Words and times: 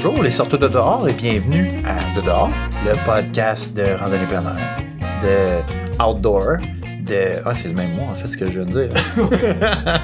Bonjour 0.00 0.22
les 0.22 0.30
sorteurs 0.30 0.60
de 0.60 0.68
dehors 0.68 1.08
et 1.08 1.12
bienvenue 1.12 1.66
à 1.84 1.96
De 2.16 2.24
dehors, 2.24 2.50
le 2.86 2.92
podcast 3.04 3.76
de 3.76 3.82
randonnée 3.98 4.28
plein 4.28 4.44
air, 4.44 4.76
de 5.24 6.00
outdoor, 6.00 6.58
de... 7.00 7.32
Ah, 7.44 7.52
c'est 7.56 7.66
le 7.66 7.74
même 7.74 7.96
mot 7.96 8.02
en 8.04 8.14
fait 8.14 8.28
ce 8.28 8.36
que 8.36 8.46
je 8.46 8.60
viens 8.60 8.64
de 8.64 8.86
dire. 8.86 8.92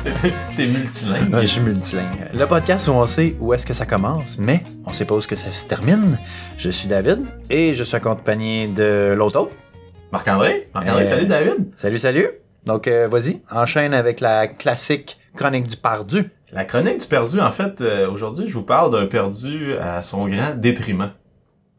T'es 0.57 0.66
multilingue. 0.66 1.33
Ouais, 1.33 1.43
je 1.43 1.47
suis 1.47 1.61
multilingue. 1.61 2.11
Le 2.35 2.45
podcast 2.45 2.88
où 2.88 2.91
on 2.91 3.07
sait 3.07 3.37
où 3.38 3.55
est-ce 3.55 3.65
que 3.65 3.73
ça 3.73 3.87
commence, 3.87 4.37
mais 4.37 4.65
on 4.85 4.93
sait 4.93 5.05
pas 5.05 5.15
où 5.15 5.19
est-ce 5.21 5.29
que 5.29 5.37
ça 5.37 5.52
se 5.52 5.69
termine. 5.69 6.19
Je 6.59 6.71
suis 6.71 6.88
David 6.88 7.21
et 7.49 7.74
je 7.74 7.85
suis 7.85 7.95
accompagné 7.95 8.66
de 8.66 9.15
l'autre. 9.16 9.49
Marc-André? 10.11 10.71
Marc-André, 10.74 11.02
Euh, 11.05 11.07
salut 11.07 11.27
David. 11.27 11.71
Salut, 11.77 12.01
salut. 12.01 12.27
Donc 12.66 12.88
euh, 12.88 13.07
vas-y, 13.09 13.43
enchaîne 13.49 13.95
avec 13.95 14.19
la 14.19 14.49
classique 14.49 15.19
chronique 15.37 15.66
du 15.69 15.77
pardu. 15.77 16.30
La 16.52 16.65
chronique 16.65 17.01
du 17.01 17.06
perdu, 17.06 17.41
en 17.41 17.51
fait, 17.51 17.80
euh, 17.80 18.11
aujourd'hui, 18.11 18.47
je 18.47 18.55
vous 18.55 18.62
parle 18.62 18.93
d'un 18.93 19.06
perdu 19.06 19.74
à 19.79 20.02
son 20.02 20.29
grand 20.29 20.55
détriment. 20.55 21.10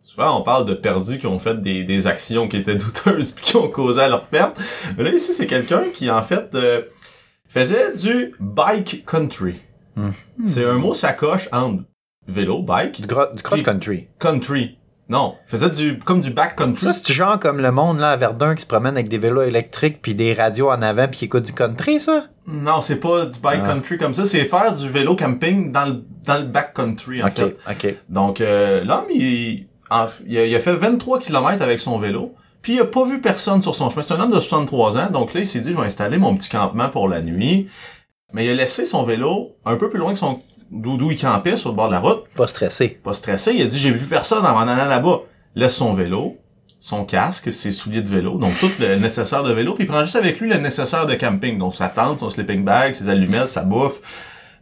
Souvent, 0.02 0.40
on 0.40 0.44
parle 0.44 0.66
de 0.68 0.74
perdus 0.74 1.18
qui 1.18 1.26
ont 1.28 1.40
fait 1.40 1.60
des, 1.62 1.84
des 1.84 2.08
actions 2.08 2.48
qui 2.48 2.58
étaient 2.58 2.76
douteuses 2.76 3.32
puis 3.32 3.44
qui 3.46 3.56
ont 3.56 3.70
causé 3.70 4.02
à 4.02 4.10
leur 4.10 4.26
perte. 4.26 4.60
Mais 4.98 5.04
là, 5.04 5.12
ici, 5.12 5.34
c'est 5.34 5.48
quelqu'un 5.48 5.86
qui, 5.94 6.10
en 6.12 6.22
fait, 6.22 6.54
euh, 6.54 6.82
faisait 7.48 7.94
du 7.96 8.36
bike 8.40 9.04
country. 9.06 9.56
Hmm. 9.96 10.12
C'est 10.46 10.66
un 10.66 10.78
mot 10.78 10.94
sacoche 10.94 11.48
entre 11.52 11.84
vélo, 12.28 12.62
bike, 12.62 13.02
Du, 13.02 13.08
du 13.08 13.42
cross-country. 13.42 14.08
country. 14.20 14.78
Non, 15.08 15.36
faisait 15.46 15.70
du 15.70 16.00
comme 16.00 16.20
du 16.20 16.32
back 16.32 16.56
country. 16.56 16.84
Ça, 16.86 16.94
c'est 16.94 17.14
genre 17.14 17.38
comme 17.40 17.60
le 17.60 17.72
monde 17.72 18.00
là 18.00 18.12
à 18.12 18.16
Verdun 18.18 18.56
qui 18.56 18.64
se 18.64 18.68
promène 18.68 18.96
avec 18.96 19.08
des 19.08 19.20
vélos 19.20 19.44
électriques 19.44 20.02
puis 20.02 20.16
des 20.16 20.34
radios 20.34 20.72
en 20.72 20.82
avant 20.82 21.08
puis 21.08 21.20
qui 21.20 21.26
écoute 21.26 21.44
du 21.44 21.54
country, 21.54 22.00
ça? 22.00 22.26
Non, 22.48 22.82
c'est 22.82 23.00
pas 23.00 23.26
du 23.28 23.40
bike 23.40 23.62
Ah. 23.66 23.76
comme 24.00 24.14
ça, 24.16 24.26
c'est 24.26 24.46
faire 24.46 24.72
du 24.72 24.90
vélo 24.90 25.16
camping 25.16 25.72
dans 25.72 25.86
le, 25.86 26.04
dans 26.26 26.38
le 26.40 26.46
back 26.46 26.74
country, 26.74 27.22
en 27.24 27.28
Ok, 27.28 27.34
fait. 27.36 27.58
ok. 27.70 27.96
Donc, 28.10 28.42
euh, 28.42 28.84
l'homme, 28.84 29.06
il, 29.12 29.68
en- 29.92 30.08
il, 30.28 30.38
a, 30.40 30.46
il 30.46 30.56
a 30.56 30.60
fait 30.60 30.74
23 30.74 31.20
km 31.20 31.62
avec 31.62 31.80
son 31.80 32.00
vélo, 32.00 32.34
puis 32.64 32.74
il 32.74 32.82
a 32.82 32.86
pas 32.86 33.04
vu 33.04 33.22
personne 33.22 33.62
sur 33.62 33.76
son 33.76 33.90
chemin. 33.92 34.02
C'est 34.02 34.14
un 34.16 34.20
homme 34.20 34.32
de 34.32 34.40
63 34.40 34.98
ans, 34.98 35.10
donc 35.12 35.34
là, 35.36 35.40
il 35.42 35.48
s'est 35.48 35.60
dit, 35.60 35.72
je 35.72 35.78
vais 35.78 35.86
installer 35.86 36.18
mon 36.18 36.36
petit 36.36 36.50
campement 36.50 36.90
pour 36.90 37.08
la 37.08 37.22
nuit. 37.22 37.68
Mais 38.34 38.46
il 38.46 38.50
a 38.52 38.56
laissé 38.56 38.86
son 38.86 39.04
vélo 39.04 39.56
un 39.66 39.76
peu 39.78 39.90
plus 39.90 40.00
loin 40.00 40.14
que 40.14 40.20
son 40.20 40.40
d'où 40.72 40.98
d'où 40.98 41.12
il 41.12 41.20
campait, 41.20 41.58
sur 41.58 41.70
le 41.70 41.76
bord 41.76 41.88
de 41.88 41.94
la 41.94 42.00
route. 42.00 42.26
Pas 42.36 42.48
stressé. 42.48 42.90
Pas 43.04 43.14
stressé, 43.14 43.54
il 43.54 43.62
a 43.62 43.66
dit, 43.66 43.78
j'ai 43.78 43.92
vu 43.92 44.08
personne 44.08 44.46
avant 44.46 44.66
d'aller 44.66 44.88
là-bas. 44.88 45.22
Laisse 45.56 45.76
son 45.76 45.94
vélo, 45.94 46.38
son 46.86 47.04
casque, 47.04 47.52
ses 47.52 47.72
souliers 47.72 48.02
de 48.02 48.10
vélo, 48.10 48.38
donc 48.38 48.60
tout 48.60 48.70
le 48.80 48.96
nécessaire 48.98 49.44
de 49.44 49.52
vélo, 49.52 49.74
puis 49.74 49.86
il 49.86 49.88
prend 49.88 50.04
juste 50.04 50.18
avec 50.18 50.40
lui 50.40 50.50
le 50.50 50.58
nécessaire 50.58 51.08
de 51.08 51.16
camping, 51.16 51.58
donc 51.58 51.74
sa 51.74 51.88
tente, 51.90 52.20
son 52.20 52.30
sleeping 52.30 52.64
bag, 52.64 52.94
ses 52.94 53.10
allumettes, 53.10 53.50
sa 53.50 53.64
bouffe, 53.64 54.02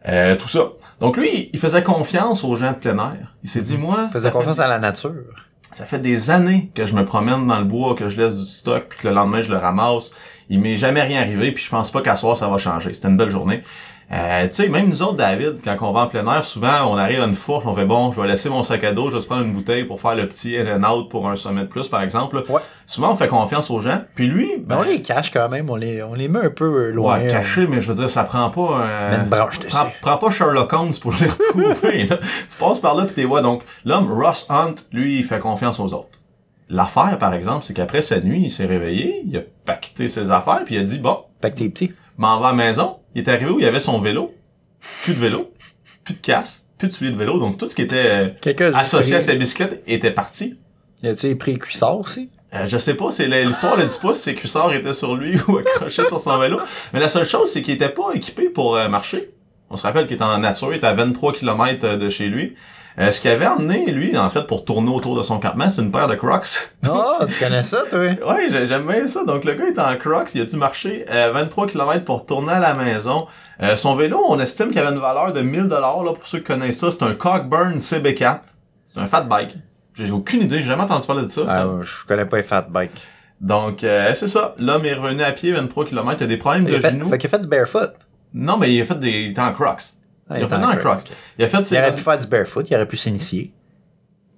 euh, 0.07 0.35
tout 0.35 0.47
ça. 0.47 0.69
Donc 0.99 1.17
lui, 1.17 1.49
il 1.51 1.59
faisait 1.59 1.83
confiance 1.83 2.45
aux 2.45 2.55
gens 2.55 2.71
de 2.71 2.77
plein 2.77 2.97
air. 2.97 3.35
Il 3.43 3.49
s'est 3.49 3.61
dit, 3.61 3.77
moi, 3.77 4.09
Faisait 4.13 4.27
ça 4.27 4.31
fait 4.31 4.37
confiance 4.37 4.59
à 4.59 4.67
la 4.67 4.79
nature. 4.79 5.11
ça 5.71 5.85
fait 5.85 5.99
des 5.99 6.31
années 6.31 6.71
que 6.75 6.85
je 6.85 6.93
me 6.93 7.03
promène 7.03 7.45
dans 7.45 7.59
le 7.59 7.65
bois, 7.65 7.95
que 7.95 8.07
je 8.07 8.21
laisse 8.21 8.37
du 8.37 8.45
stock, 8.45 8.85
puis 8.87 8.99
que 8.99 9.07
le 9.09 9.13
lendemain 9.13 9.41
je 9.41 9.49
le 9.49 9.57
ramasse. 9.57 10.11
Il 10.49 10.61
m'est 10.61 10.77
jamais 10.77 11.01
rien 11.01 11.19
arrivé, 11.19 11.51
puis 11.51 11.63
je 11.63 11.69
pense 11.69 11.91
pas 11.91 12.01
qu'à 12.01 12.15
soir 12.15 12.37
ça 12.37 12.47
va 12.47 12.57
changer. 12.57 12.93
C'était 12.93 13.09
une 13.09 13.17
belle 13.17 13.31
journée. 13.31 13.63
Euh, 14.13 14.47
tu 14.47 14.53
sais, 14.53 14.69
même 14.69 14.89
nous 14.89 15.01
autres, 15.01 15.15
David, 15.15 15.57
quand 15.63 15.75
on 15.81 15.91
va 15.91 16.01
en 16.01 16.07
plein 16.07 16.25
air, 16.31 16.45
souvent 16.45 16.85
on 16.87 16.97
arrive 16.97 17.21
à 17.21 17.25
une 17.25 17.35
fourche, 17.35 17.63
on 17.65 17.73
fait 17.73 17.85
bon, 17.85 18.11
je 18.11 18.21
vais 18.21 18.27
laisser 18.27 18.47
mon 18.47 18.61
sac 18.61 18.83
à 18.83 18.91
dos, 18.91 19.09
je 19.09 19.15
vais 19.15 19.21
se 19.21 19.25
prendre 19.25 19.43
une 19.43 19.53
bouteille 19.53 19.85
pour 19.85 19.99
faire 19.99 20.13
le 20.13 20.27
petit 20.27 20.55
in 20.55 20.67
and 20.67 20.87
out 20.87 21.09
pour 21.09 21.27
un 21.27 21.35
sommet 21.35 21.61
de 21.61 21.67
plus, 21.67 21.87
par 21.87 22.03
exemple. 22.03 22.43
Ouais. 22.47 22.61
Souvent 22.85 23.11
on 23.11 23.15
fait 23.15 23.27
confiance 23.27 23.71
aux 23.71 23.81
gens. 23.81 24.01
Puis 24.13 24.27
lui, 24.27 24.51
Mais 24.67 24.75
on 24.75 24.83
les 24.83 25.01
cache 25.01 25.31
quand 25.31 25.49
même, 25.49 25.69
on 25.69 25.75
les, 25.75 26.03
on 26.03 26.13
les 26.13 26.27
met 26.27 26.45
un 26.45 26.51
peu 26.51 26.91
loin. 26.91 27.19
Ouais, 27.21 27.27
caché, 27.27 27.65
mais 27.65 27.81
je 27.81 27.87
veux 27.87 27.95
dire, 27.95 28.09
ça 28.09 28.23
prend 28.23 28.51
pas 28.51 28.85
un... 28.85 29.23
Une 29.23 29.29
branche 29.29 29.57
dessus. 29.57 29.71
prends, 29.71 29.87
prends 30.01 30.17
pas 30.17 30.29
Sherlock 30.29 30.71
Holmes 30.71 30.93
pour 31.01 31.13
les 31.13 31.27
retrouver, 31.27 32.03
là. 32.03 32.17
Tu 32.49 32.57
passes 32.59 32.79
par 32.79 32.95
là 32.95 33.05
pis 33.05 33.13
t'es 33.13 33.23
vois. 33.23 33.41
Donc, 33.41 33.63
l'homme, 33.83 34.11
Ross 34.11 34.45
Hunt, 34.49 34.75
lui, 34.91 35.17
il 35.19 35.23
fait 35.23 35.39
confiance 35.39 35.79
aux 35.79 35.91
autres. 35.93 36.19
L'affaire, 36.69 37.17
par 37.19 37.33
exemple, 37.33 37.63
c'est 37.65 37.73
qu'après 37.73 38.01
sa 38.01 38.19
nuit, 38.19 38.43
il 38.45 38.51
s'est 38.51 38.65
réveillé, 38.65 39.23
il 39.25 39.37
a 39.37 39.41
paqueté 39.65 40.07
ses 40.07 40.31
affaires, 40.31 40.61
puis 40.65 40.75
il 40.75 40.79
a 40.79 40.83
dit, 40.83 40.99
bon, 40.99 41.17
Fait 41.41 41.51
que 41.51 41.57
t'es 41.57 41.69
petit. 41.69 41.93
M'en 42.17 42.39
va 42.39 42.49
à 42.49 42.51
la 42.51 42.57
maison. 42.57 42.97
Il 43.15 43.21
est 43.21 43.29
arrivé 43.29 43.49
où? 43.49 43.59
Il 43.59 43.63
y 43.63 43.67
avait 43.67 43.79
son 43.79 43.99
vélo. 43.99 44.33
Plus 45.03 45.13
de 45.13 45.19
vélo, 45.19 45.53
plus 46.03 46.15
de 46.15 46.19
casse, 46.19 46.67
plus 46.77 46.89
de 46.89 46.93
souliers 46.93 47.11
de 47.11 47.17
vélo. 47.17 47.39
Donc, 47.39 47.57
tout 47.57 47.67
ce 47.67 47.75
qui 47.75 47.81
était 47.81 48.33
euh, 48.59 48.71
associé 48.73 49.15
à 49.15 49.21
sa 49.21 49.33
bicyclette 49.35 49.81
était 49.87 50.11
parti. 50.11 50.57
Y 51.01 51.07
a-tu 51.07 51.35
pris 51.35 51.57
cuissard 51.57 51.99
aussi? 51.99 52.29
Euh, 52.53 52.67
je 52.67 52.77
sais 52.77 52.95
pas, 52.95 53.09
c'est 53.11 53.27
l'histoire 53.27 53.77
ne 53.77 53.85
dit 53.85 53.97
pas 54.01 54.13
si 54.13 54.21
ses 54.21 54.35
cuissards 54.35 54.73
étaient 54.73 54.93
sur 54.93 55.15
lui 55.15 55.39
ou 55.47 55.57
accrochés 55.57 56.05
sur 56.05 56.19
son 56.19 56.37
vélo. 56.37 56.59
Mais 56.93 56.99
la 56.99 57.09
seule 57.09 57.25
chose, 57.25 57.51
c'est 57.51 57.61
qu'il 57.61 57.73
était 57.73 57.89
pas 57.89 58.11
équipé 58.13 58.49
pour 58.49 58.75
euh, 58.75 58.89
marcher. 58.89 59.31
On 59.69 59.77
se 59.77 59.83
rappelle 59.83 60.05
qu'il 60.05 60.15
était 60.15 60.23
en 60.23 60.37
nature, 60.37 60.71
il 60.71 60.77
était 60.77 60.87
à 60.87 60.93
23 60.93 61.33
km 61.33 61.95
de 61.95 62.09
chez 62.09 62.27
lui. 62.27 62.55
Euh, 62.99 63.11
ce 63.11 63.19
qu'il 63.21 63.31
avait 63.31 63.47
emmené, 63.47 63.89
lui, 63.91 64.15
en 64.17 64.29
fait, 64.29 64.43
pour 64.43 64.65
tourner 64.65 64.89
autour 64.89 65.15
de 65.17 65.23
son 65.23 65.39
campement, 65.39 65.67
c'est 65.67 65.81
une 65.81 65.91
paire 65.91 66.07
de 66.07 66.13
Crocs. 66.15 66.69
Oh, 66.87 67.15
tu 67.27 67.39
connais 67.43 67.63
ça, 67.63 67.81
toi? 67.89 67.99
ouais, 67.99 68.47
j'ai- 68.51 68.67
j'aime 68.67 68.85
bien 68.87 69.07
ça. 69.07 69.23
Donc, 69.25 69.45
le 69.45 69.53
gars 69.55 69.65
est 69.65 69.79
en 69.79 69.95
Crocs, 69.97 70.29
il 70.35 70.41
a 70.41 70.45
dû 70.45 70.55
marcher 70.57 71.05
euh, 71.09 71.31
23 71.33 71.65
km 71.67 72.05
pour 72.05 72.25
tourner 72.25 72.53
à 72.53 72.59
la 72.59 72.73
maison. 72.75 73.25
Euh, 73.63 73.75
son 73.75 73.95
vélo, 73.95 74.19
on 74.29 74.39
estime 74.39 74.69
qu'il 74.69 74.79
avait 74.79 74.93
une 74.95 75.01
valeur 75.01 75.33
de 75.33 75.41
1000 75.41 75.63
dollars, 75.69 76.03
là, 76.03 76.13
pour 76.13 76.27
ceux 76.27 76.37
qui 76.39 76.43
connaissent 76.45 76.77
ça. 76.79 76.91
C'est 76.91 77.01
un 77.03 77.15
Cockburn 77.15 77.77
CB4. 77.79 78.39
C'est 78.85 78.99
un 78.99 79.07
fat 79.07 79.21
bike. 79.21 79.55
J'ai 79.95 80.11
aucune 80.11 80.41
idée, 80.43 80.61
j'ai 80.61 80.67
jamais 80.69 80.83
entendu 80.83 81.07
parler 81.07 81.23
de 81.23 81.27
ça. 81.29 81.41
Ah, 81.47 81.55
Ça- 81.55 81.69
je 81.81 82.05
connais 82.07 82.25
pas 82.25 82.37
les 82.37 82.43
fat 82.43 82.65
bike. 82.69 82.91
donc, 83.41 83.83
euh, 83.83 84.13
c'est 84.15 84.27
ça. 84.27 84.53
L'homme 84.59 84.85
est 84.85 84.93
revenu 84.93 85.23
à 85.23 85.31
pied 85.31 85.51
23 85.51 85.85
km. 85.85 86.17
Il 86.21 86.23
a 86.23 86.27
des 86.27 86.37
problèmes 86.37 86.65
Il 86.67 86.73
de 86.75 86.79
fait, 86.79 86.91
genoux. 86.91 87.09
fait 87.09 87.17
qu'il 87.17 87.27
a 87.27 87.31
fait 87.31 87.39
du 87.39 87.47
barefoot. 87.47 87.91
Non, 88.35 88.57
mais 88.57 88.73
il 88.73 88.81
a 88.81 88.85
fait 88.85 88.99
des... 88.99 89.09
Il 89.09 89.31
était 89.31 89.41
en 89.41 89.51
Crocs. 89.53 89.81
Ah, 90.29 90.39
il 90.39 90.43
a 90.43 90.47
fait 90.47 90.55
en 90.55 90.75
Crocs. 90.77 91.03
Il 91.37 91.45
a 91.45 91.47
fait 91.47 91.65
ses... 91.65 91.75
Il 91.75 91.79
aurait 91.79 91.95
pu 91.95 92.01
faire 92.01 92.17
du 92.19 92.27
barefoot, 92.27 92.65
il 92.69 92.75
aurait 92.75 92.87
pu 92.87 92.97
s'initier. 92.97 93.53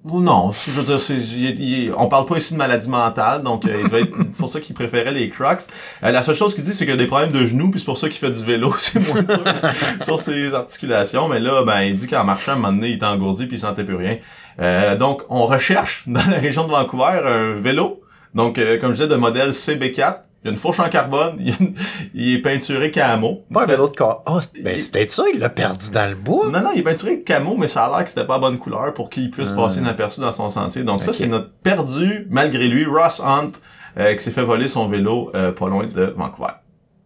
Non, 0.07 0.51
je 0.51 0.69
veux 0.69 0.84
dire, 0.84 1.00
c'est, 1.00 1.16
il- 1.16 1.59
il- 1.59 1.94
on 1.97 2.07
parle 2.07 2.28
pas 2.28 2.38
ici 2.38 2.53
de 2.53 2.59
maladie 2.59 2.88
mentale, 2.90 3.41
donc 3.41 3.66
euh, 3.66 3.81
c'est 4.29 4.38
pour 4.38 4.50
ça 4.50 4.59
qu'il 4.59 4.75
préférait 4.75 5.12
les 5.12 5.31
Crocs. 5.31 5.63
Euh, 6.03 6.12
la 6.12 6.22
seule 6.22 6.35
chose 6.35 6.53
qu'il 6.53 6.63
dit, 6.63 6.73
c'est 6.73 6.85
qu'il 6.85 6.94
a 6.94 6.97
des 6.97 7.07
problèmes 7.07 7.31
de 7.31 7.44
genoux, 7.44 7.72
puis 7.72 7.79
c'est 7.79 7.88
pour 7.88 7.97
ça 7.97 8.07
qu'il 8.07 8.19
fait 8.19 8.29
du 8.29 8.44
vélo, 8.44 8.72
c'est 8.78 9.00
moins 9.00 9.25
sûr 9.25 9.44
sur 10.03 10.19
ses 10.19 10.53
articulations. 10.53 11.28
Mais 11.28 11.40
là, 11.40 11.63
ben, 11.63 11.81
il 11.81 11.96
dit 11.96 12.06
qu'en 12.07 12.23
marchant, 12.23 12.52
à 12.52 12.53
un 12.53 12.57
moment 12.57 12.73
donné, 12.73 12.90
il 12.90 12.96
était 12.97 13.06
engourdi, 13.06 13.47
puis 13.47 13.56
il 13.57 13.59
sentait 13.59 13.84
plus 13.84 13.96
rien. 13.96 14.17
Euh, 14.59 14.96
donc, 14.96 15.23
on 15.29 15.47
recherche 15.47 16.03
dans 16.06 16.23
la 16.29 16.38
région 16.38 16.66
de 16.66 16.72
Vancouver 16.72 17.22
un 17.25 17.53
vélo. 17.59 18.02
Donc, 18.35 18.59
euh, 18.59 18.79
comme 18.79 18.91
je 18.91 18.97
disais, 18.97 19.07
de 19.07 19.16
modèle 19.16 19.50
CB4. 19.52 20.17
Il 20.45 20.50
y 20.50 20.50
a 20.50 20.51
une 20.51 20.57
fourche 20.59 20.79
en 20.79 20.89
carbone, 20.89 21.35
il, 21.39 21.56
une- 21.59 21.73
il 22.13 22.35
est 22.35 22.39
peinturé 22.39 22.91
camo. 22.91 23.44
Un 23.56 23.66
vélo 23.66 23.89
de 23.89 23.95
corps. 23.95 24.22
Ah, 24.28 24.39
c'est 24.41 24.61
ben, 24.61 24.79
c'est 24.79 24.91
peut-être 24.91 25.09
ça, 25.11 25.23
il 25.33 25.39
l'a 25.39 25.50
perdu 25.50 25.89
dans 25.91 26.07
le 26.07 26.16
bois. 26.16 26.50
Non, 26.51 26.61
non, 26.61 26.69
il 26.75 26.81
est 26.81 26.83
peinturé 26.83 27.22
camo, 27.22 27.57
mais 27.57 27.67
ça 27.67 27.85
a 27.85 27.89
l'air 27.97 28.03
que 28.06 28.11
c'était 28.11 28.28
pas 28.28 28.33
la 28.35 28.39
bonne 28.41 28.59
couleur 28.59 28.94
pour 28.94 29.09
qu'il 29.09 29.31
puisse 29.31 29.50
Ah. 29.53 29.55
passer 29.55 29.79
inaperçu 29.79 30.22
dans 30.22 30.31
son 30.31 30.47
sentier. 30.50 30.84
Donc 30.84 31.01
ça, 31.01 31.11
c'est 31.13 31.25
notre 31.28 31.50
perdu, 31.63 32.28
malgré 32.29 32.67
lui, 32.67 32.85
Ross 32.85 33.19
Hunt, 33.25 33.53
euh, 33.97 34.13
qui 34.13 34.23
s'est 34.23 34.29
fait 34.31 34.44
voler 34.44 34.67
son 34.67 34.88
vélo 34.88 35.31
euh, 35.34 35.51
pas 35.51 35.67
loin 35.67 35.88
de 35.88 36.13
Vancouver. 36.16 36.51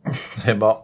C'est 0.34 0.54
bon. 0.56 0.76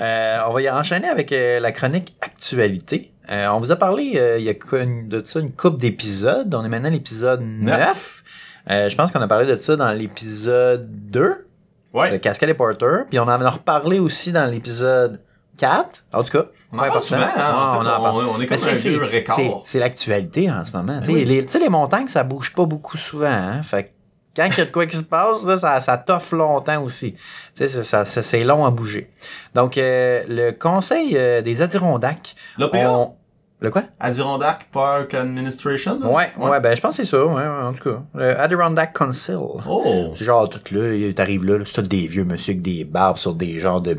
Euh, 0.00 0.38
on 0.48 0.52
va 0.52 0.60
y 0.62 0.68
enchaîner 0.68 1.08
avec 1.08 1.32
euh, 1.32 1.60
la 1.60 1.70
chronique 1.72 2.14
actualité. 2.20 3.12
Euh, 3.30 3.46
on 3.52 3.60
vous 3.60 3.70
a 3.70 3.76
parlé 3.76 4.14
euh, 4.16 4.36
il 4.38 4.44
y 4.44 4.48
a 4.50 4.54
une- 4.82 5.06
de 5.08 5.22
ça 5.24 5.40
une 5.40 5.52
couple 5.52 5.78
d'épisodes. 5.78 6.52
On 6.54 6.64
est 6.64 6.68
maintenant 6.68 6.88
à 6.88 6.92
l'épisode 6.92 7.40
9. 7.42 8.24
Euh, 8.70 8.88
je 8.88 8.96
pense 8.96 9.12
qu'on 9.12 9.20
a 9.20 9.28
parlé 9.28 9.46
de 9.46 9.56
ça 9.56 9.76
dans 9.76 9.92
l'épisode 9.92 10.88
2, 11.10 11.44
de 11.94 11.98
Ouais, 11.98 12.20
Cascade 12.20 12.50
et 12.50 12.54
Porter. 12.54 13.04
Puis 13.08 13.18
on 13.18 13.22
en 13.22 13.28
a 13.40 13.50
reparlé 13.50 13.98
aussi 13.98 14.32
dans 14.32 14.50
l'épisode 14.50 15.20
4. 15.56 16.04
En 16.12 16.22
tout 16.24 16.30
cas, 16.32 16.44
on 16.72 16.78
en 16.78 16.80
parle 16.80 17.00
souvent, 17.00 17.20
hein, 17.20 17.26
Ouais, 17.26 17.42
en 17.42 17.82
fait, 17.82 17.88
en 17.90 18.16
on, 18.16 18.34
on 18.36 18.40
est 18.40 18.46
comme 18.46 18.56
c'est- 18.56 18.70
un 18.70 18.92
vieux 18.92 19.04
record. 19.04 19.62
C'est 19.64 19.78
l'actualité 19.78 20.50
en 20.50 20.64
ce 20.64 20.72
moment. 20.72 20.98
Tu 21.00 21.06
sais, 21.06 21.12
oui. 21.12 21.24
les, 21.24 21.42
les 21.42 21.68
montagnes, 21.68 22.08
ça 22.08 22.24
bouge 22.24 22.52
pas 22.52 22.64
beaucoup 22.64 22.96
souvent. 22.96 23.26
Hein? 23.30 23.62
Fait 23.62 23.84
que 23.84 23.88
quand 24.36 24.46
il 24.46 24.58
y 24.58 24.60
a 24.62 24.64
de 24.64 24.70
quoi 24.72 24.84
qui 24.86 24.96
se 24.96 25.04
passe, 25.04 25.44
là, 25.44 25.56
ça, 25.56 25.80
ça 25.80 25.96
toffe 25.96 26.32
longtemps 26.32 26.82
aussi. 26.82 27.12
Tu 27.56 27.68
sais, 27.68 27.84
ça, 27.84 28.04
ça- 28.04 28.22
c'est 28.24 28.42
long 28.42 28.66
à 28.66 28.70
bouger. 28.70 29.08
Donc, 29.54 29.78
euh, 29.78 30.22
le 30.28 30.50
Conseil 30.50 31.16
euh, 31.16 31.40
des 31.42 31.62
Adirondacks... 31.62 32.34
L'OPA, 32.58 33.10
Le 33.64 33.70
quoi? 33.70 33.84
Adirondack 33.98 34.66
Park 34.72 35.14
Administration. 35.14 35.98
là? 35.98 36.06
Ouais, 36.06 36.30
ouais, 36.36 36.60
ben 36.60 36.76
je 36.76 36.82
pense 36.82 36.98
que 36.98 37.02
c'est 37.02 37.10
ça, 37.10 37.24
ouais, 37.24 37.32
ouais, 37.32 37.42
en 37.66 37.72
tout 37.72 37.82
cas. 37.90 38.02
Le 38.14 38.38
Adirondack 38.38 38.92
Council. 38.92 39.38
Oh, 39.66 40.12
C'est 40.18 40.26
genre 40.26 40.50
tout 40.50 40.60
là, 40.74 40.92
il 40.92 41.14
t'arrive 41.14 41.46
là, 41.46 41.56
là, 41.56 41.64
c'est 41.66 41.80
tout 41.80 41.88
des 41.88 42.06
vieux 42.06 42.24
monsieur 42.24 42.50
avec 42.50 42.60
des 42.60 42.84
barbes 42.84 43.16
sur 43.16 43.32
des 43.32 43.60
genres 43.60 43.80
de, 43.80 43.96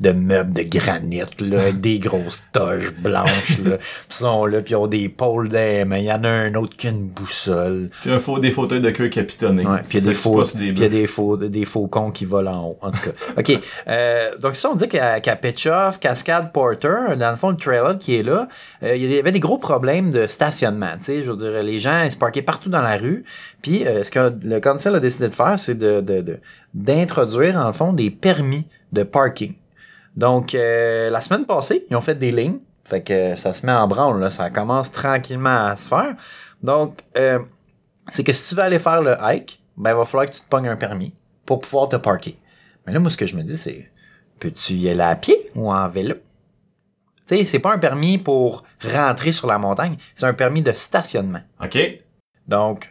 de 0.00 0.10
meubles 0.10 0.54
de 0.54 0.62
granit, 0.62 1.22
là, 1.38 1.60
avec 1.60 1.80
des 1.80 2.00
grosses 2.00 2.42
toges 2.52 2.92
blanches, 2.98 3.60
là. 3.64 3.76
Puis 3.78 3.86
ils 4.10 4.14
sont 4.16 4.44
là, 4.44 4.60
puis 4.60 4.72
ils 4.72 4.76
ont 4.76 4.88
des 4.88 5.08
pôles 5.08 5.50
d'air, 5.50 5.86
mais 5.86 6.02
il 6.02 6.06
y 6.06 6.12
en 6.12 6.24
a 6.24 6.28
un 6.28 6.52
autre 6.54 6.76
qui 6.76 6.88
a 6.88 6.90
une 6.90 7.06
boussole. 7.06 7.90
puis 8.02 8.10
un 8.10 8.18
faux, 8.18 8.40
des 8.40 8.50
fauteuils 8.50 8.80
de 8.80 8.90
queue 8.90 9.06
capitonnés. 9.08 9.64
Ouais, 9.64 9.82
puis 9.88 9.98
il 9.98 10.04
y 10.04 10.08
a 10.08 10.10
des 10.10 10.14
faux, 10.14 10.42
puis 10.42 10.58
des 10.58 10.64
il 10.66 10.78
y 10.80 10.84
a 10.84 10.88
bœufs. 10.88 10.88
des 10.88 11.06
faux, 11.06 11.36
des 11.36 11.64
faucons 11.64 12.10
qui 12.10 12.24
volent 12.24 12.50
en 12.52 12.64
haut, 12.70 12.78
en 12.82 12.90
tout 12.90 13.02
cas. 13.02 13.10
OK. 13.38 13.52
Euh, 13.86 14.36
donc 14.38 14.56
ça, 14.56 14.68
on 14.68 14.74
dit 14.74 14.88
qu'à 14.88 15.20
qu'à 15.20 15.36
Petchoff, 15.36 16.00
Cascade 16.00 16.50
Porter, 16.52 17.14
dans 17.16 17.30
le 17.30 17.36
fond, 17.36 17.50
le 17.50 17.56
trailer 17.56 17.96
qui 18.00 18.16
est 18.16 18.24
là, 18.24 18.48
euh, 18.82 18.95
il 18.96 19.12
y 19.12 19.18
avait 19.18 19.32
des 19.32 19.40
gros 19.40 19.58
problèmes 19.58 20.10
de 20.10 20.26
stationnement, 20.26 20.96
tu 20.98 21.04
sais, 21.04 21.24
je 21.24 21.30
veux 21.30 21.36
dire, 21.36 21.62
les 21.62 21.78
gens 21.78 22.02
ils 22.04 22.12
se 22.12 22.16
parquaient 22.16 22.42
partout 22.42 22.68
dans 22.68 22.82
la 22.82 22.96
rue, 22.96 23.24
puis 23.62 23.86
euh, 23.86 24.02
ce 24.04 24.10
que 24.10 24.32
le 24.42 24.58
council 24.60 24.94
a 24.94 25.00
décidé 25.00 25.28
de 25.28 25.34
faire, 25.34 25.58
c'est 25.58 25.74
de, 25.74 26.00
de, 26.00 26.20
de- 26.20 26.40
d'introduire, 26.74 27.56
en 27.56 27.72
fond, 27.72 27.92
des 27.92 28.10
permis 28.10 28.66
de 28.92 29.02
parking. 29.02 29.54
Donc, 30.16 30.54
euh, 30.54 31.10
la 31.10 31.20
semaine 31.20 31.44
passée, 31.46 31.86
ils 31.90 31.96
ont 31.96 32.00
fait 32.00 32.14
des 32.14 32.32
lignes, 32.32 32.58
Fait 32.84 33.02
que 33.02 33.34
ça 33.36 33.52
se 33.52 33.66
met 33.66 33.72
en 33.72 33.88
branle, 33.88 34.20
là. 34.20 34.30
Ça 34.30 34.48
commence 34.50 34.92
tranquillement 34.92 35.66
à 35.66 35.76
se 35.76 35.88
faire. 35.88 36.14
Donc, 36.62 37.00
euh, 37.18 37.40
c'est 38.08 38.22
que 38.22 38.32
si 38.32 38.48
tu 38.48 38.54
veux 38.54 38.62
aller 38.62 38.78
faire 38.78 39.02
le 39.02 39.16
hike, 39.20 39.60
ben, 39.76 39.90
il 39.90 39.96
va 39.96 40.04
falloir 40.04 40.26
que 40.30 40.34
tu 40.34 40.40
te 40.40 40.48
pognes 40.48 40.68
un 40.68 40.76
permis 40.76 41.12
pour 41.44 41.60
pouvoir 41.60 41.88
te 41.88 41.96
parker. 41.96 42.38
Mais 42.86 42.92
là, 42.92 43.00
moi, 43.00 43.10
ce 43.10 43.16
que 43.16 43.26
je 43.26 43.36
me 43.36 43.42
dis, 43.42 43.56
c'est, 43.56 43.90
peux-tu 44.38 44.74
y 44.74 44.88
aller 44.88 45.00
à 45.00 45.16
pied 45.16 45.50
ou 45.56 45.72
en 45.72 45.88
vélo? 45.88 46.14
Tu 47.28 47.36
sais, 47.36 47.44
c'est 47.44 47.58
pas 47.58 47.72
un 47.72 47.78
permis 47.78 48.18
pour 48.18 48.62
rentrer 48.92 49.32
sur 49.32 49.46
la 49.48 49.58
montagne, 49.58 49.96
c'est 50.14 50.26
un 50.26 50.34
permis 50.34 50.62
de 50.62 50.72
stationnement. 50.72 51.40
OK. 51.62 51.78
Donc, 52.46 52.88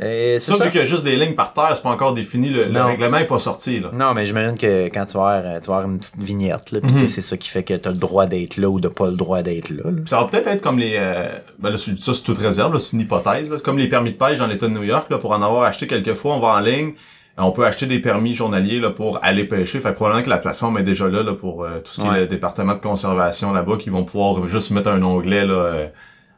euh, 0.00 0.38
Ça, 0.38 0.56
ça. 0.56 0.64
vu 0.64 0.70
qu'il 0.70 0.78
y 0.80 0.82
a 0.82 0.86
juste 0.86 1.02
des 1.04 1.16
lignes 1.16 1.34
par 1.34 1.52
terre, 1.52 1.72
c'est 1.74 1.82
pas 1.82 1.90
encore 1.90 2.14
défini, 2.14 2.50
le, 2.50 2.66
le 2.66 2.82
règlement 2.82 3.18
est 3.18 3.26
pas 3.26 3.40
sorti, 3.40 3.80
là. 3.80 3.90
Non, 3.92 4.14
mais 4.14 4.24
j'imagine 4.26 4.56
que 4.56 4.86
quand 4.86 5.04
tu 5.06 5.18
vas 5.18 5.28
avoir, 5.38 5.54
euh, 5.56 5.60
tu 5.60 5.66
vas 5.66 5.76
avoir 5.78 5.90
une 5.90 5.98
petite 5.98 6.22
vignette, 6.22 6.70
là, 6.70 6.80
tu 6.80 6.98
sais, 7.00 7.08
c'est 7.08 7.20
ça 7.20 7.36
qui 7.36 7.48
fait 7.48 7.64
que 7.64 7.74
tu 7.74 7.88
as 7.88 7.90
le 7.90 7.98
droit 7.98 8.26
d'être 8.26 8.56
là 8.58 8.68
ou 8.70 8.78
de 8.80 8.86
pas 8.88 9.08
le 9.08 9.16
droit 9.16 9.42
d'être 9.42 9.70
là. 9.70 9.90
là. 9.90 10.02
Ça 10.06 10.20
va 10.20 10.28
peut-être 10.28 10.46
être 10.46 10.62
comme 10.62 10.78
les... 10.78 10.94
euh, 10.96 11.26
ben 11.58 11.70
là, 11.70 11.78
ça, 11.78 12.14
c'est 12.14 12.22
toute 12.22 12.38
réserve, 12.38 12.78
c'est 12.78 12.92
une 12.92 13.00
hypothèse. 13.02 13.52
Là. 13.52 13.58
Comme 13.58 13.76
les 13.78 13.88
permis 13.88 14.12
de 14.12 14.16
pêche 14.16 14.38
dans 14.38 14.46
l'État 14.46 14.66
de 14.68 14.72
New 14.72 14.84
York, 14.84 15.10
là, 15.10 15.18
pour 15.18 15.32
en 15.32 15.42
avoir 15.42 15.64
acheté 15.64 15.86
quelques 15.88 16.14
fois, 16.14 16.36
on 16.36 16.40
va 16.40 16.48
en 16.54 16.60
ligne, 16.60 16.92
on 17.38 17.52
peut 17.52 17.64
acheter 17.64 17.86
des 17.86 18.00
permis 18.00 18.34
journaliers 18.34 18.80
là, 18.80 18.90
pour 18.90 19.24
aller 19.24 19.44
pêcher. 19.44 19.80
Fait 19.80 19.90
que 19.90 19.94
probablement 19.94 20.24
que 20.24 20.30
la 20.30 20.38
plateforme 20.38 20.78
est 20.78 20.82
déjà 20.82 21.08
là, 21.08 21.22
là 21.22 21.34
pour 21.34 21.64
euh, 21.64 21.78
tout 21.80 21.92
ce 21.92 22.00
qui 22.00 22.06
est 22.06 22.20
le 22.20 22.26
département 22.26 22.74
de 22.74 22.80
conservation 22.80 23.52
là-bas, 23.52 23.76
qui 23.78 23.90
vont 23.90 24.04
pouvoir 24.04 24.46
juste 24.48 24.70
mettre 24.70 24.88
un 24.88 25.02
onglet 25.02 25.46
là, 25.46 25.54
euh, 25.54 25.86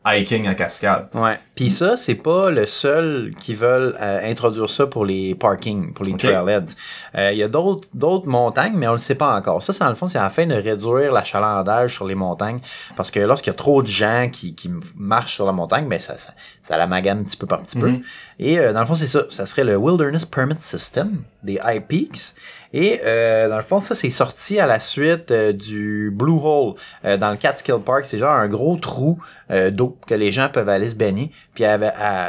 hiking 0.06 0.46
à 0.48 0.54
cascade. 0.54 1.08
Ouais. 1.14 1.38
Puis 1.54 1.70
ça, 1.70 1.96
c'est 1.96 2.14
pas 2.14 2.50
le 2.50 2.64
seul 2.64 3.34
qui 3.38 3.54
veulent 3.54 3.94
euh, 4.00 4.30
introduire 4.30 4.68
ça 4.70 4.86
pour 4.86 5.04
les 5.04 5.34
parkings, 5.34 5.92
pour 5.92 6.06
les 6.06 6.16
trailheads. 6.16 6.74
Euh, 7.16 7.32
Il 7.32 7.38
y 7.38 7.42
a 7.42 7.48
d'autres 7.48 7.86
d'autres 7.92 8.26
montagnes, 8.26 8.72
mais 8.74 8.88
on 8.88 8.92
le 8.92 8.98
sait 8.98 9.14
pas 9.14 9.36
encore. 9.36 9.62
Ça, 9.62 9.74
c'est 9.74 9.84
dans 9.84 9.90
le 9.90 9.94
fond, 9.94 10.08
c'est 10.08 10.18
afin 10.18 10.46
de 10.46 10.54
réduire 10.54 11.12
l'achalandage 11.12 11.94
sur 11.94 12.06
les 12.06 12.14
montagnes. 12.14 12.60
Parce 12.96 13.10
que 13.10 13.20
lorsqu'il 13.20 13.50
y 13.50 13.54
a 13.54 13.58
trop 13.58 13.82
de 13.82 13.88
gens 13.88 14.28
qui, 14.32 14.54
qui 14.54 14.70
marchent 14.96 15.34
sur 15.34 15.44
la 15.44 15.52
montagne, 15.52 15.86
ben 15.86 16.00
ça, 16.00 16.16
ça, 16.16 16.32
ça 16.62 16.78
la 16.78 16.86
magane 16.86 17.18
un 17.18 17.24
petit 17.24 17.36
peu 17.36 17.46
par 17.46 17.60
petit 17.62 17.78
peu. 17.78 17.90
Mhm. 17.90 18.02
Et 18.38 18.58
euh, 18.58 18.72
dans 18.72 18.80
le 18.80 18.86
fond, 18.86 18.94
c'est 18.94 19.06
ça. 19.06 19.24
Ça 19.28 19.44
serait 19.44 19.64
le 19.64 19.76
Wilderness 19.76 20.24
Permit 20.24 20.56
System 20.60 21.22
des 21.42 21.60
High 21.62 21.82
Peaks. 21.86 22.34
Et 22.72 23.00
euh, 23.04 23.48
dans 23.48 23.56
le 23.56 23.62
fond, 23.62 23.80
ça, 23.80 23.96
c'est 23.96 24.10
sorti 24.10 24.60
à 24.60 24.66
la 24.66 24.78
suite 24.78 25.32
euh, 25.32 25.52
du 25.52 26.12
Blue 26.14 26.38
Hole 26.40 26.74
euh, 27.04 27.16
dans 27.16 27.30
le 27.32 27.36
Catskill 27.36 27.80
Park. 27.84 28.04
C'est 28.04 28.18
genre 28.18 28.30
un 28.30 28.46
gros 28.46 28.76
trou 28.76 29.18
euh, 29.50 29.70
d'eau 29.70 29.98
que 30.06 30.14
les 30.14 30.30
gens 30.30 30.48
peuvent 30.48 30.68
aller 30.68 30.88
se 30.88 30.94
baigner. 30.94 31.32
Puis 31.54 31.64
à, 31.64 31.74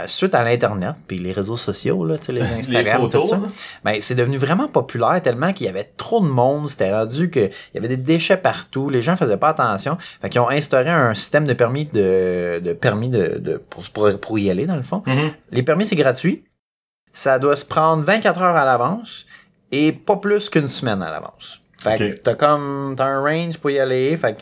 à- 0.02 0.08
suite 0.08 0.34
à 0.34 0.44
l'Internet, 0.44 0.96
puis 1.08 1.20
les 1.20 1.32
réseaux 1.32 1.58
sociaux, 1.58 2.04
là, 2.06 2.18
tu 2.18 2.26
sais, 2.26 2.32
les 2.32 2.42
Instagram, 2.60 3.02
photos, 3.02 3.22
tout 3.24 3.28
ça, 3.36 3.42
ben, 3.84 3.98
c'est 4.02 4.16
devenu 4.16 4.38
vraiment 4.38 4.68
populaire 4.68 5.22
tellement 5.22 5.54
qu'il 5.54 5.68
y 5.68 5.70
avait 5.70 5.92
trop 5.96 6.20
de 6.22 6.28
monde. 6.28 6.70
C'était 6.72 6.92
rendu 6.92 7.30
qu'il 7.30 7.52
y 7.76 7.78
avait 7.78 7.88
des 7.90 7.98
déchets 7.98 8.38
partout. 8.38 8.90
Les 8.90 9.04
gens 9.04 9.16
faisaient 9.16 9.38
pas 9.38 9.50
attention. 9.50 9.98
Fait 10.22 10.30
qu'ils 10.30 10.42
ont 10.42 10.50
instauré 10.50 10.90
un 10.90 11.14
système 11.14 11.46
de 11.46 11.54
permis 11.54 11.86
de, 11.86 12.60
de 12.64 12.74
permis 12.74 13.10
de, 13.10 13.38
de 13.38 13.58
pour, 13.58 13.84
pour, 13.92 14.20
pour 14.20 14.40
y 14.40 14.50
aller, 14.50 14.66
dans 14.66 14.76
le 14.76 14.82
fond. 14.82 15.04
Mhm. 15.06 15.32
Les 15.52 15.62
permis, 15.62 15.86
c'est 15.86 15.96
gratuit. 15.96 16.44
Ça 17.14 17.40
doit 17.40 17.58
se 17.58 17.66
prendre 17.66 18.04
24 18.04 18.42
heures 18.42 18.56
à 18.56 18.66
l'avance 18.66 19.26
et 19.72 19.92
pas 19.92 20.18
plus 20.18 20.50
qu'une 20.50 20.68
semaine 20.68 21.02
à 21.02 21.10
l'avance. 21.12 21.60
Fait 21.80 21.98
que 21.98 22.12
t'as 22.18 22.36
comme, 22.36 22.94
t'as 22.96 23.06
un 23.06 23.22
range 23.22 23.58
pour 23.58 23.72
y 23.72 23.80
aller. 23.80 24.16
Fait 24.18 24.36
que 24.36 24.42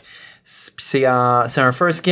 c'est 0.52 1.04
c'est 1.48 1.60
un 1.60 1.72
first, 1.72 2.04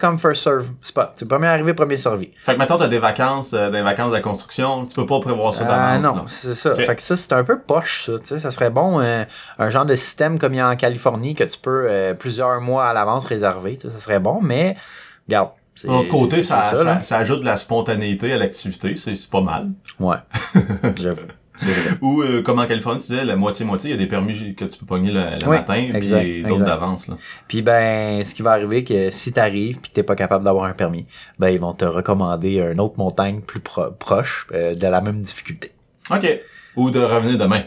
come, 0.00 0.18
first 0.18 0.42
serve 0.42 0.68
spot. 0.82 1.12
C'est 1.16 1.26
premier 1.26 1.46
arrivé, 1.46 1.72
premier 1.72 1.96
servi. 1.96 2.30
Fait 2.42 2.52
que 2.52 2.58
maintenant, 2.58 2.78
t'as 2.78 2.88
des 2.88 2.98
vacances, 2.98 3.52
euh, 3.54 3.70
des 3.70 3.80
vacances 3.80 4.10
de 4.10 4.16
la 4.16 4.20
construction, 4.20 4.86
tu 4.86 4.94
peux 4.94 5.06
pas 5.06 5.18
prévoir 5.20 5.54
ça 5.54 5.66
Ah 5.68 5.98
d'avance. 5.98 6.04
non, 6.04 6.22
là. 6.22 6.24
c'est 6.28 6.54
ça. 6.54 6.74
Fait 6.74 6.94
que 6.94 7.02
ça, 7.02 7.16
c'est 7.16 7.32
un 7.32 7.42
peu 7.42 7.58
poche, 7.58 8.10
ça. 8.24 8.38
Ça 8.38 8.50
serait 8.50 8.70
bon, 8.70 9.00
euh, 9.00 9.24
un 9.58 9.70
genre 9.70 9.86
de 9.86 9.96
système 9.96 10.38
comme 10.38 10.52
il 10.54 10.58
y 10.58 10.60
a 10.60 10.68
en 10.68 10.76
Californie, 10.76 11.34
que 11.34 11.44
tu 11.44 11.58
peux 11.58 11.86
euh, 11.88 12.14
plusieurs 12.14 12.60
mois 12.60 12.86
à 12.86 12.92
l'avance 12.92 13.24
réserver. 13.24 13.78
Ça 13.80 13.98
serait 13.98 14.20
bon, 14.20 14.40
mais, 14.42 14.76
regarde. 15.26 15.50
De 15.82 15.88
l'autre 15.88 16.08
côté, 16.08 16.42
ça, 16.42 16.64
ça, 16.64 16.84
là. 16.84 17.02
ça 17.02 17.18
ajoute 17.18 17.40
de 17.40 17.44
la 17.44 17.58
spontanéité 17.58 18.32
à 18.32 18.38
l'activité, 18.38 18.96
c'est 18.96 19.14
c'est 19.14 19.28
pas 19.28 19.42
mal. 19.42 19.68
Ouais. 20.00 20.16
J'avoue. 21.00 21.26
C'est. 21.58 22.00
Ou 22.02 22.22
euh, 22.22 22.42
comme 22.42 22.58
en 22.58 22.66
Californie, 22.66 23.00
tu 23.00 23.12
disais, 23.12 23.24
la 23.24 23.36
moitié-moitié, 23.36 23.90
il 23.90 23.92
y 23.92 23.96
a 23.96 23.98
des 23.98 24.06
permis 24.08 24.54
que 24.54 24.64
tu 24.64 24.78
peux 24.78 24.86
pogner 24.86 25.10
le, 25.10 25.20
le 25.40 25.48
Oui, 25.48 25.56
matin, 25.56 25.74
exact, 25.74 26.20
puis 26.20 26.42
d'autres 26.42 26.64
d'avance. 26.64 27.08
Puis 27.48 27.62
ben, 27.62 28.24
ce 28.24 28.34
qui 28.34 28.42
va 28.42 28.52
arriver, 28.52 28.84
que 28.84 29.10
si 29.10 29.32
t'arrives 29.32 29.80
puis 29.80 29.90
que 29.90 29.94
t'es 29.94 30.02
pas 30.02 30.16
capable 30.16 30.44
d'avoir 30.44 30.64
un 30.66 30.72
permis, 30.74 31.06
ben 31.38 31.48
ils 31.48 31.60
vont 31.60 31.72
te 31.72 31.84
recommander 31.84 32.58
une 32.60 32.80
autre 32.80 32.98
montagne 32.98 33.40
plus 33.40 33.60
pro- 33.60 33.90
proche 33.90 34.46
euh, 34.52 34.74
de 34.74 34.86
la 34.86 35.00
même 35.00 35.20
difficulté. 35.22 35.72
OK. 36.10 36.26
Ou 36.76 36.90
de 36.90 37.00
revenir 37.00 37.38
demain. 37.38 37.62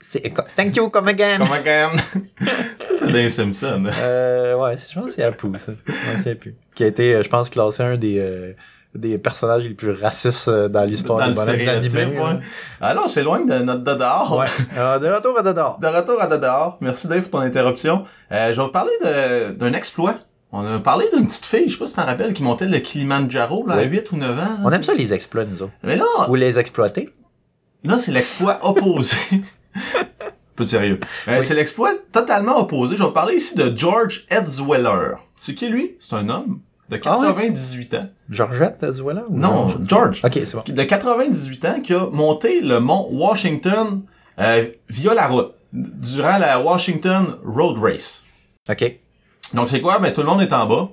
C'est 0.00 0.20
thank 0.56 0.74
you 0.76 0.90
come 0.90 1.08
again. 1.08 1.38
Come 1.38 1.52
again. 1.52 1.90
c'est 2.98 3.12
des 3.12 3.30
Simpsons. 3.30 3.84
Euh, 4.00 4.58
ouais, 4.58 4.74
je 4.76 4.94
pense 4.94 5.06
que 5.06 5.12
c'est 5.12 5.22
Apu 5.22 5.46
ça. 5.56 5.72
Je 5.86 6.22
sais 6.22 6.34
plus. 6.34 6.56
Qui 6.74 6.84
a 6.84 6.88
été, 6.88 7.14
euh, 7.14 7.22
je 7.22 7.28
pense, 7.28 7.48
classé 7.48 7.82
un 7.84 7.96
des 7.96 8.18
euh, 8.18 8.52
des 8.94 9.16
personnages 9.18 9.62
les 9.64 9.74
plus 9.74 9.90
racistes 9.92 10.48
euh, 10.48 10.68
dans 10.68 10.84
l'histoire 10.84 11.26
des 11.28 11.34
bonhommes 11.34 11.68
animés. 11.68 12.04
ouais. 12.18 12.38
Ah 12.80 12.94
non, 12.94 13.06
c'est 13.06 13.22
loin 13.22 13.40
de 13.40 13.54
notre 13.60 13.82
Dodor. 13.82 14.36
Ouais. 14.38 14.46
Euh, 14.76 14.98
de 14.98 15.08
retour 15.08 15.38
à 15.38 15.42
Dodor. 15.42 15.78
De 15.80 15.86
retour 15.86 16.20
à 16.20 16.26
Dodor. 16.26 16.76
Merci 16.80 17.08
Dave 17.08 17.22
pour 17.28 17.40
ton 17.40 17.46
interruption. 17.46 18.04
Euh, 18.32 18.52
je 18.52 18.60
vais 18.60 18.66
vous 18.66 18.72
parler 18.72 18.92
d'un 19.56 19.72
exploit. 19.72 20.16
On 20.54 20.66
a 20.66 20.78
parlé 20.80 21.06
d'une 21.14 21.24
petite 21.26 21.46
fille, 21.46 21.66
je 21.68 21.72
sais 21.72 21.78
pas 21.78 21.86
si 21.86 21.94
t'en 21.94 22.04
rappelles, 22.04 22.34
qui 22.34 22.42
montait 22.42 22.66
le 22.66 22.78
Kilimanjaro 22.78 23.66
là, 23.66 23.74
à 23.74 23.78
Oui. 23.78 23.84
8 23.86 24.12
ou 24.12 24.16
9 24.18 24.30
ans. 24.30 24.34
là. 24.42 24.58
On 24.62 24.70
aime 24.70 24.82
ça 24.82 24.92
les 24.92 25.14
exploits 25.14 25.46
nous 25.46 25.62
autres. 25.62 25.72
Mais 25.82 25.96
là, 25.96 26.04
Ou 26.28 26.34
les 26.34 26.58
exploiter. 26.58 27.08
Là, 27.84 27.96
c'est 27.98 28.12
l'exploit 28.12 28.58
opposé. 28.62 29.16
Peu 30.54 30.64
de 30.64 30.68
sérieux. 30.68 31.00
Euh, 31.28 31.38
Oui. 31.38 31.42
C'est 31.44 31.54
l'exploit 31.54 31.92
totalement 32.12 32.58
opposé. 32.60 32.98
Je 32.98 33.02
vais 33.02 33.10
parler 33.12 33.36
ici 33.36 33.56
de 33.56 33.72
George 33.74 34.26
Edsweller. 34.30 35.16
C'est 35.36 35.54
qui, 35.54 35.68
lui? 35.68 35.96
C'est 35.98 36.14
un 36.14 36.28
homme 36.28 36.60
de 36.88 37.00
Ah 37.04 37.18
ouais? 37.18 37.26
98 37.26 37.94
ans. 37.94 38.08
Georgette, 38.28 38.76
t'as 38.80 38.90
dit 38.90 39.00
voilà? 39.00 39.22
ou 39.28 39.36
Non, 39.36 39.68
George. 39.86 40.20
Ok, 40.24 40.32
c'est 40.34 40.54
bon. 40.54 40.62
De 40.66 40.82
98 40.82 41.64
ans 41.64 41.80
qui 41.80 41.94
a 41.94 42.06
monté 42.10 42.60
le 42.60 42.80
mont 42.80 43.08
Washington 43.10 44.02
euh, 44.38 44.66
via 44.88 45.14
la 45.14 45.28
route, 45.28 45.52
durant 45.72 46.38
la 46.38 46.60
Washington 46.60 47.36
Road 47.44 47.78
Race. 47.78 48.22
Ok. 48.68 48.96
Donc, 49.54 49.68
c'est 49.68 49.80
quoi? 49.80 49.98
Ben, 49.98 50.12
tout 50.12 50.22
le 50.22 50.26
monde 50.26 50.42
est 50.42 50.52
en 50.52 50.66
bas, 50.66 50.88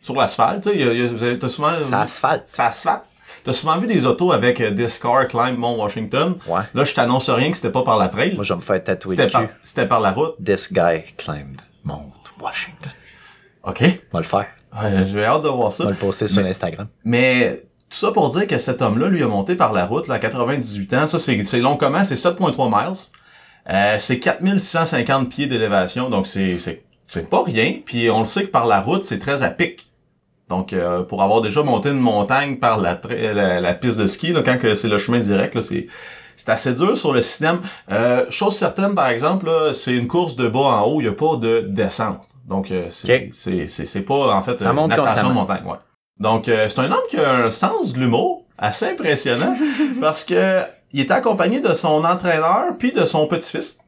sur 0.00 0.14
l'asphalte. 0.16 0.70
Tu 0.70 1.18
sais, 1.18 1.38
t'as 1.38 1.48
souvent... 1.48 1.72
C'est 1.82 1.94
asphalte. 1.94 2.44
C'est 2.46 2.62
asphalte. 2.62 3.04
T'as 3.44 3.52
souvent 3.52 3.76
vu 3.76 3.88
des 3.88 4.06
autos 4.06 4.30
avec 4.30 4.60
euh, 4.60 4.72
This 4.72 4.98
Car 4.98 5.26
Climb 5.26 5.56
Mont 5.58 5.76
Washington. 5.82 6.36
Ouais. 6.46 6.60
Là, 6.74 6.84
je 6.84 6.94
t'annonce 6.94 7.28
rien 7.28 7.50
que 7.50 7.56
c'était 7.56 7.72
pas 7.72 7.82
par 7.82 7.98
la 7.98 8.08
trail. 8.08 8.34
Moi, 8.36 8.44
je 8.44 8.52
vais 8.52 8.56
me 8.56 8.62
faire 8.62 8.82
tatouer 8.84 9.16
le 9.16 9.26
cul. 9.26 9.48
c'était 9.64 9.86
par 9.88 10.00
la 10.00 10.12
route. 10.12 10.36
This 10.44 10.72
guy 10.72 11.02
climbed 11.16 11.60
Mount 11.84 12.12
Washington. 12.40 12.92
OK. 13.64 13.82
On 13.82 14.16
va 14.16 14.20
le 14.20 14.26
faire. 14.26 14.46
Ouais, 14.74 15.04
j'ai 15.06 15.24
hâte 15.24 15.42
de 15.42 15.48
voir 15.48 15.68
On 15.68 15.70
ça. 15.70 15.84
va 15.84 15.90
le 15.90 15.96
poster 15.96 16.28
sur 16.28 16.44
Instagram. 16.44 16.86
Mais 17.04 17.64
tout 17.90 17.98
ça 17.98 18.10
pour 18.10 18.30
dire 18.30 18.46
que 18.46 18.56
cet 18.58 18.80
homme-là, 18.80 19.08
lui, 19.08 19.22
a 19.22 19.28
monté 19.28 19.54
par 19.54 19.72
la 19.72 19.84
route 19.86 20.08
là, 20.08 20.14
à 20.14 20.18
98 20.18 20.94
ans. 20.94 21.06
Ça, 21.06 21.18
c'est 21.18 21.58
long 21.58 21.76
comment? 21.76 22.04
C'est 22.04 22.14
7,3 22.14 22.68
miles. 22.70 22.96
Euh, 23.70 23.96
c'est 23.98 24.18
4650 24.18 25.28
pieds 25.28 25.46
d'élévation, 25.46 26.10
donc 26.10 26.26
c'est 26.26 26.58
c'est 26.58 26.82
c'est 27.06 27.30
pas 27.30 27.44
rien. 27.44 27.76
Puis 27.84 28.10
on 28.10 28.20
le 28.20 28.26
sait 28.26 28.44
que 28.44 28.50
par 28.50 28.66
la 28.66 28.80
route, 28.80 29.04
c'est 29.04 29.18
très 29.20 29.42
à 29.44 29.50
pic. 29.50 29.88
Donc 30.48 30.72
euh, 30.72 31.02
pour 31.02 31.22
avoir 31.22 31.42
déjà 31.42 31.62
monté 31.62 31.90
une 31.90 32.00
montagne 32.00 32.56
par 32.56 32.78
la, 32.80 33.00
la, 33.08 33.60
la 33.60 33.74
piste 33.74 34.00
de 34.00 34.06
ski, 34.08 34.32
là, 34.32 34.42
quand 34.44 34.58
c'est 34.74 34.88
le 34.88 34.98
chemin 34.98 35.20
direct, 35.20 35.54
là, 35.54 35.62
c'est 35.62 35.86
c'est 36.34 36.48
assez 36.48 36.74
dur 36.74 36.96
sur 36.96 37.12
le 37.12 37.22
système. 37.22 37.60
Euh, 37.92 38.24
chose 38.30 38.56
certaine, 38.56 38.94
par 38.96 39.08
exemple, 39.08 39.46
là, 39.46 39.72
c'est 39.74 39.92
une 39.92 40.08
course 40.08 40.34
de 40.34 40.48
bas 40.48 40.58
en 40.58 40.82
haut, 40.86 41.00
il 41.00 41.04
n'y 41.04 41.10
a 41.10 41.12
pas 41.12 41.36
de 41.36 41.60
descente. 41.60 42.26
Donc 42.46 42.70
euh, 42.70 42.88
c'est 42.90 43.26
Ok. 43.26 43.28
c'est 43.32 43.66
c'est 43.68 43.86
c'est 43.86 44.02
pas 44.02 44.34
en 44.34 44.42
fait 44.42 44.58
Ça 44.58 44.72
monte 44.72 44.92
une 44.92 45.00
ascension 45.00 45.28
de 45.28 45.34
montagne. 45.34 45.64
Ouais. 45.64 45.76
Donc 46.18 46.48
euh, 46.48 46.68
c'est 46.68 46.80
un 46.80 46.90
homme 46.90 47.04
qui 47.08 47.16
a 47.18 47.30
un 47.30 47.50
sens 47.50 47.92
de 47.92 48.00
l'humour 48.00 48.44
assez 48.58 48.86
impressionnant 48.90 49.56
parce 50.00 50.24
que 50.24 50.62
il 50.92 51.00
était 51.00 51.14
accompagné 51.14 51.60
de 51.60 51.72
son 51.74 52.04
entraîneur 52.04 52.76
puis 52.78 52.92
de 52.92 53.06
son 53.06 53.26
petit-fils. 53.26 53.78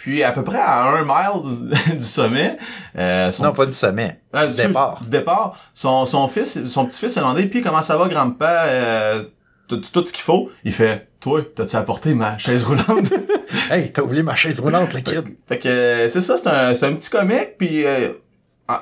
Puis 0.00 0.22
à 0.24 0.32
peu 0.32 0.42
près 0.42 0.58
à 0.58 0.84
un 0.84 1.04
mile 1.04 1.76
du, 1.92 2.00
sommet, 2.00 2.56
euh, 2.96 3.30
son 3.32 3.44
Non, 3.44 3.52
pas 3.52 3.66
du 3.66 3.72
sommet. 3.72 4.18
ah, 4.32 4.46
du 4.46 4.54
départ. 4.54 4.98
Du 5.02 5.10
départ, 5.10 5.58
son, 5.74 6.06
son 6.06 6.26
fils, 6.26 6.64
son 6.68 6.86
petit-fils 6.86 7.18
a 7.18 7.20
demandé, 7.20 7.44
puis 7.44 7.60
comment 7.60 7.82
ça 7.82 7.98
va, 7.98 8.08
grand-papa, 8.08 8.62
euh, 8.64 9.24
tout, 9.68 9.76
tout 9.76 10.06
ce 10.06 10.12
qu'il 10.14 10.22
faut. 10.22 10.50
Il 10.64 10.72
fait, 10.72 11.09
toi, 11.20 11.42
t'as-tu 11.54 11.76
apporté 11.76 12.14
ma 12.14 12.38
chaise 12.38 12.64
roulante? 12.64 13.12
Hey, 13.70 13.90
t'as 13.92 14.02
oublié 14.02 14.22
ma 14.22 14.34
chaise 14.36 14.60
roulante, 14.60 14.92
le 14.94 15.00
kid. 15.00 15.24
fait 15.48 15.58
que 15.58 16.06
c'est 16.08 16.20
ça, 16.20 16.36
c'est 16.36 16.48
un, 16.48 16.74
c'est 16.74 16.86
un 16.86 16.94
petit 16.94 17.10
comique, 17.10 17.56
puis 17.58 17.84
euh, 17.84 18.08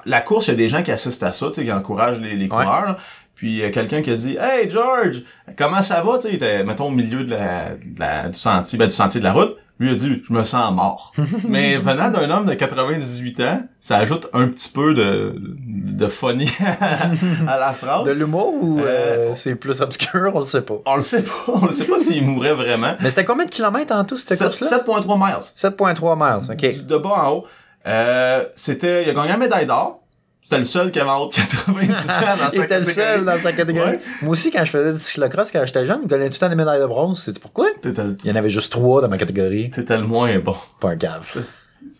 la 0.04 0.20
course, 0.20 0.48
il 0.48 0.50
y 0.50 0.54
a 0.54 0.56
des 0.56 0.68
gens 0.68 0.82
qui 0.82 0.90
assistent 0.92 1.22
à 1.22 1.32
ça, 1.32 1.46
tu 1.46 1.54
sais, 1.54 1.64
qui 1.64 1.72
encouragent 1.72 2.20
les, 2.20 2.34
les 2.36 2.48
coureurs. 2.48 2.84
là. 2.84 2.96
Puis 3.34 3.62
euh, 3.62 3.70
quelqu'un 3.70 4.02
qui 4.02 4.10
a 4.10 4.14
dit 4.16 4.36
Hey 4.40 4.68
George, 4.68 5.22
comment 5.56 5.80
ça 5.80 6.02
va? 6.02 6.18
Tu 6.18 6.38
sais, 6.38 6.64
mettons, 6.64 6.86
au 6.88 6.90
milieu 6.90 7.24
de 7.24 7.30
la, 7.30 7.70
de 7.70 7.98
la- 7.98 8.28
du 8.28 8.38
sentier, 8.38 8.78
ben, 8.78 8.86
du 8.88 8.94
sentier 8.94 9.20
de 9.20 9.24
la 9.24 9.32
route. 9.32 9.56
Lui 9.80 9.90
a 9.90 9.94
dit 9.94 10.22
Je 10.26 10.32
me 10.32 10.42
sens 10.44 10.72
mort. 10.74 11.12
Mais 11.48 11.76
venant 11.76 12.10
d'un 12.10 12.28
homme 12.30 12.46
de 12.46 12.54
98 12.54 13.40
ans, 13.40 13.62
ça 13.80 13.98
ajoute 13.98 14.28
un 14.32 14.48
petit 14.48 14.70
peu 14.70 14.92
de, 14.94 15.34
de 15.38 16.06
funny 16.08 16.50
à 17.46 17.58
la 17.58 17.72
phrase. 17.72 18.04
De 18.04 18.10
l'humour 18.10 18.54
ou 18.60 18.80
euh, 18.80 19.30
Euh, 19.30 19.34
c'est 19.34 19.54
plus 19.54 19.80
obscur, 19.80 20.32
on 20.34 20.40
le 20.40 20.44
sait 20.44 20.62
pas? 20.62 20.74
On 20.86 20.96
le 20.96 21.00
sait 21.02 21.22
pas, 21.22 21.32
on 21.52 21.66
le 21.66 21.72
sait 21.72 21.84
pas 21.84 21.98
s'il 21.98 22.24
mourrait 22.26 22.54
vraiment. 22.54 22.94
Mais 23.00 23.10
c'était 23.10 23.24
combien 23.24 23.44
de 23.44 23.50
kilomètres 23.50 23.94
en 23.94 24.04
tout, 24.04 24.16
cette 24.16 24.36
Sept- 24.36 24.48
course-là? 24.58 24.78
7.3 24.86 25.16
miles. 25.16 25.42
7.3 25.56 26.16
miles, 26.16 26.50
ok. 26.52 26.74
Du- 26.74 26.82
De 26.82 26.96
bas 26.98 27.10
en 27.10 27.30
haut. 27.32 27.44
Euh, 27.86 28.44
c'était, 28.56 29.04
il 29.04 29.10
a 29.10 29.14
gagné 29.14 29.28
la 29.28 29.36
médaille 29.38 29.66
d'or. 29.66 30.02
C'était 30.48 30.60
le 30.60 30.64
seul 30.64 30.90
qui 30.90 30.98
avait 30.98 31.10
en 31.10 31.18
haut 31.24 31.28
de 31.28 31.34
90 31.34 31.90
ans 31.92 31.96
dans 32.38 32.50
sa 32.50 32.56
Il 32.56 32.62
était 32.62 32.78
le 32.78 32.84
seul 32.86 32.94
catégorie. 32.94 33.24
dans 33.26 33.38
sa 33.42 33.52
catégorie. 33.52 33.90
Ouais. 33.90 34.00
Moi 34.22 34.32
aussi, 34.32 34.50
quand 34.50 34.64
je 34.64 34.70
faisais 34.70 34.92
du 34.94 34.98
cyclocross, 34.98 35.50
quand 35.50 35.66
j'étais 35.66 35.84
jeune, 35.84 36.00
je 36.04 36.08
gagnais 36.08 36.28
tout 36.30 36.36
le 36.36 36.38
temps 36.38 36.48
des 36.48 36.54
médailles 36.54 36.80
de 36.80 36.86
bronze. 36.86 37.20
C'est 37.22 37.38
pourquoi? 37.38 37.66
Il 37.84 38.16
y 38.24 38.30
en 38.32 38.34
avait 38.36 38.48
juste 38.48 38.72
trois 38.72 39.02
dans 39.02 39.08
ma 39.10 39.18
catégorie. 39.18 39.68
t'étais 39.68 39.98
le 39.98 40.04
moins 40.04 40.38
bon. 40.38 40.56
Pas 40.80 40.92
un 40.92 40.96
cave. 40.96 41.36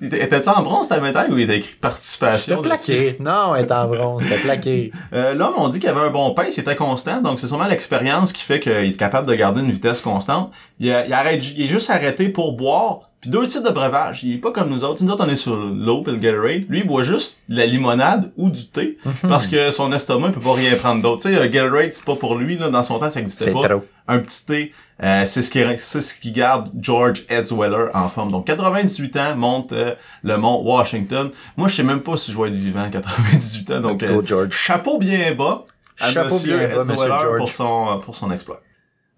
Étais-tu 0.02 0.48
en 0.48 0.62
bronze 0.62 0.88
ta 0.88 1.00
médaille 1.00 1.30
ou 1.30 1.38
il 1.38 1.44
était 1.44 1.58
écrit 1.58 1.74
participation? 1.80 2.56
C'était 2.56 2.68
plaqué. 2.68 3.16
Non, 3.20 3.54
elle 3.54 3.64
était 3.64 3.72
en 3.74 3.88
bronze. 3.88 4.22
C'était 4.22 4.40
plaqué. 4.42 4.92
Euh, 5.14 5.34
L'homme, 5.34 5.54
on 5.56 5.68
dit 5.68 5.80
qu'il 5.80 5.88
avait 5.88 6.00
un 6.00 6.10
bon 6.10 6.34
pace, 6.34 6.56
il 6.56 6.60
était 6.60 6.76
constant, 6.76 7.22
donc 7.22 7.40
c'est 7.40 7.46
sûrement 7.46 7.66
l'expérience 7.66 8.32
qui 8.32 8.42
fait 8.42 8.60
qu'il 8.60 8.72
est 8.72 8.96
capable 8.96 9.26
de 9.26 9.34
garder 9.34 9.62
une 9.62 9.70
vitesse 9.70 10.00
constante. 10.02 10.50
Il, 10.80 10.92
arrête, 10.92 11.42
il 11.56 11.62
est 11.62 11.66
juste 11.66 11.88
arrêté 11.88 12.28
pour 12.28 12.52
boire, 12.52 13.00
puis 13.20 13.30
deux 13.30 13.46
types 13.46 13.64
de 13.64 13.70
breuvage. 13.70 14.22
Il 14.24 14.34
est 14.34 14.38
pas 14.38 14.52
comme 14.52 14.68
nous 14.68 14.84
autres. 14.84 15.02
Nous 15.02 15.10
autres, 15.10 15.24
on 15.26 15.30
est 15.30 15.36
sur 15.36 15.56
l'eau 15.56 16.04
et 16.06 16.10
le 16.10 16.18
Gatorade. 16.18 16.64
Lui, 16.68 16.80
il 16.80 16.86
boit 16.86 17.04
juste 17.04 17.42
de 17.48 17.56
la 17.56 17.66
limonade 17.66 18.30
ou 18.36 18.50
du 18.50 18.66
thé, 18.66 18.98
parce 19.26 19.46
que 19.46 19.70
son 19.70 19.92
estomac 19.92 20.28
il 20.28 20.34
peut 20.34 20.40
pas 20.40 20.54
rien 20.54 20.74
prendre 20.76 21.00
d'autre. 21.02 21.22
Tu 21.22 21.34
sais, 21.34 21.40
un 21.40 21.46
Gatorade, 21.48 21.94
c'est 21.94 22.04
pas 22.04 22.16
pour 22.16 22.34
lui, 22.34 22.58
là, 22.58 22.68
dans 22.68 22.82
son 22.82 22.98
temps, 22.98 23.10
ça 23.10 23.20
existait 23.20 23.50
pas. 23.50 23.66
trop. 23.68 23.84
Un 24.08 24.18
petit 24.20 24.44
thé, 24.46 24.72
euh, 25.02 25.26
c'est 25.26 25.42
ce 25.42 25.50
qui 25.50 25.60
c'est 25.78 26.00
ce 26.00 26.14
qui 26.14 26.32
garde 26.32 26.70
George 26.80 27.24
Edsweller 27.28 27.90
en 27.94 28.08
forme. 28.08 28.30
Donc 28.32 28.46
98 28.46 29.16
ans, 29.16 29.36
monte 29.36 29.72
euh, 29.72 29.94
le 30.22 30.36
mont 30.36 30.60
Washington. 30.62 31.30
Moi, 31.56 31.68
je 31.68 31.76
sais 31.76 31.82
même 31.84 32.00
pas 32.00 32.16
si 32.16 32.32
je 32.32 32.38
vais 32.40 32.48
être 32.48 32.54
vivant 32.54 32.82
à 32.82 32.90
98 32.90 33.70
ans, 33.72 33.80
donc 33.80 34.00
go, 34.00 34.06
euh, 34.06 34.22
George. 34.24 34.50
chapeau 34.52 34.98
bien 34.98 35.34
bas 35.34 35.64
à 36.00 36.10
Chapeau 36.10 36.34
monsieur 36.34 36.58
bien 36.58 36.68
bas, 36.68 36.80
Edsweller 36.82 36.92
monsieur 37.08 37.20
George. 37.20 37.38
pour 37.38 37.52
son 37.52 38.00
pour 38.04 38.14
son 38.14 38.30
exploit. 38.32 38.60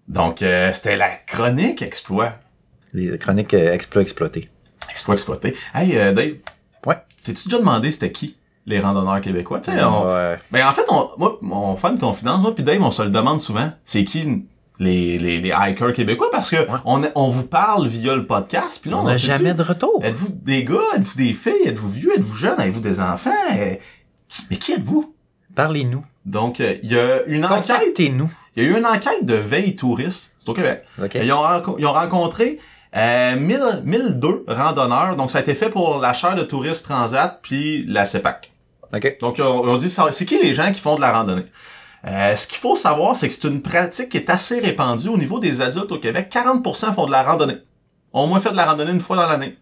Donc 0.07 0.41
euh, 0.41 0.71
c'était 0.73 0.97
la 0.97 1.09
chronique 1.09 1.81
exploit. 1.81 2.33
Les 2.93 3.17
chroniques 3.17 3.53
exploits 3.53 4.01
exploités. 4.01 4.49
Exploit 4.89 5.15
exploité. 5.15 5.55
Hey 5.73 5.93
Dave, 5.93 6.33
Ouais. 6.85 6.97
t'es-tu 7.23 7.45
déjà 7.47 7.59
demandé 7.59 7.91
c'était 7.91 8.11
qui 8.11 8.35
les 8.65 8.79
randonneurs 8.79 9.21
québécois? 9.21 9.59
Tu 9.61 9.71
sais, 9.71 9.83
on- 9.83 10.05
Ouais. 10.05 10.37
Ben 10.51 10.67
en 10.67 10.71
fait, 10.71 10.83
on, 10.89 11.09
moi, 11.17 11.39
on 11.41 11.75
fait 11.75 11.87
une 11.89 11.99
confidence, 11.99 12.41
moi 12.41 12.53
puis 12.53 12.63
Dave, 12.63 12.81
on 12.81 12.91
se 12.91 13.01
le 13.03 13.09
demande 13.09 13.39
souvent. 13.39 13.71
C'est 13.85 14.03
qui 14.03 14.43
les, 14.81 15.17
les, 15.19 15.39
les 15.39 15.53
hikers 15.57 15.93
québécois? 15.93 16.27
Parce 16.31 16.49
que 16.49 16.57
on, 16.85 17.01
on 17.15 17.29
vous 17.29 17.47
parle 17.47 17.87
via 17.87 18.15
le 18.15 18.25
podcast, 18.25 18.79
puis 18.81 18.89
là, 18.91 18.97
On 18.97 19.01
on, 19.01 19.03
n'a 19.05 19.17
jamais 19.17 19.53
de 19.53 19.63
retour. 19.63 19.99
Êtes-vous 20.03 20.29
des 20.29 20.63
gars? 20.65 20.79
Êtes-vous 20.95 21.17
des 21.17 21.33
filles? 21.33 21.67
Êtes-vous 21.67 21.89
vieux? 21.89 22.11
Êtes-vous 22.17 22.35
jeunes? 22.35 22.59
Avez-vous 22.59 22.81
des 22.81 22.99
enfants? 22.99 23.29
Euh, 23.57 23.75
mais 24.49 24.57
qui 24.57 24.73
êtes-vous? 24.73 25.13
Parlez-nous. 25.55 26.03
Donc, 26.25 26.59
euh, 26.59 26.75
il 26.83 26.91
y 26.91 26.97
a 26.99 27.23
une 27.27 27.45
enquête. 27.45 27.67
Contactez-nous. 27.67 28.31
Il 28.55 28.63
y 28.63 28.65
a 28.65 28.69
eu 28.69 28.77
une 28.77 28.85
enquête 28.85 29.25
de 29.25 29.35
veille 29.35 29.75
touriste. 29.75 30.35
C'est 30.39 30.49
au 30.49 30.53
Québec. 30.53 30.83
OK. 31.01 31.15
Ils, 31.15 31.31
ont, 31.31 31.41
renco- 31.41 31.75
ils 31.79 31.85
ont 31.85 31.93
rencontré 31.93 32.59
euh, 32.95 33.35
1000, 33.37 33.81
1002 33.85 34.45
randonneurs. 34.47 35.15
Donc, 35.15 35.31
ça 35.31 35.37
a 35.37 35.41
été 35.41 35.53
fait 35.53 35.69
pour 35.69 35.99
la 35.99 36.13
chaire 36.13 36.35
de 36.35 36.43
touristes 36.43 36.85
Transat 36.85 37.39
puis 37.41 37.85
la 37.87 38.05
CEPAC. 38.05 38.51
OK. 38.93 39.17
Donc, 39.21 39.37
ils 39.37 39.43
ont 39.43 39.75
dit, 39.77 39.89
c'est 39.89 40.25
qui 40.25 40.37
les 40.41 40.53
gens 40.53 40.71
qui 40.73 40.79
font 40.81 40.95
de 40.95 41.01
la 41.01 41.13
randonnée? 41.13 41.45
Euh, 42.07 42.35
ce 42.35 42.47
qu'il 42.47 42.57
faut 42.57 42.75
savoir, 42.75 43.15
c'est 43.15 43.27
que 43.27 43.33
c'est 43.33 43.47
une 43.47 43.61
pratique 43.61 44.09
qui 44.09 44.17
est 44.17 44.29
assez 44.29 44.59
répandue 44.59 45.09
au 45.09 45.17
niveau 45.17 45.39
des 45.39 45.61
adultes 45.61 45.91
au 45.91 45.99
Québec. 45.99 46.31
40% 46.33 46.93
font 46.93 47.05
de 47.05 47.11
la 47.11 47.23
randonnée. 47.23 47.57
Ont 48.13 48.23
au 48.23 48.27
moins 48.27 48.39
fait 48.39 48.51
de 48.51 48.57
la 48.57 48.65
randonnée 48.65 48.91
une 48.91 48.99
fois 48.99 49.15
dans 49.17 49.27
l'année. 49.27 49.55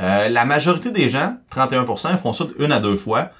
Euh, 0.00 0.28
la 0.28 0.44
majorité 0.44 0.90
des 0.90 1.08
gens, 1.08 1.36
31%, 1.54 2.10
ils 2.12 2.18
font 2.18 2.32
ça 2.32 2.44
une 2.58 2.72
à 2.72 2.80
deux 2.80 2.96
fois. 2.96 3.30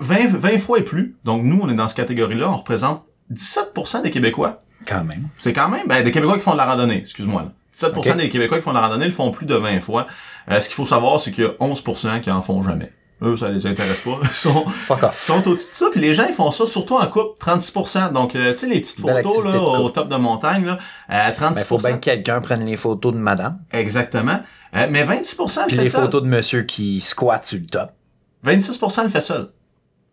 20, 0.00 0.26
20 0.28 0.58
fois 0.58 0.78
et 0.78 0.82
plus. 0.82 1.16
Donc, 1.24 1.42
nous, 1.42 1.60
on 1.62 1.68
est 1.68 1.74
dans 1.74 1.88
cette 1.88 1.96
catégorie-là. 1.96 2.48
On 2.50 2.56
représente 2.58 3.04
17% 3.32 4.02
des 4.02 4.10
Québécois. 4.10 4.60
Quand 4.86 5.04
même. 5.04 5.28
C'est 5.38 5.52
quand 5.52 5.68
même 5.68 5.86
ben, 5.86 6.02
des 6.04 6.10
Québécois 6.12 6.36
qui 6.36 6.44
font 6.44 6.52
de 6.52 6.56
la 6.56 6.66
randonnée, 6.66 6.98
excuse-moi. 6.98 7.42
là. 7.42 7.52
17% 7.74 8.12
Ok. 8.12 8.16
des 8.16 8.28
Québécois 8.28 8.58
qui 8.58 8.64
font 8.64 8.70
de 8.70 8.76
la 8.76 8.82
randonnée 8.82 9.06
le 9.06 9.12
font 9.12 9.30
plus 9.30 9.46
de 9.46 9.54
20 9.54 9.80
fois. 9.80 10.06
Euh, 10.50 10.60
ce 10.60 10.68
qu'il 10.68 10.74
faut 10.76 10.84
savoir, 10.84 11.20
c'est 11.20 11.30
qu'il 11.32 11.44
y 11.44 11.46
a 11.46 11.50
11% 11.60 12.20
qui 12.20 12.30
en 12.30 12.42
font 12.42 12.62
jamais. 12.62 12.92
Eux, 13.20 13.36
ça 13.36 13.48
les 13.48 13.66
intéresse 13.66 14.00
pas. 14.02 14.18
Ils 14.22 14.28
sont, 14.28 14.64
Fuck 14.86 15.02
off. 15.02 15.18
ils 15.22 15.24
sont 15.24 15.48
au-dessus 15.48 15.68
de 15.68 15.72
ça. 15.72 15.86
Puis 15.90 16.00
les 16.00 16.14
gens, 16.14 16.26
ils 16.28 16.34
font 16.34 16.50
ça 16.52 16.66
surtout 16.66 16.96
en 16.96 17.06
couple, 17.08 17.38
36%. 17.40 18.12
Donc, 18.12 18.36
euh, 18.36 18.52
tu 18.52 18.58
sais, 18.58 18.66
les 18.68 18.80
petites 18.80 19.00
Belle 19.04 19.22
photos 19.24 19.44
là, 19.44 19.60
au 19.60 19.90
top 19.90 20.08
de 20.08 20.16
montagne, 20.16 20.64
là, 20.64 20.78
euh, 21.10 21.30
36%. 21.32 21.54
Ben, 21.54 21.64
faut 21.64 21.78
bien 21.78 21.92
que 21.94 22.04
quelqu'un 22.04 22.40
prenne 22.40 22.64
les 22.64 22.76
photos 22.76 23.12
de 23.12 23.18
madame. 23.18 23.58
Exactement. 23.72 24.40
Euh, 24.76 24.86
mais 24.90 25.04
26% 25.04 25.66
Puis 25.66 25.76
le 25.76 25.76
fait 25.78 25.84
les 25.84 25.88
seul. 25.88 26.02
photos 26.02 26.22
de 26.22 26.28
monsieur 26.28 26.62
qui 26.62 27.00
squatte 27.00 27.46
sur 27.46 27.58
le 27.58 27.66
top. 27.66 27.90
26% 28.44 29.02
le 29.04 29.08
fait 29.08 29.20
seul. 29.20 29.50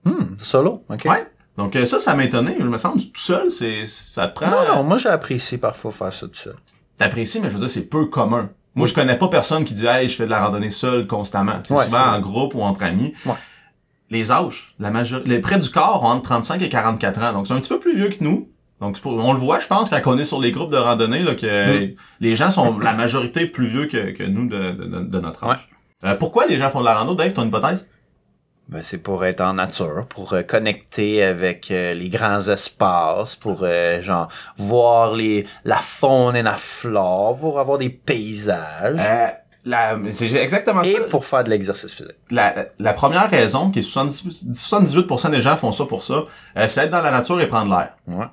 Hmm, 0.04 0.36
solo. 0.42 0.84
OK. 0.90 1.06
Ouais. 1.06 1.28
Donc 1.58 1.76
euh, 1.76 1.86
ça, 1.86 2.00
ça 2.00 2.16
m'a 2.16 2.24
étonné. 2.26 2.56
Je 2.60 2.66
me 2.66 2.78
sens 2.78 3.12
tout 3.12 3.20
seul, 3.22 3.50
c'est 3.52 3.86
ça 3.88 4.28
te 4.28 4.36
prend. 4.36 4.50
Non, 4.50 4.76
non, 4.76 4.84
moi 4.84 4.98
j'apprécie 4.98 5.58
parfois 5.58 5.92
faire 5.92 6.12
ça 6.14 6.28
tout 6.28 6.36
seul. 6.36 6.56
T'apprécies, 6.98 7.40
mais 7.40 7.50
je 7.50 7.54
veux 7.56 7.60
dire, 7.60 7.70
c'est 7.70 7.88
peu 7.90 8.06
commun. 8.08 8.50
Moi, 8.76 8.88
je 8.88 8.94
connais 8.94 9.18
pas 9.18 9.28
personne 9.30 9.64
qui 9.64 9.74
dit, 9.74 9.86
hey, 9.86 10.08
je 10.10 10.16
fais 10.16 10.26
de 10.26 10.30
la 10.30 10.44
randonnée 10.46 10.70
seul 10.70 11.08
constamment. 11.08 11.60
C'est 11.64 11.74
Ouais, 11.74 11.86
souvent 11.86 12.14
en 12.14 12.20
groupe 12.20 12.54
ou 12.56 12.62
entre 12.62 12.84
amis. 12.84 13.14
Ouais. 13.26 13.34
Les 14.10 14.32
âges, 14.32 14.76
la 14.80 14.92
major... 14.92 15.22
les 15.26 15.40
près 15.40 15.58
du 15.58 15.70
corps 15.70 16.04
ont 16.04 16.08
entre 16.10 16.24
35 16.24 16.62
et 16.62 16.70
44 16.70 17.24
ans. 17.24 17.34
Donc, 17.34 17.48
c'est 17.48 17.54
un 17.54 17.60
petit 17.60 17.70
peu 17.70 17.80
plus 17.80 17.96
vieux 17.96 18.10
que 18.10 18.24
nous. 18.24 18.50
Donc, 18.82 18.98
on 19.06 19.34
le 19.34 19.40
voit, 19.40 19.60
je 19.62 19.68
pense, 19.68 19.90
quand 19.90 20.02
on 20.06 20.18
est 20.18 20.26
sur 20.26 20.42
les 20.42 20.52
groupes 20.52 20.72
de 20.72 20.78
randonnée, 20.78 21.24
là, 21.24 21.34
que 21.36 21.86
Mm. 21.92 21.96
les 22.20 22.36
gens 22.36 22.52
sont 22.52 22.78
la 22.80 22.94
majorité 22.94 23.46
plus 23.48 23.68
vieux 23.68 23.88
que, 23.88 24.12
que 24.12 24.24
nous 24.24 24.48
de, 24.48 24.72
de, 24.74 25.00
de- 25.06 25.20
notre 25.20 25.44
âge. 25.46 25.68
Euh, 26.04 26.14
pourquoi 26.16 26.46
les 26.46 26.58
gens 26.58 26.70
font 26.70 26.82
de 26.82 26.86
la 26.86 26.96
rando, 26.96 27.16
Dave, 27.16 27.32
ton 27.34 27.48
hypothèse? 27.48 27.88
Ben, 28.68 28.82
c'est 28.84 28.98
pour 28.98 29.24
être 29.26 29.42
en 29.42 29.54
nature, 29.54 30.06
pour 30.10 30.34
euh, 30.34 30.42
connecter 30.42 31.24
avec 31.24 31.70
euh, 31.70 31.94
les 31.94 32.10
grands 32.10 32.42
espaces, 32.50 33.36
pour 33.36 33.60
euh, 33.62 34.02
genre 34.02 34.28
voir 34.58 35.14
les 35.14 35.46
la 35.66 35.78
faune 35.78 36.36
et 36.36 36.42
la 36.42 36.58
flore, 36.58 37.38
pour 37.38 37.60
avoir 37.60 37.78
des 37.78 37.90
paysages 37.90 38.98
Euh, 39.00 39.28
la... 39.66 39.98
C'est 40.10 40.34
exactement 40.34 40.82
et 40.82 40.94
ça. 40.94 41.02
pour 41.10 41.26
faire 41.26 41.44
de 41.44 41.50
l'exercice 41.52 41.94
physique. 41.94 42.16
la, 42.32 42.66
la 42.80 42.94
première 42.94 43.30
raison, 43.30 43.70
qui 43.70 43.80
est 43.80 43.82
70 43.84 44.46
78% 44.52 45.30
des 45.30 45.42
gens 45.42 45.58
font 45.58 45.72
ça 45.72 45.86
pour 45.86 46.04
ça, 46.04 46.24
c'est 46.68 46.86
être 46.86 46.90
dans 46.92 47.02
la 47.02 47.12
nature 47.12 47.40
et 47.42 47.48
prendre 47.48 47.70
l'air. 47.76 47.94
Ouais. 48.08 48.26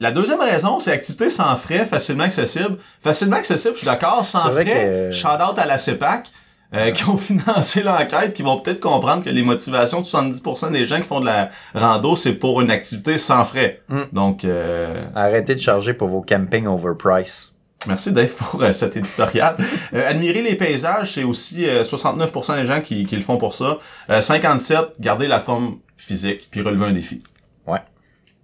La 0.00 0.10
deuxième 0.10 0.40
raison, 0.40 0.78
c'est 0.78 0.92
activité 0.92 1.30
sans 1.30 1.56
frais, 1.56 1.86
facilement 1.86 2.24
accessible. 2.24 2.76
Facilement 3.02 3.36
accessible, 3.36 3.72
je 3.74 3.78
suis 3.78 3.86
d'accord, 3.86 4.24
sans 4.26 4.50
frais. 4.50 4.64
que- 4.64 5.10
Shout 5.10 5.28
out 5.28 5.58
à 5.58 5.64
la 5.64 5.78
CEPAC, 5.78 6.28
euh, 6.74 6.90
qui 6.90 7.04
ont 7.08 7.16
financé 7.16 7.82
l'enquête, 7.82 8.34
qui 8.34 8.42
vont 8.42 8.58
peut-être 8.58 8.80
comprendre 8.80 9.22
que 9.24 9.30
les 9.30 9.42
motivations 9.42 10.00
de 10.00 10.06
70% 10.06 10.72
des 10.72 10.86
gens 10.86 10.96
qui 11.00 11.06
font 11.06 11.20
de 11.20 11.26
la 11.26 11.50
rando, 11.74 12.16
c'est 12.16 12.34
pour 12.34 12.60
une 12.60 12.70
activité 12.70 13.18
sans 13.18 13.44
frais. 13.44 13.82
Mm. 13.88 14.00
Donc, 14.12 14.44
euh, 14.44 15.04
Arrêtez 15.14 15.54
de 15.54 15.60
charger 15.60 15.94
pour 15.94 16.08
vos 16.08 16.22
campings 16.22 16.66
overpriced. 16.66 17.50
Merci 17.88 18.10
Dave 18.12 18.30
pour 18.30 18.62
euh, 18.62 18.72
cet 18.72 18.96
éditorial. 18.96 19.56
Euh, 19.94 20.08
admirer 20.10 20.42
les 20.42 20.56
paysages, 20.56 21.12
c'est 21.14 21.22
aussi 21.22 21.68
euh, 21.68 21.84
69% 21.84 22.56
des 22.56 22.64
gens 22.66 22.80
qui, 22.80 23.06
qui 23.06 23.14
le 23.14 23.22
font 23.22 23.36
pour 23.36 23.54
ça. 23.54 23.78
Euh, 24.10 24.20
57, 24.20 24.94
garder 24.98 25.28
la 25.28 25.38
forme 25.38 25.76
physique 25.96 26.48
puis 26.50 26.60
relever 26.62 26.86
un 26.86 26.92
défi. 26.92 27.22
Ouais. 27.68 27.78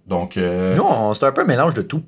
Donc, 0.07 0.37
euh, 0.37 0.73
Nous, 0.75 0.83
on- 0.83 1.13
c'est 1.13 1.25
un 1.25 1.31
peu 1.33 1.41
un 1.41 1.45
mélange 1.45 1.73
de 1.73 1.81
tout. 1.81 2.01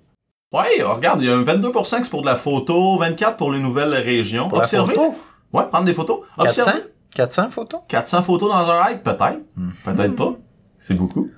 ouais, 0.54 0.82
regarde, 0.84 1.22
il 1.22 1.28
y 1.28 1.30
a 1.30 1.36
22% 1.36 1.98
qui 1.98 2.04
c'est 2.06 2.10
pour 2.10 2.22
de 2.22 2.28
la 2.28 2.38
photo, 2.38 2.98
24 2.98 3.36
pour 3.36 3.52
les 3.52 3.60
nouvelles 3.60 3.94
régions. 3.94 4.48
Pour 4.48 4.60
la 4.62 4.68
photo, 4.68 5.16
Ouais, 5.56 5.68
prendre 5.70 5.86
des 5.86 5.94
photos. 5.94 6.20
400? 6.38 6.62
Observer. 6.62 6.84
400 7.16 7.50
photos? 7.50 7.80
400 7.88 8.24
photos 8.24 8.50
dans 8.50 8.70
un 8.72 8.90
hike, 8.90 9.04
peut-être. 9.04 9.40
Hmm. 9.56 9.70
Peut-être 9.86 10.16
pas. 10.16 10.34
C'est 10.78 10.94
beaucoup. 10.96 11.30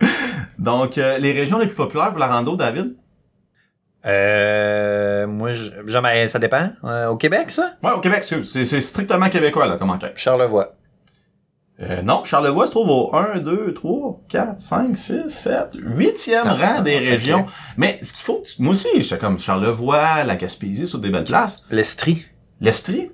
Donc, 0.58 0.98
euh, 0.98 1.18
les 1.18 1.32
régions 1.32 1.58
les 1.58 1.66
plus 1.66 1.74
populaires 1.76 2.10
pour 2.10 2.18
la 2.18 2.26
rando, 2.26 2.56
David? 2.56 2.94
Euh, 4.06 5.26
moi, 5.26 5.52
je- 5.54 5.70
jamais, 5.86 6.28
ça 6.28 6.38
dépend. 6.38 6.68
Euh, 6.84 7.08
au 7.08 7.16
Québec, 7.16 7.50
ça? 7.50 7.72
Ouais, 7.82 7.92
au 7.92 8.00
Québec, 8.00 8.18
excuse. 8.18 8.50
C'est, 8.52 8.64
c'est 8.64 8.80
strictement 8.80 9.30
québécois, 9.30 9.66
là, 9.66 9.76
comme 9.78 9.90
enquête. 9.90 10.12
Charlevoix. 10.16 10.72
Euh, 11.82 12.02
non, 12.02 12.22
Charlevoix 12.22 12.66
se 12.66 12.70
trouve 12.70 12.88
au 12.90 13.16
1, 13.16 13.38
2, 13.40 13.72
3, 13.74 14.20
4, 14.28 14.60
5, 14.60 14.96
6, 14.96 15.28
7, 15.28 15.70
8e 15.74 16.42
Ah, 16.44 16.54
rang 16.54 16.82
des 16.82 16.98
régions. 16.98 17.46
Mais 17.76 17.98
ce 18.02 18.12
qu'il 18.12 18.22
faut, 18.22 18.44
moi 18.60 18.72
aussi, 18.72 18.88
j'étais 19.02 19.18
comme 19.18 19.38
Charlevoix, 19.40 20.22
la 20.22 20.36
Gaspésie, 20.36 20.86
sur 20.86 20.98
des 21.00 21.10
belles 21.10 21.24
places. 21.24 21.64
L'Estrie. 21.70 22.26
L'Estrie, 22.60 23.10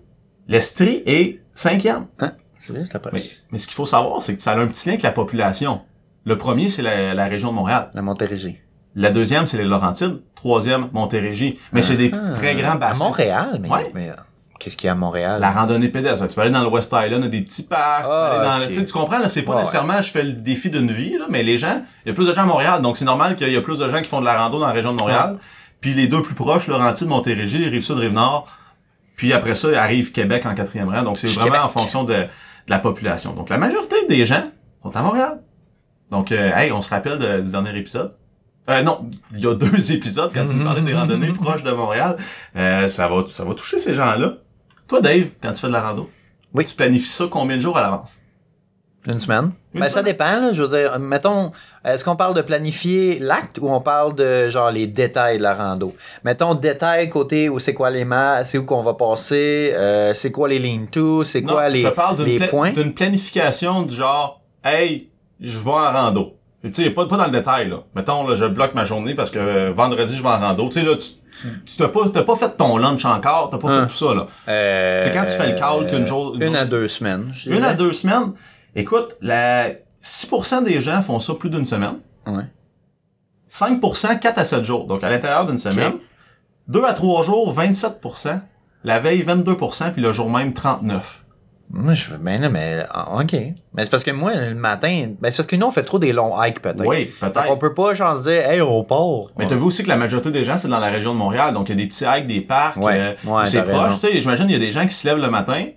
l'Estrie 0.50 1.02
est 1.06 1.40
5e. 1.56 2.04
C'est 2.58 2.72
vrai, 2.72 2.82
c'est 2.86 2.94
après. 2.96 3.10
Mais, 3.14 3.22
mais 3.52 3.58
ce 3.58 3.66
qu'il 3.66 3.74
faut 3.76 3.86
savoir, 3.86 4.20
c'est 4.22 4.36
que 4.36 4.42
ça 4.42 4.52
a 4.52 4.58
un 4.58 4.66
petit 4.66 4.86
lien 4.88 4.92
avec 4.94 5.02
la 5.02 5.12
population. 5.12 5.80
Le 6.26 6.36
premier, 6.36 6.68
c'est 6.68 6.82
la, 6.82 7.14
la 7.14 7.26
région 7.26 7.48
de 7.50 7.54
Montréal. 7.54 7.90
La 7.94 8.02
Montérégie. 8.02 8.58
La 8.94 9.10
deuxième, 9.10 9.46
c'est 9.46 9.56
les 9.56 9.64
Laurentides. 9.64 10.20
Troisième, 10.34 10.88
Montérégie. 10.92 11.58
Mais 11.72 11.80
c'est 11.82 11.96
des 11.96 12.10
Ah. 12.12 12.32
très 12.34 12.54
grands 12.56 12.72
À 12.72 12.76
bassins. 12.76 13.04
Montréal, 13.04 13.58
mais, 13.62 13.68
Ouais. 13.68 13.90
mais, 13.94 14.10
euh, 14.10 14.14
qu'est-ce 14.58 14.76
qu'il 14.76 14.86
y 14.86 14.88
a 14.88 14.92
à 14.92 14.96
Montréal? 14.96 15.40
La 15.40 15.50
randonnée 15.52 15.88
pédestre. 15.88 16.26
Tu 16.28 16.34
peux 16.34 16.40
aller 16.42 16.50
dans 16.50 16.62
le 16.62 16.68
West 16.68 16.92
Island, 16.92 17.22
il 17.22 17.24
y 17.24 17.26
a 17.26 17.28
des 17.28 17.42
petits 17.42 17.62
parcs. 17.62 18.02
tu 18.02 18.08
peux 18.08 18.14
Ah, 18.14 18.30
aller 18.32 18.44
dans 18.46 18.58
le- 18.58 18.66
tu 18.66 18.74
sais, 18.74 18.84
tu 18.84 18.92
comprends, 18.92 19.18
là, 19.18 19.28
c'est 19.28 19.42
pas 19.42 19.58
nécessairement 19.60 20.02
je 20.02 20.10
fais 20.10 20.22
le 20.24 20.32
défi 20.32 20.68
d'une 20.70 20.90
vie, 20.90 21.16
là, 21.18 21.26
mais 21.30 21.42
les 21.42 21.56
gens, 21.56 21.82
il 22.04 22.08
y 22.08 22.10
a 22.10 22.14
plus 22.14 22.26
de 22.26 22.32
gens 22.32 22.42
à 22.42 22.46
Montréal, 22.46 22.82
donc 22.82 22.96
c'est 22.98 23.04
normal 23.06 23.36
qu'il 23.36 23.50
y 23.52 23.56
a 23.56 23.62
plus 23.62 23.78
de 23.78 23.88
gens 23.88 24.02
qui 24.02 24.08
font 24.08 24.20
de 24.20 24.26
la 24.26 24.36
rando 24.36 24.58
dans 24.60 24.66
la 24.66 24.72
région 24.72 24.92
de 24.92 24.98
Montréal. 24.98 25.38
Puis 25.80 25.94
les 25.94 26.08
deux 26.08 26.20
plus 26.22 26.34
proches, 26.34 26.66
Laurentides, 26.66 27.08
Montérégie, 27.08 27.66
Rive-Sud, 27.68 27.96
Rive-Nord. 27.96 28.46
Puis 29.20 29.34
après 29.34 29.54
ça, 29.54 29.68
arrive 29.82 30.12
Québec 30.12 30.46
en 30.46 30.54
quatrième 30.54 30.88
rang. 30.88 31.02
Donc 31.02 31.18
c'est 31.18 31.26
vraiment 31.26 31.44
Québec. 31.44 31.60
en 31.62 31.68
fonction 31.68 32.04
de, 32.04 32.14
de 32.14 32.26
la 32.68 32.78
population. 32.78 33.34
Donc 33.34 33.50
la 33.50 33.58
majorité 33.58 33.96
des 34.08 34.24
gens 34.24 34.44
sont 34.82 34.96
à 34.96 35.02
Montréal. 35.02 35.42
Donc, 36.10 36.32
euh, 36.32 36.50
hey, 36.56 36.72
on 36.72 36.80
se 36.80 36.88
rappelle 36.88 37.18
de- 37.18 37.40
du 37.42 37.50
dernier 37.50 37.76
épisode? 37.76 38.14
Euh, 38.70 38.82
non, 38.82 39.10
il 39.32 39.40
y 39.40 39.46
a 39.46 39.54
deux 39.54 39.92
épisodes 39.92 40.30
quand 40.32 40.46
tu 40.46 40.54
me 40.54 40.64
parlais 40.64 40.80
des 40.80 40.94
randonnées 40.94 41.32
proches 41.34 41.62
de 41.62 41.70
Montréal. 41.70 42.16
Euh, 42.56 42.88
ça 42.88 43.08
va, 43.08 43.24
ça 43.28 43.44
va 43.44 43.52
toucher 43.54 43.78
ces 43.78 43.94
gens-là. 43.94 44.36
Toi, 44.88 45.02
Dave, 45.02 45.26
quand 45.42 45.52
tu 45.52 45.60
fais 45.60 45.66
de 45.66 45.72
la 45.74 45.82
rando, 45.82 46.08
Oui. 46.54 46.64
Tu 46.64 46.74
planifies 46.74 47.10
ça 47.10 47.26
combien 47.30 47.56
de 47.58 47.60
jours 47.60 47.76
à 47.76 47.82
l'avance? 47.82 48.19
Une 49.06 49.18
semaine? 49.18 49.52
Une 49.72 49.80
ben, 49.80 49.86
ça 49.86 50.02
dépend, 50.02 50.24
là. 50.40 50.52
Je 50.52 50.62
veux 50.62 50.68
dire, 50.78 50.98
mettons, 50.98 51.52
est-ce 51.86 52.04
qu'on 52.04 52.16
parle 52.16 52.34
de 52.34 52.42
planifier 52.42 53.18
l'acte 53.18 53.58
ou 53.58 53.70
on 53.70 53.80
parle 53.80 54.14
de, 54.14 54.50
genre, 54.50 54.70
les 54.70 54.86
détails 54.86 55.38
de 55.38 55.42
la 55.42 55.54
rando? 55.54 55.94
Mettons, 56.22 56.54
détails 56.54 57.08
côté 57.08 57.48
où 57.48 57.58
c'est 57.60 57.72
quoi 57.72 57.88
les 57.90 58.04
masses, 58.04 58.50
c'est 58.50 58.58
où 58.58 58.64
qu'on 58.64 58.82
va 58.82 58.92
passer, 58.92 59.72
euh, 59.74 60.12
c'est 60.12 60.30
quoi 60.30 60.48
les 60.48 60.58
lean-to, 60.58 61.24
c'est 61.24 61.40
Non, 61.40 61.54
quoi 61.54 61.68
je 61.70 61.74
les, 61.76 61.82
te 61.84 61.88
parle 61.88 62.16
d'une 62.16 62.26
les 62.26 62.46
points? 62.46 62.72
d'une 62.72 62.92
planification 62.92 63.82
du 63.84 63.96
genre, 63.96 64.42
hey, 64.64 65.08
je 65.40 65.58
vais 65.58 65.70
en 65.70 65.92
rando. 65.92 66.34
Tu 66.62 66.70
sais, 66.74 66.90
pas, 66.90 67.06
pas 67.06 67.16
dans 67.16 67.24
le 67.24 67.30
détail, 67.30 67.70
là. 67.70 67.78
Mettons, 67.94 68.28
là, 68.28 68.36
je 68.36 68.44
bloque 68.44 68.74
ma 68.74 68.84
journée 68.84 69.14
parce 69.14 69.30
que 69.30 69.38
euh, 69.38 69.72
vendredi, 69.74 70.14
je 70.14 70.22
vais 70.22 70.28
en 70.28 70.38
rando. 70.38 70.66
Tu 70.68 70.72
sais, 70.80 70.82
là, 70.82 70.94
tu, 70.94 71.08
tu, 71.40 71.48
tu 71.64 71.76
t'as 71.78 71.88
pas, 71.88 72.00
t'as 72.12 72.22
pas 72.22 72.36
fait 72.36 72.50
ton 72.54 72.76
lunch 72.76 73.02
encore, 73.06 73.48
t'as 73.50 73.56
pas 73.56 73.68
Hein. 73.70 73.80
fait 73.86 73.94
tout 73.94 74.06
ça, 74.06 74.12
là. 74.14 74.26
Euh, 74.46 75.00
C'est 75.02 75.10
quand 75.10 75.24
tu 75.24 75.32
fais 75.38 75.50
le 75.54 75.58
call 75.58 75.86
qu'une 75.88 76.04
jour- 76.04 76.34
Une, 76.34 76.42
une 76.42 76.56
à 76.56 76.66
deux 76.66 76.86
semaines. 76.86 77.32
je 77.34 77.50
Une 77.50 77.64
à 77.64 77.72
deux 77.72 77.94
semaines. 77.94 78.32
Écoute, 78.74 79.16
la 79.20 79.70
6% 80.02 80.64
des 80.64 80.80
gens 80.80 81.02
font 81.02 81.18
ça 81.20 81.34
plus 81.34 81.50
d'une 81.50 81.64
semaine. 81.64 81.98
Ouais. 82.26 82.44
5% 83.50 84.18
4 84.18 84.38
à 84.38 84.44
7 84.44 84.64
jours. 84.64 84.86
Donc, 84.86 85.02
à 85.02 85.10
l'intérieur 85.10 85.46
d'une 85.46 85.58
semaine. 85.58 85.94
2 86.68 86.84
à 86.84 86.92
3 86.92 87.24
jours, 87.24 87.54
27%. 87.58 88.40
La 88.84 88.98
veille, 89.00 89.22
22%, 89.22 89.92
puis 89.92 90.00
le 90.00 90.12
jour 90.12 90.30
même, 90.30 90.54
39. 90.54 91.24
Moi, 91.72 91.94
je 91.94 92.10
veux 92.10 92.18
bien, 92.18 92.38
là, 92.38 92.48
mais, 92.48 92.84
ah, 92.90 93.20
ok. 93.20 93.32
Mais 93.32 93.84
c'est 93.84 93.90
parce 93.90 94.02
que 94.02 94.10
moi, 94.10 94.34
le 94.34 94.54
matin, 94.54 95.10
ben, 95.20 95.30
c'est 95.30 95.36
parce 95.36 95.46
que 95.46 95.54
nous, 95.56 95.66
on 95.66 95.70
fait 95.70 95.84
trop 95.84 95.98
des 96.00 96.12
longs 96.12 96.40
hikes, 96.42 96.60
peut-être. 96.60 96.84
Oui, 96.84 97.12
peut-être. 97.20 97.48
On 97.48 97.58
peut 97.58 97.74
pas, 97.74 97.94
genre, 97.94 98.16
se 98.16 98.22
dire, 98.22 98.48
hey, 98.50 98.60
on 98.60 98.82
part. 98.82 99.32
Mais 99.38 99.46
t'as 99.46 99.54
vu 99.54 99.62
aussi 99.62 99.84
que 99.84 99.88
la 99.88 99.96
majorité 99.96 100.30
des 100.32 100.42
gens, 100.42 100.56
c'est 100.56 100.66
dans 100.66 100.80
la 100.80 100.88
région 100.88 101.12
de 101.12 101.18
Montréal. 101.18 101.54
Donc, 101.54 101.68
il 101.68 101.78
y 101.78 101.80
a 101.80 101.84
des 101.84 101.88
petits 101.88 102.04
hikes, 102.04 102.26
des 102.26 102.40
parcs. 102.40 102.76
Ouais, 102.76 103.16
euh, 103.24 103.30
ouais, 103.30 103.46
c'est 103.46 103.62
proche. 103.62 103.94
Tu 103.94 104.00
sais, 104.00 104.20
j'imagine, 104.20 104.46
il 104.48 104.52
y 104.52 104.56
a 104.56 104.58
des 104.58 104.72
gens 104.72 104.84
qui 104.86 104.94
se 104.94 105.06
lèvent 105.06 105.18
le 105.20 105.30
matin. 105.30 105.58
et 105.60 105.76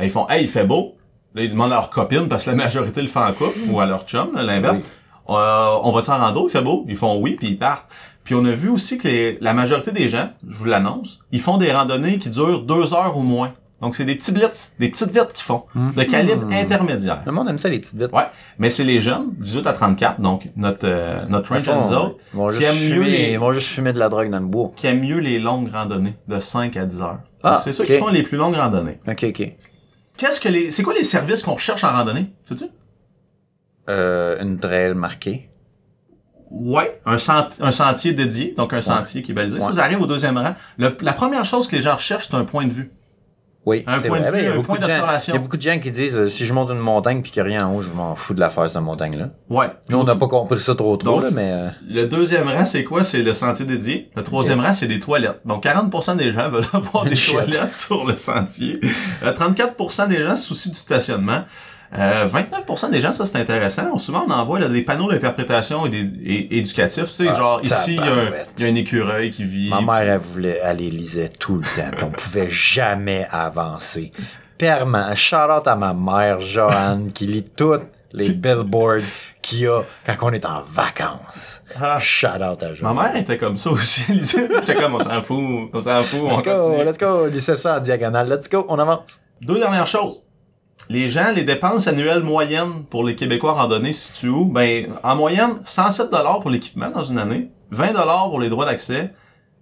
ils 0.00 0.10
font, 0.10 0.26
hey, 0.30 0.44
il 0.44 0.48
fait 0.48 0.64
beau. 0.64 0.96
Là, 1.34 1.42
ils 1.42 1.50
demandent 1.50 1.72
à 1.72 1.76
leur 1.76 1.90
copine, 1.90 2.28
parce 2.28 2.44
que 2.44 2.50
la 2.50 2.56
majorité 2.56 3.00
le 3.02 3.08
fait 3.08 3.18
en 3.18 3.32
couple, 3.32 3.58
ou 3.68 3.80
à 3.80 3.86
leur 3.86 4.04
chum, 4.06 4.30
l'inverse. 4.34 4.78
Oui. 4.78 5.34
Euh, 5.36 5.76
on 5.82 5.92
va 5.92 6.02
s'en 6.02 6.18
rando, 6.18 6.46
il 6.48 6.50
fait 6.50 6.62
beau. 6.62 6.84
Ils 6.88 6.96
font 6.96 7.18
oui, 7.20 7.36
puis 7.36 7.48
ils 7.48 7.58
partent. 7.58 7.86
Puis 8.24 8.34
on 8.34 8.44
a 8.44 8.52
vu 8.52 8.68
aussi 8.68 8.98
que 8.98 9.08
les- 9.08 9.38
la 9.40 9.52
majorité 9.54 9.90
des 9.92 10.08
gens, 10.08 10.30
je 10.48 10.56
vous 10.56 10.64
l'annonce, 10.64 11.20
ils 11.32 11.40
font 11.40 11.58
des 11.58 11.72
randonnées 11.72 12.18
qui 12.18 12.28
durent 12.30 12.62
deux 12.62 12.92
heures 12.94 13.16
ou 13.16 13.22
moins. 13.22 13.50
Donc, 13.80 13.96
c'est 13.96 14.04
des 14.04 14.14
petits 14.14 14.30
blitz, 14.30 14.74
des 14.78 14.90
petites 14.90 15.10
vites 15.10 15.32
qu'ils 15.32 15.42
font, 15.42 15.64
de 15.74 16.02
calibre 16.04 16.46
intermédiaire. 16.52 17.22
Le 17.26 17.32
monde 17.32 17.48
aime 17.48 17.58
ça, 17.58 17.68
les 17.68 17.80
petites 17.80 17.98
vites. 17.98 18.12
Ouais, 18.12 18.26
mais 18.58 18.70
c'est 18.70 18.84
les 18.84 19.00
jeunes, 19.00 19.30
18 19.38 19.66
à 19.66 19.72
34, 19.72 20.20
donc 20.20 20.48
notre 20.56 20.86
notre, 20.86 21.28
notre 21.28 21.52
range 21.52 21.62
ils 22.32 22.36
vont 22.36 22.48
qui 22.50 22.58
juste 22.60 22.68
aiment 22.68 22.76
mieux 22.76 22.94
fumer- 23.04 23.10
les- 23.10 23.32
Ils 23.32 23.38
vont 23.40 23.52
juste 23.52 23.66
fumer 23.66 23.92
de 23.92 23.98
la 23.98 24.08
drogue 24.08 24.30
dans 24.30 24.38
le 24.38 24.46
bois. 24.46 24.70
qui 24.76 24.86
aiment 24.86 25.00
mieux 25.00 25.18
les 25.18 25.40
longues 25.40 25.68
randonnées 25.72 26.14
de 26.28 26.38
5 26.38 26.76
à 26.76 26.84
10 26.84 27.02
heures. 27.02 27.18
Ah, 27.42 27.60
c'est 27.64 27.72
ceux 27.72 27.82
ok. 27.82 27.90
qui 27.90 27.98
font 27.98 28.06
les 28.08 28.22
plus 28.22 28.36
longues 28.38 28.54
randonnées. 28.54 29.00
Ok, 29.08 29.24
ok. 29.30 29.52
Qu'est-ce 30.16 30.40
que 30.40 30.48
les 30.48 30.70
c'est 30.70 30.82
quoi 30.82 30.94
les 30.94 31.04
services 31.04 31.42
qu'on 31.42 31.54
recherche 31.54 31.84
en 31.84 31.90
randonnée, 31.92 32.32
sais-tu? 32.48 32.64
Euh, 33.88 34.40
une 34.42 34.58
trail 34.58 34.94
marquée. 34.94 35.48
Ouais, 36.50 37.00
un, 37.06 37.16
senti- 37.18 37.62
un 37.62 37.72
sentier 37.72 38.12
dédié, 38.12 38.52
donc 38.56 38.74
un 38.74 38.82
sentier 38.82 39.22
qui 39.22 39.32
est 39.32 39.34
balisé. 39.34 39.58
Ça, 39.58 39.68
Ouais. 39.68 39.72
ça 39.72 39.84
arrive 39.84 40.00
au 40.02 40.06
deuxième 40.06 40.36
rang. 40.36 40.54
Le- 40.76 40.94
la 41.00 41.12
première 41.14 41.44
chose 41.46 41.66
que 41.66 41.74
les 41.76 41.82
gens 41.82 41.94
recherchent, 41.94 42.28
c'est 42.30 42.36
un 42.36 42.44
point 42.44 42.66
de 42.66 42.72
vue. 42.72 42.90
Oui. 43.64 43.84
Un 43.86 44.02
c'est 44.02 44.08
point 44.08 44.18
de 44.20 44.24
vue, 44.26 44.30
Ben, 44.32 44.58
un 44.58 44.62
point 44.62 44.78
d'observation. 44.78 45.34
Il 45.34 45.36
y 45.36 45.38
a 45.38 45.42
beaucoup 45.42 45.56
de 45.56 45.62
gens 45.62 45.78
qui 45.78 45.90
disent, 45.92 46.16
euh, 46.16 46.28
si 46.28 46.44
je 46.46 46.52
monte 46.52 46.70
une 46.70 46.78
montagne 46.80 47.22
puis 47.22 47.30
qu'il 47.30 47.42
n'y 47.44 47.48
a 47.48 47.58
rien 47.58 47.66
en 47.68 47.76
haut, 47.76 47.82
je 47.82 47.88
m'en 47.88 48.16
fous 48.16 48.34
de 48.34 48.40
la 48.40 48.50
faire, 48.50 48.68
cette 48.68 48.82
montagne-là. 48.82 49.28
Ouais. 49.48 49.66
Nous, 49.88 49.98
on 49.98 50.02
n'a 50.04 50.16
pas 50.16 50.26
compris 50.26 50.58
ça 50.58 50.74
trop 50.74 50.96
trop, 50.96 51.12
Donc, 51.16 51.22
là, 51.22 51.30
mais... 51.32 51.52
euh, 51.52 51.68
Le 51.88 52.06
deuxième 52.06 52.48
rang, 52.48 52.64
c'est 52.64 52.82
quoi? 52.82 53.04
C'est 53.04 53.22
le 53.22 53.32
sentier 53.34 53.64
dédié. 53.64 54.10
Le 54.16 54.24
troisième 54.24 54.58
rang, 54.58 54.72
c'est 54.72 54.88
des 54.88 54.98
toilettes. 54.98 55.40
Donc, 55.44 55.64
40% 55.64 56.16
des 56.16 56.32
gens 56.32 56.48
veulent 56.50 56.64
avoir 56.72 57.04
des 57.04 57.14
toilettes 57.14 57.74
sur 57.74 58.04
le 58.04 58.16
sentier. 58.16 58.80
Euh, 59.22 59.32
34% 59.32 60.08
des 60.08 60.22
gens 60.22 60.34
se 60.34 60.48
soucient 60.48 60.72
du 60.72 60.78
stationnement. 60.78 61.42
Euh, 61.98 62.26
29% 62.26 62.90
des 62.90 63.00
gens, 63.02 63.12
ça 63.12 63.26
c'est 63.26 63.36
intéressant. 63.38 63.98
Souvent, 63.98 64.24
on 64.26 64.30
envoie 64.30 64.58
là, 64.58 64.68
des 64.68 64.80
panneaux 64.82 65.10
d'interprétation 65.10 65.84
et 65.86 65.90
des 65.90 66.48
éducatifs. 66.50 67.04
Tu 67.06 67.12
sais, 67.12 67.28
Ah, 67.28 67.34
genre, 67.34 67.60
ici, 67.62 67.94
il 67.94 67.94
y, 67.96 67.98
a 67.98 68.02
un- 68.02 68.06
tabarouette. 68.16 68.50
il 68.58 68.64
y 68.64 68.68
a 68.68 68.72
un 68.72 68.74
écureuil 68.76 69.30
qui 69.30 69.44
vit. 69.44 69.68
Ma 69.68 69.80
mère, 69.82 70.14
elle 70.14 70.18
voulait, 70.18 70.58
elle 70.62 70.78
les 70.78 70.90
lisait 70.90 71.28
tout 71.28 71.56
le 71.56 71.62
temps, 71.62 71.96
on 72.06 72.10
pouvait 72.10 72.48
jamais 72.50 73.26
avancer. 73.30 74.10
Permanent. 74.56 75.14
Shout 75.14 75.36
out 75.36 75.66
à 75.66 75.76
ma 75.76 75.92
mère, 75.92 76.40
Joanne, 76.40 77.12
qui 77.12 77.26
lit 77.26 77.44
toutes 77.56 77.82
les 78.12 78.30
billboards 78.30 79.00
qu'il 79.42 79.60
y 79.60 79.66
a 79.66 79.82
quand 80.06 80.28
on 80.28 80.32
est 80.32 80.44
en 80.44 80.62
vacances. 80.62 81.62
Ah. 81.80 81.98
Shout 81.98 82.26
out 82.26 82.62
à 82.62 82.68
Ma 82.68 82.74
Joanne. 82.74 82.94
mère 82.96 83.16
était 83.16 83.38
comme 83.38 83.56
ça 83.58 83.70
aussi. 83.70 84.04
J'étais 84.08 84.74
comme, 84.76 84.94
on 84.94 85.00
s'en 85.02 85.20
fout, 85.22 85.70
on 85.72 85.82
s'en 85.82 86.02
fout, 86.02 86.20
on 86.22 86.36
Let's 86.36 86.44
go, 86.44 86.56
continue. 86.68 86.84
let's 86.84 86.98
go. 86.98 87.26
Lisez 87.26 87.56
ça 87.56 87.76
en 87.76 87.80
diagonale. 87.80 88.28
Let's 88.30 88.48
go, 88.48 88.64
on 88.68 88.78
avance. 88.78 89.20
Deux 89.40 89.58
dernières 89.58 89.86
choses. 89.86 90.22
Les 90.88 91.08
gens, 91.08 91.32
les 91.34 91.44
dépenses 91.44 91.86
annuelles 91.86 92.22
moyennes 92.22 92.84
pour 92.90 93.04
les 93.04 93.16
Québécois 93.16 93.52
randonnés 93.52 93.92
se 93.92 94.12
situent 94.12 94.28
où? 94.28 94.44
Ben, 94.44 94.88
en 95.02 95.16
moyenne, 95.16 95.54
107 95.64 96.10
pour 96.40 96.50
l'équipement 96.50 96.90
dans 96.90 97.04
une 97.04 97.18
année, 97.18 97.50
20 97.70 97.92
pour 98.28 98.40
les 98.40 98.48
droits 98.48 98.66
d'accès, 98.66 99.12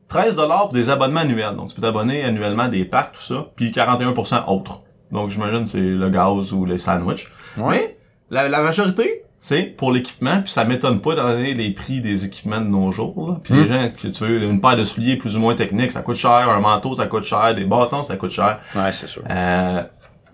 13 0.08 0.36
pour 0.36 0.72
des 0.72 0.90
abonnements 0.90 1.20
annuels. 1.20 1.56
Donc, 1.56 1.68
tu 1.68 1.74
peux 1.74 1.82
t'abonner 1.82 2.24
annuellement 2.24 2.64
à 2.64 2.68
des 2.68 2.84
parcs, 2.84 3.14
tout 3.14 3.22
ça, 3.22 3.46
puis 3.54 3.70
41% 3.70 4.44
autres. 4.48 4.80
Donc, 5.12 5.30
j'imagine 5.30 5.64
que 5.64 5.70
c'est 5.70 5.80
le 5.80 6.08
gaz 6.10 6.52
ou 6.52 6.64
les 6.64 6.78
sandwichs. 6.78 7.28
Ouais. 7.56 7.70
Mais, 7.70 7.96
la, 8.30 8.48
la 8.48 8.60
majorité, 8.62 9.24
c'est 9.38 9.62
pour 9.62 9.90
l'équipement, 9.90 10.42
puis 10.42 10.52
ça 10.52 10.64
m'étonne 10.64 11.00
pas 11.00 11.14
étant 11.14 11.28
donné 11.28 11.54
les 11.54 11.70
prix 11.70 12.00
des 12.00 12.26
équipements 12.26 12.60
de 12.60 12.66
nos 12.66 12.92
jours. 12.92 13.30
Là. 13.30 13.40
Puis 13.42 13.54
les 13.54 13.66
gens, 13.66 13.88
que 13.90 14.08
tu 14.08 14.24
veux, 14.24 14.42
une 14.42 14.60
paire 14.60 14.76
de 14.76 14.84
souliers 14.84 15.16
plus 15.16 15.36
ou 15.36 15.40
moins 15.40 15.54
techniques, 15.54 15.92
ça 15.92 16.02
coûte 16.02 16.16
cher, 16.16 16.30
un 16.30 16.60
manteau, 16.60 16.94
ça 16.94 17.06
coûte 17.06 17.24
cher, 17.24 17.54
des 17.54 17.64
bâtons, 17.64 18.02
ça 18.02 18.16
coûte 18.16 18.32
cher. 18.32 18.60
Ouais, 18.74 18.92
c'est 18.92 19.06
sûr. 19.06 19.22
Euh, 19.30 19.82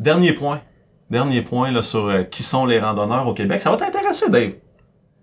dernier 0.00 0.32
point. 0.32 0.60
Dernier 1.10 1.42
point 1.42 1.70
là, 1.70 1.82
sur 1.82 2.08
euh, 2.08 2.22
qui 2.24 2.42
sont 2.42 2.66
les 2.66 2.80
randonneurs 2.80 3.26
au 3.28 3.34
Québec. 3.34 3.62
Ça 3.62 3.70
va 3.70 3.76
t'intéresser, 3.76 4.28
Dave. 4.28 4.52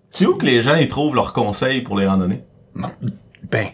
C'est 0.10 0.26
où 0.26 0.36
que 0.36 0.46
les 0.46 0.62
gens 0.62 0.76
ils 0.76 0.88
trouvent 0.88 1.16
leurs 1.16 1.34
conseils 1.34 1.82
pour 1.82 1.98
les 1.98 2.08
randonnées? 2.08 2.44
Ben, 3.52 3.68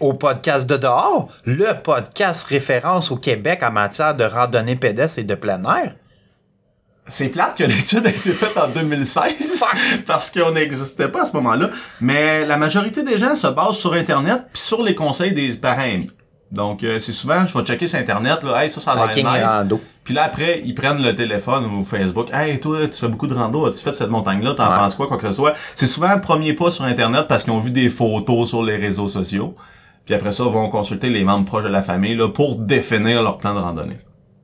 au 0.00 0.14
podcast 0.14 0.66
de 0.68 0.76
dehors, 0.76 1.28
le 1.44 1.82
podcast 1.82 2.46
référence 2.46 3.10
au 3.10 3.16
Québec 3.16 3.62
en 3.62 3.72
matière 3.72 4.14
de 4.14 4.24
randonnée 4.24 4.76
pédestre 4.76 5.18
et 5.18 5.24
de 5.24 5.34
plein 5.34 5.62
air. 5.64 5.94
C'est 7.06 7.28
plate 7.28 7.58
que 7.58 7.64
l'étude 7.64 8.06
a 8.06 8.10
été 8.10 8.30
faite 8.32 8.56
en 8.56 8.68
2016 8.68 9.64
parce 10.06 10.30
qu'on 10.30 10.52
n'existait 10.52 11.08
pas 11.08 11.22
à 11.22 11.24
ce 11.24 11.32
moment-là. 11.36 11.70
Mais 12.00 12.46
la 12.46 12.56
majorité 12.56 13.02
des 13.02 13.18
gens 13.18 13.34
se 13.34 13.48
basent 13.48 13.78
sur 13.78 13.92
Internet 13.92 14.42
puis 14.52 14.62
sur 14.62 14.82
les 14.82 14.94
conseils 14.94 15.32
des 15.32 15.52
parents 15.54 15.82
amis. 15.82 16.10
Donc, 16.52 16.84
euh, 16.84 16.98
c'est 16.98 17.12
souvent, 17.12 17.46
je 17.46 17.56
vais 17.56 17.64
checker 17.64 17.86
sur 17.86 17.98
Internet, 17.98 18.42
là, 18.42 18.62
hey, 18.62 18.70
ça, 18.70 18.80
ça 18.82 18.92
a 18.92 18.96
l'air 18.96 19.14
nice. 19.40 19.50
Puis 20.04 20.12
là, 20.12 20.24
après, 20.24 20.60
ils 20.64 20.74
prennent 20.74 21.02
le 21.02 21.14
téléphone 21.14 21.64
ou 21.64 21.82
Facebook. 21.82 22.28
Hey, 22.30 22.60
toi, 22.60 22.86
tu 22.88 22.98
fais 22.98 23.08
beaucoup 23.08 23.26
de 23.26 23.34
rando, 23.34 23.64
as-tu 23.66 23.78
fait 23.78 23.94
cette 23.94 24.10
montagne-là? 24.10 24.54
T'en 24.54 24.70
Ouais. 24.70 24.76
penses 24.76 24.94
quoi, 24.94 25.06
quoi 25.08 25.16
que 25.16 25.26
ce 25.26 25.32
soit? 25.32 25.54
C'est 25.74 25.86
souvent 25.86 26.14
le 26.14 26.20
premier 26.20 26.52
pas 26.52 26.70
sur 26.70 26.84
Internet 26.84 27.26
parce 27.26 27.42
qu'ils 27.44 27.54
ont 27.54 27.58
vu 27.58 27.70
des 27.70 27.88
photos 27.88 28.48
sur 28.50 28.62
les 28.62 28.76
réseaux 28.76 29.08
sociaux. 29.08 29.54
Puis 30.04 30.14
après 30.14 30.32
ça, 30.32 30.44
ils 30.44 30.50
vont 30.52 30.68
consulter 30.68 31.08
les 31.08 31.24
membres 31.24 31.46
proches 31.46 31.64
de 31.64 31.68
la 31.70 31.80
famille 31.82 32.16
là, 32.16 32.28
pour 32.28 32.56
définir 32.56 33.22
leur 33.22 33.38
plan 33.38 33.54
de 33.54 33.60
randonnée. 33.60 33.96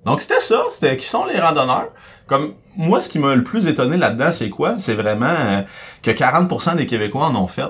Donc 0.06 0.22
c'était 0.22 0.40
ça, 0.40 0.62
c'était 0.70 0.96
qui 0.96 1.06
sont 1.06 1.26
les 1.26 1.38
randonneurs? 1.38 1.88
Comme 2.26 2.54
moi, 2.76 3.00
ce 3.00 3.08
qui 3.08 3.18
m'a 3.18 3.34
le 3.34 3.42
plus 3.44 3.66
étonné 3.66 3.96
là-dedans, 3.98 4.32
c'est 4.32 4.48
quoi? 4.48 4.76
C'est 4.78 4.94
vraiment 4.94 5.26
euh, 5.26 5.62
que 6.02 6.10
40% 6.10 6.76
des 6.76 6.86
Québécois 6.86 7.26
en 7.26 7.34
ont 7.36 7.48
fait. 7.48 7.68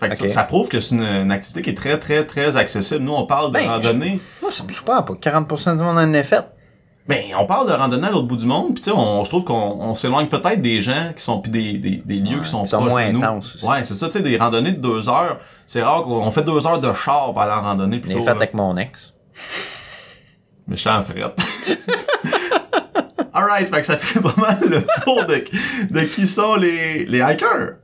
Fait 0.00 0.08
que 0.08 0.16
ça, 0.16 0.28
ça 0.30 0.44
prouve 0.44 0.68
que 0.68 0.80
c'est 0.80 0.94
une, 0.94 1.02
une 1.02 1.30
activité 1.32 1.60
qui 1.62 1.70
est 1.70 1.74
très, 1.74 1.98
très, 1.98 2.24
très 2.26 2.56
accessible. 2.56 3.04
Nous, 3.04 3.12
on 3.14 3.26
parle 3.26 3.48
de 3.52 3.58
Ben, 3.58 3.68
randonnée. 3.68 4.18
Moi, 4.40 4.50
ça 4.50 4.64
me 4.64 4.70
super 4.70 5.04
pas. 5.04 5.12
40% 5.14 5.76
du 5.76 5.82
monde 5.82 5.98
en 5.98 6.14
a 6.14 6.22
fait. 6.22 6.44
Ben, 7.06 7.22
on 7.38 7.44
parle 7.44 7.68
de 7.68 7.72
randonnée 7.72 8.06
à 8.06 8.10
l'autre 8.10 8.26
bout 8.28 8.36
du 8.36 8.46
monde, 8.46 8.74
puis 8.74 8.82
tu 8.84 8.90
sais, 8.90 8.96
on, 8.96 9.24
je 9.24 9.28
trouve 9.28 9.44
qu'on 9.44 9.54
on 9.80 9.94
s'éloigne 9.94 10.28
peut-être 10.28 10.62
des 10.62 10.80
gens 10.80 11.12
qui 11.16 11.22
sont 11.24 11.40
puis 11.40 11.50
des, 11.50 11.72
des, 11.74 12.02
des 12.04 12.16
lieux 12.16 12.36
Ouais, 12.36 12.42
qui 12.44 12.50
sont 12.50 12.64
proches 12.64 12.80
moins 12.82 13.08
de 13.12 13.12
nous. 13.18 13.38
aussi. 13.38 13.64
Ouais, 13.66 13.82
c'est 13.84 13.94
ça, 13.94 14.06
tu 14.06 14.12
sais, 14.12 14.20
des 14.22 14.36
randonnées 14.36 14.72
de 14.72 14.80
deux 14.80 15.08
heures. 15.08 15.38
C'est 15.66 15.82
rare 15.82 16.04
qu'on 16.04 16.30
fait 16.30 16.42
deux 16.44 16.66
heures 16.66 16.78
de 16.78 16.92
char 16.94 17.32
pour 17.32 17.40
aller 17.40 17.52
en 17.52 17.62
randonnée 17.62 17.98
plutôt. 17.98 18.20
fait 18.20 18.26
là. 18.26 18.30
avec 18.32 18.54
mon 18.54 18.76
ex. 18.76 19.12
Méchant 20.68 21.02
frette. 21.02 21.42
Alright, 23.32 23.68
fait 23.74 23.80
que 23.80 23.86
ça 23.86 23.96
fait 23.96 24.20
pas 24.20 24.34
mal 24.36 24.58
le 24.68 24.82
tour 25.02 25.24
de, 25.26 25.44
de 25.94 26.00
qui 26.06 26.26
sont 26.26 26.54
les, 26.56 27.04
les 27.06 27.18
hikers. 27.18 27.76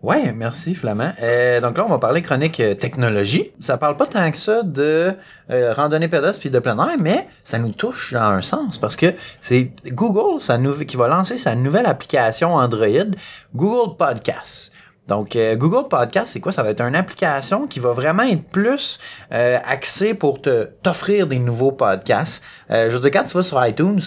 Ouais, 0.00 0.32
merci 0.32 0.76
Flamand. 0.76 1.10
Euh, 1.22 1.60
donc 1.60 1.76
là, 1.76 1.84
on 1.84 1.88
va 1.88 1.98
parler 1.98 2.22
chronique 2.22 2.60
euh, 2.60 2.74
technologie. 2.74 3.50
Ça 3.58 3.78
parle 3.78 3.96
pas 3.96 4.06
tant 4.06 4.30
que 4.30 4.38
ça 4.38 4.62
de 4.62 5.12
euh, 5.50 5.72
randonnée 5.72 6.06
pédestre 6.06 6.38
puis 6.38 6.50
de 6.50 6.58
plein 6.60 6.78
air, 6.78 6.96
mais 7.00 7.26
ça 7.42 7.58
nous 7.58 7.72
touche 7.72 8.12
dans 8.12 8.20
un 8.20 8.42
sens 8.42 8.78
parce 8.78 8.94
que 8.94 9.14
c'est 9.40 9.72
Google 9.86 10.40
qui 10.86 10.96
va 10.96 11.08
lancer 11.08 11.36
sa 11.36 11.56
nouvelle 11.56 11.86
application 11.86 12.54
Android, 12.54 13.10
Google 13.56 13.96
Podcast. 13.96 14.70
Donc 15.08 15.36
euh, 15.36 15.56
Google 15.56 15.88
Podcast, 15.88 16.32
c'est 16.32 16.40
quoi? 16.40 16.52
Ça 16.52 16.62
va 16.62 16.70
être 16.70 16.82
une 16.82 16.94
application 16.94 17.66
qui 17.66 17.80
va 17.80 17.92
vraiment 17.92 18.24
être 18.24 18.44
plus 18.44 19.00
euh, 19.32 19.58
axée 19.64 20.12
pour 20.12 20.42
te 20.42 20.68
t'offrir 20.82 21.26
des 21.26 21.38
nouveaux 21.38 21.72
podcasts. 21.72 22.42
Euh, 22.70 22.90
je 22.90 22.94
veux 22.94 23.00
dire 23.00 23.10
quand 23.10 23.24
tu 23.24 23.34
vas 23.34 23.42
sur 23.42 23.64
iTunes, 23.66 24.02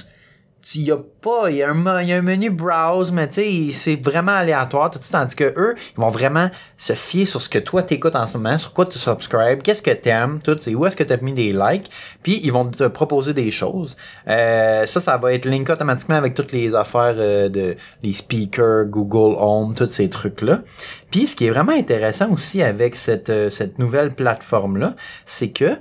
il 0.75 0.81
y 0.81 0.91
a 0.91 0.97
pas, 0.97 1.49
il 1.49 1.55
y, 1.55 1.59
y 1.59 1.63
a 1.63 1.69
un 1.69 2.21
menu 2.21 2.49
browse, 2.49 3.11
mais 3.11 3.27
tu 3.27 3.41
sais, 3.41 3.71
c'est 3.73 3.95
vraiment 3.95 4.31
aléatoire, 4.31 4.91
tout 4.91 4.99
ça, 5.01 5.19
tandis 5.19 5.35
que 5.35 5.53
eux, 5.57 5.75
ils 5.97 5.99
vont 5.99 6.09
vraiment 6.09 6.49
se 6.77 6.93
fier 6.93 7.25
sur 7.25 7.41
ce 7.41 7.49
que 7.49 7.59
toi 7.59 7.83
t'écoutes 7.83 8.15
en 8.15 8.27
ce 8.27 8.37
moment, 8.37 8.57
sur 8.57 8.73
quoi 8.73 8.85
tu 8.85 8.99
subscribes, 8.99 9.61
qu'est-ce 9.61 9.81
que 9.81 9.91
t'aimes, 9.91 10.39
tout, 10.43 10.55
c'est 10.59 10.75
où 10.75 10.85
est-ce 10.85 10.95
que 10.95 11.03
t'as 11.03 11.17
mis 11.17 11.33
des 11.33 11.51
likes, 11.51 11.89
puis 12.23 12.39
ils 12.43 12.51
vont 12.51 12.65
te 12.65 12.87
proposer 12.87 13.33
des 13.33 13.51
choses. 13.51 13.97
Euh, 14.27 14.85
ça, 14.85 14.99
ça 14.99 15.17
va 15.17 15.33
être 15.33 15.45
link 15.45 15.69
automatiquement 15.69 16.15
avec 16.15 16.35
toutes 16.35 16.51
les 16.51 16.75
affaires 16.75 17.15
euh, 17.17 17.49
de 17.49 17.75
les 18.03 18.13
speakers, 18.13 18.85
Google 18.85 19.35
Home, 19.37 19.75
tous 19.75 19.89
ces 19.89 20.09
trucs-là. 20.09 20.61
Puis 21.09 21.27
ce 21.27 21.35
qui 21.35 21.47
est 21.47 21.49
vraiment 21.51 21.73
intéressant 21.73 22.31
aussi 22.31 22.63
avec 22.63 22.95
cette, 22.95 23.29
euh, 23.29 23.49
cette 23.49 23.79
nouvelle 23.79 24.13
plateforme-là, 24.13 24.95
c'est 25.25 25.51
que 25.51 25.77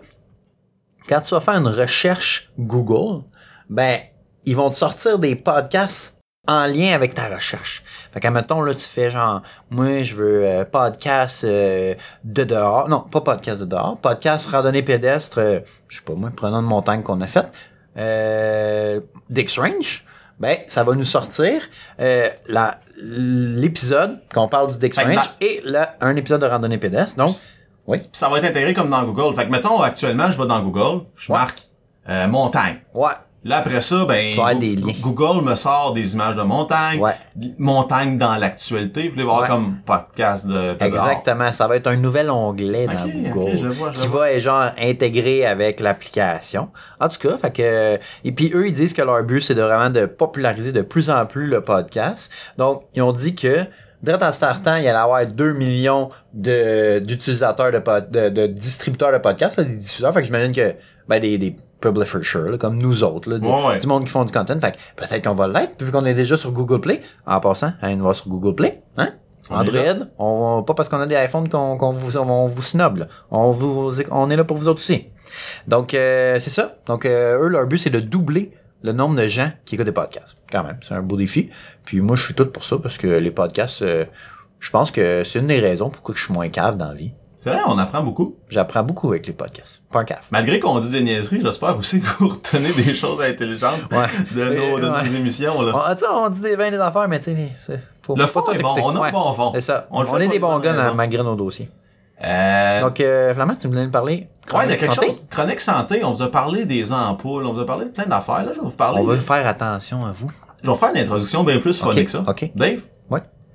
quand 1.09 1.21
tu 1.21 1.35
vas 1.35 1.41
faire 1.41 1.55
une 1.55 1.69
recherche 1.69 2.53
Google, 2.59 3.25
ben, 3.69 4.01
ils 4.47 4.57
vont 4.57 4.71
te 4.71 4.77
sortir 4.77 5.19
des 5.19 5.37
podcasts 5.37 6.19
en 6.49 6.67
lien 6.67 6.95
avec 6.95 7.15
ta 7.15 7.27
recherche. 7.29 7.83
Fait 8.13 8.21
qu'à 8.21 8.31
mettons, 8.31 8.63
là, 8.63 8.75
tu 8.75 8.81
fais 8.81 9.11
genre, 9.11 9.43
moi, 9.71 10.03
je 10.03 10.15
veux 10.15 10.45
euh, 10.45 10.65
podcast 10.65 11.45
euh, 11.45 11.95
de 12.25 12.45
dehors. 12.45 12.89
Non, 12.89 13.01
pas 13.01 13.21
podcast 13.21 13.61
de 13.61 13.67
dehors. 13.67 13.99
Podcast 13.99 14.49
randonnée 14.51 14.83
pédestre, 14.83 15.39
euh, 15.39 15.61
je 15.89 15.99
sais 15.99 16.03
pas 16.05 16.15
moi, 16.15 16.31
prenons 16.35 16.59
une 16.61 16.67
montagne 16.67 17.03
qu'on 17.03 17.21
a 17.21 17.27
faite. 17.27 17.49
Euh, 17.97 19.01
Dix 19.29 19.59
Range. 19.59 20.05
Ben, 20.39 20.57
ça 20.69 20.83
va 20.85 20.95
nous 20.95 21.05
sortir 21.05 21.61
euh, 22.01 22.31
la- 22.49 22.81
l'épisode 22.97 24.21
qu'on 24.33 24.49
parle 24.49 24.73
du 24.73 24.79
Dix 24.79 24.95
Fait 24.97 25.03
que 25.03 25.07
Range 25.09 25.15
dans- 25.17 25.47
et 25.47 25.61
là, 25.65 25.97
un 26.01 26.17
épisode 26.17 26.41
de 26.41 26.47
randonnée 26.47 26.79
pédestre. 26.79 27.17
Donc, 27.17 27.33
oui. 27.87 27.99
Ça 28.13 28.29
va 28.29 28.39
être 28.39 28.45
intégré 28.45 28.73
comme 28.73 28.89
dans 28.91 29.03
Google. 29.03 29.35
Fait 29.37 29.45
que 29.47 29.51
mettons, 29.51 29.81
actuellement, 29.83 30.31
je 30.31 30.41
vais 30.41 30.49
dans 30.49 30.61
Google, 30.63 31.05
je 31.17 31.31
Ouais. 31.31 31.39
marque 31.39 31.69
euh, 32.09 32.27
montagne. 32.29 32.79
Ouais. 32.95 33.13
Là, 33.43 33.59
après 33.59 33.81
ça, 33.81 34.05
ben. 34.05 34.35
Google 35.01 35.43
me 35.43 35.55
sort 35.55 35.95
des 35.95 36.13
images 36.15 36.37
de 36.37 36.43
montagne, 36.43 37.01
Ouais. 37.01 37.15
montagne 37.59 38.19
dans 38.19 38.37
l'actualité, 38.37 39.09
puis 39.09 39.13
il 39.17 39.17
va 39.17 39.21
y 39.23 39.25
avoir 39.25 39.41
Ouais. 39.43 39.49
comme 39.49 39.77
podcast 39.87 40.47
de, 40.47 40.75
de 40.75 40.85
Exactement, 40.85 41.51
ça 41.51 41.67
va 41.67 41.77
être 41.77 41.87
un 41.87 41.97
nouvel 41.97 42.31
onglet 42.31 42.87
dans 42.87 43.07
Google 43.33 43.57
je 43.57 43.65
le 43.67 43.73
vois, 43.73 43.93
je 43.93 44.01
qui 44.01 44.07
va 44.09 44.31
être 44.31 44.43
genre 44.43 44.71
intégré 44.79 45.47
avec 45.47 45.81
l'application. 45.81 46.69
En 47.01 47.09
tout 47.09 47.19
cas, 47.19 47.39
fait 47.39 47.51
que 47.51 47.99
et 48.25 48.33
puis 48.33 48.51
eux 48.55 48.67
ils 48.69 48.73
disent 48.75 48.93
que 48.93 49.03
leur 49.03 49.23
but 49.25 49.41
c'est 49.41 49.55
de 49.55 49.63
vraiment 49.63 49.89
de 49.91 50.05
populariser 50.07 50.73
de 50.73 50.83
plus 50.83 51.09
en 51.09 51.25
plus 51.27 51.47
le 51.47 51.63
podcast. 51.63 52.31
Donc 52.59 52.83
ils 52.95 53.03
ont 53.03 53.13
dit 53.13 53.35
que 53.35 53.65
Direct 54.03 54.23
en 54.23 54.33
startant, 54.33 54.77
il 54.77 54.89
allait 54.89 54.97
avoir 54.99 55.27
2 55.27 55.53
millions 55.53 56.09
de, 56.33 57.01
d'utilisateurs 57.01 57.71
de, 57.71 57.79
pod- 57.81 58.11
de, 58.11 58.31
de 58.31 58.47
distributeurs 58.47 59.13
de 59.13 59.19
podcasts, 59.19 59.59
là, 59.59 59.65
des 59.65 59.77
diffuseurs. 59.77 60.15
Fait 60.15 60.21
que 60.21 60.27
j'imagine 60.27 60.55
que, 60.55 60.75
ben, 61.07 61.21
des, 61.21 61.37
des 61.37 61.55
publishers, 61.81 62.51
là, 62.51 62.59
comme 62.59 62.77
nous 62.79 63.03
autres, 63.05 63.31
là, 63.31 63.39
de- 63.39 63.45
Ouais, 63.47 63.67
ouais. 63.69 63.79
du 63.79 63.87
monde 63.87 64.05
qui 64.05 64.11
font 64.11 64.25
du 64.25 64.33
content. 64.33 64.59
Fait 64.61 64.77
peut-être 64.97 65.25
qu'on 65.25 65.35
va 65.35 65.49
l'être, 65.49 65.83
vu 65.83 65.91
qu'on 65.91 66.05
est 66.05 66.15
déjà 66.15 66.37
sur 66.37 66.53
Google 66.53 66.81
Play. 66.81 67.03
En 67.27 67.41
passant, 67.41 67.73
allez 67.83 67.97
nous 67.97 68.03
voir 68.03 68.15
sur 68.15 68.29
Google 68.29 68.55
Play, 68.55 68.83
hein? 68.97 69.11
On 69.53 69.57
Android, 69.57 70.07
on, 70.19 70.63
pas 70.63 70.75
parce 70.75 70.89
qu'on 70.89 71.01
a 71.01 71.07
des 71.07 71.17
iPhones 71.17 71.49
qu'on 71.49 71.91
vous, 71.93 72.17
on 72.17 72.47
vous 72.47 72.63
snob, 72.63 72.99
là. 72.99 73.07
On, 73.33 73.51
vous, 73.51 73.91
on 74.13 74.31
est 74.31 74.37
là 74.37 74.45
pour 74.45 74.57
vous 74.57 74.69
autres 74.69 74.79
aussi. 74.81 75.07
Donc, 75.67 75.93
euh, 75.95 76.39
c'est 76.39 76.51
ça. 76.51 76.77
Donc, 76.87 77.05
euh, 77.05 77.43
eux, 77.43 77.49
leur 77.49 77.67
but, 77.67 77.79
c'est 77.79 77.91
de 77.91 77.99
doubler 78.01 78.53
le 78.83 78.93
nombre 78.93 79.17
de 79.17 79.27
gens 79.27 79.51
qui 79.65 79.75
écoutent 79.75 79.87
des 79.87 79.93
podcasts. 79.93 80.37
Quand 80.53 80.63
même, 80.63 80.79
c'est 80.87 80.95
un 80.95 81.03
beau 81.03 81.17
défi. 81.17 81.51
Puis 81.85 82.01
moi, 82.01 82.15
je 82.17 82.25
suis 82.27 82.35
tout 82.35 82.47
pour 82.47 82.65
ça 82.65 82.79
parce 82.79 82.97
que 82.97 83.09
les 83.09 83.31
podcasts, 83.33 83.83
euh, 83.83 84.05
je 84.61 84.71
pense 84.71 84.91
que 84.93 85.25
c'est 85.25 85.41
une 85.41 85.49
des 85.49 85.59
raisons 85.61 85.91
pourquoi 85.91 86.15
je 86.15 86.23
suis 86.25 86.33
moins 86.33 86.49
cave 86.49 86.77
dans 86.77 86.89
la 86.89 86.95
vie. 86.95 87.13
C'est 87.43 87.49
vrai, 87.49 87.61
on 87.67 87.79
apprend 87.79 88.03
beaucoup. 88.03 88.37
J'apprends 88.51 88.83
beaucoup 88.83 89.09
avec 89.09 89.27
les 89.27 89.33
podcasts. 89.33 89.81
Cave. 90.07 90.27
Malgré 90.31 90.61
qu'on 90.61 90.79
dit 90.79 90.91
des 90.91 91.01
niaiseries, 91.03 91.41
j'espère 91.41 91.77
aussi 91.79 92.01
que 92.03 92.07
vous 92.19 92.29
retenez 92.29 92.71
des 92.73 92.95
choses 92.95 93.21
intelligentes 93.23 93.81
Ouais. 93.91 94.07
de, 94.37 94.45
nos, 94.45 94.79
de 94.79 94.89
Ouais. 94.91 95.09
nos 95.09 95.15
émissions. 95.17 95.63
Là. 95.63 95.97
On, 96.13 96.27
on 96.27 96.29
dit 96.29 96.41
des 96.43 96.55
bien 96.57 96.71
des 96.71 96.79
affaires, 96.79 97.09
mais 97.09 97.19
tu 97.19 97.35
sais, 97.67 97.81
Le 98.15 98.27
fond 98.27 98.45
est 98.53 98.59
bon, 98.59 98.75
on 98.83 98.95
a 98.95 99.01
Ouais. 99.01 99.09
un 99.09 99.13
bon 99.13 99.33
fond. 99.33 99.53
C'est 99.55 99.63
ça. 99.63 99.89
On 99.91 100.05
On, 100.05 100.17
est 100.19 100.29
des 100.29 100.39
bons 100.39 100.59
gars 100.59 100.93
malgré 100.95 101.23
nos 101.23 101.35
dossiers. 101.35 101.71
Euh, 102.23 102.83
Donc, 102.83 103.01
euh, 103.01 103.33
Flamand, 103.33 103.55
tu 103.55 103.67
voulais 103.69 103.87
nous 103.87 103.91
parler? 103.91 104.29
ouais, 104.53 104.67
de 104.67 104.75
quelque 104.75 104.95
santé? 104.95 105.07
chose. 105.07 105.25
Chronique 105.31 105.61
santé, 105.61 106.05
on 106.05 106.13
vous 106.13 106.23
a 106.23 106.31
parlé 106.31 106.67
des 106.67 106.93
ampoules, 106.93 107.47
on 107.47 107.55
vous 107.55 107.61
a 107.61 107.67
parlé 107.67 107.87
de 107.87 107.91
plein 107.91 108.05
d'affaires. 108.05 108.45
Là, 108.45 108.51
je 108.55 108.61
vais 108.61 108.67
vous 108.67 108.71
parler. 108.73 109.01
On 109.01 109.05
veut 109.05 109.17
faire 109.17 109.47
attention 109.47 110.05
à 110.05 110.13
vous. 110.13 110.31
Je 110.63 110.71
vais 110.71 110.77
faire 110.77 110.91
une 110.91 110.99
introduction 110.99 111.43
bien 111.45 111.59
plus 111.59 111.81
phonique 111.81 112.05
que 112.05 112.11
ça. 112.11 112.23
ok. 112.29 112.51
Dave? 112.55 112.81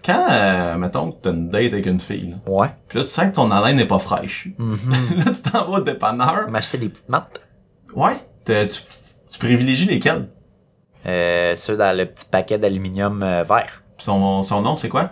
Quand, 0.05 0.27
euh, 0.29 0.75
mettons, 0.77 1.11
que 1.11 1.17
t'as 1.23 1.31
une 1.31 1.49
date 1.49 1.73
avec 1.73 1.85
une 1.87 1.99
fille, 1.99 2.31
là, 2.31 2.51
Ouais. 2.51 2.67
puis 2.87 2.99
là, 2.99 3.03
tu 3.05 3.09
sens 3.11 3.25
que 3.25 3.35
ton 3.35 3.49
haleine 3.51 3.77
n'est 3.77 3.87
pas 3.87 3.99
fraîche. 3.99 4.47
Mhm. 4.57 4.77
là, 5.25 5.31
tu 5.33 5.51
t'en 5.51 5.69
vas 5.71 5.79
au 5.79 5.81
dépanneur. 5.81 6.49
M'acheter 6.49 6.77
des 6.77 6.89
petites 6.89 7.09
maths. 7.09 7.41
Ouais. 7.95 8.17
Tu, 8.45 8.53
tu 9.29 9.39
privilégies 9.39 9.87
lesquelles? 9.87 10.27
Euh, 11.07 11.55
ceux 11.55 11.77
dans 11.77 11.95
le 11.95 12.05
petit 12.05 12.25
paquet 12.25 12.57
d'aluminium 12.57 13.21
euh, 13.23 13.43
vert. 13.43 13.83
Puis 13.97 14.05
Son, 14.05 14.43
son 14.43 14.61
nom, 14.61 14.75
c'est 14.75 14.89
quoi? 14.89 15.11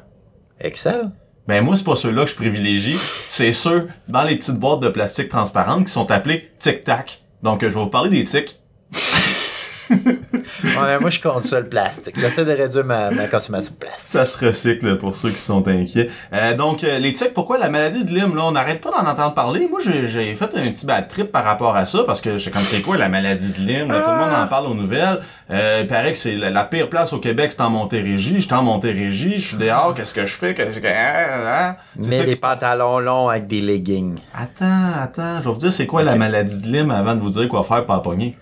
Excel. 0.59 1.11
Ben 1.47 1.63
moi, 1.63 1.75
c'est 1.75 1.83
pas 1.83 1.95
ceux-là 1.95 2.23
que 2.23 2.29
je 2.31 2.35
privilégie. 2.35 2.97
C'est 3.29 3.51
ceux 3.51 3.89
dans 4.07 4.23
les 4.23 4.37
petites 4.37 4.59
boîtes 4.59 4.79
de 4.79 4.89
plastique 4.89 5.29
transparentes 5.29 5.85
qui 5.85 5.91
sont 5.91 6.09
appelés 6.09 6.49
tic-tac. 6.59 7.21
Donc, 7.43 7.63
euh, 7.63 7.69
je 7.69 7.75
vais 7.77 7.83
vous 7.83 7.89
parler 7.89 8.09
des 8.09 8.23
tics. 8.23 8.59
Ouais, 10.81 10.99
moi, 10.99 11.09
je 11.09 11.19
compte 11.21 11.45
ça 11.45 11.59
le 11.59 11.67
plastique. 11.67 12.15
J'essaie 12.19 12.45
de 12.45 12.51
réduire 12.51 12.85
ma, 12.85 13.11
ma 13.11 13.27
consommation 13.27 13.73
de 13.73 13.79
plastique. 13.79 14.07
Ça 14.07 14.25
se 14.25 14.45
recycle 14.45 14.97
pour 14.97 15.15
ceux 15.15 15.29
qui 15.29 15.37
sont 15.39 15.67
inquiets. 15.67 16.09
Euh, 16.33 16.55
donc, 16.55 16.83
euh, 16.83 16.99
les 16.99 17.13
tics, 17.13 17.33
pourquoi 17.33 17.57
la 17.57 17.69
maladie 17.69 18.03
de 18.03 18.11
Lyme, 18.11 18.35
là, 18.35 18.43
on 18.45 18.51
n'arrête 18.51 18.81
pas 18.81 18.91
d'en 18.91 19.09
entendre 19.09 19.33
parler. 19.33 19.67
Moi, 19.69 19.81
j'ai 19.83 20.35
fait 20.35 20.55
un 20.55 20.71
petit 20.71 20.85
bad 20.85 21.07
trip 21.07 21.31
par 21.31 21.43
rapport 21.43 21.75
à 21.75 21.85
ça, 21.85 22.03
parce 22.05 22.21
que 22.21 22.37
je 22.37 22.43
sais 22.43 22.51
comme 22.51 22.61
c'est 22.63 22.81
quoi 22.81 22.97
la 22.97 23.09
maladie 23.09 23.53
de 23.53 23.59
Lyme, 23.59 23.91
là, 23.91 24.01
tout 24.01 24.09
le 24.09 24.17
monde 24.17 24.33
en 24.33 24.47
parle 24.47 24.67
aux 24.67 24.75
nouvelles. 24.75 25.19
Euh, 25.51 25.79
il 25.81 25.87
paraît 25.87 26.13
que 26.13 26.17
c'est 26.17 26.35
la, 26.35 26.49
la 26.49 26.63
pire 26.63 26.89
place 26.89 27.13
au 27.13 27.19
Québec, 27.19 27.51
c'est 27.51 27.61
en 27.61 27.69
Montérégie. 27.69 28.39
J'étais 28.39 28.53
en 28.53 28.63
Montérégie, 28.63 29.37
je 29.37 29.47
suis 29.49 29.57
dehors, 29.57 29.93
qu'est-ce 29.93 30.13
que 30.13 30.25
je 30.25 30.33
fais? 30.33 30.53
Qu'est-ce 30.53 30.79
que... 30.79 30.87
ah, 30.87 31.43
ah. 31.45 31.77
C'est 32.01 32.07
Mets 32.09 32.23
des 32.23 32.35
pantalons 32.35 32.99
longs 32.99 33.29
avec 33.29 33.47
des 33.47 33.61
leggings. 33.61 34.17
Attends, 34.33 34.91
attends, 34.99 35.41
je 35.41 35.47
vais 35.47 35.53
vous 35.53 35.59
dire 35.59 35.71
c'est 35.71 35.85
quoi 35.85 36.01
la 36.03 36.15
maladie 36.15 36.61
de 36.61 36.67
Lyme 36.67 36.91
avant 36.91 37.15
de 37.15 37.21
vous 37.21 37.29
dire 37.29 37.47
quoi 37.49 37.63
faire 37.63 37.85
pour 37.85 37.93
la 37.93 37.99
pogner. 37.99 38.37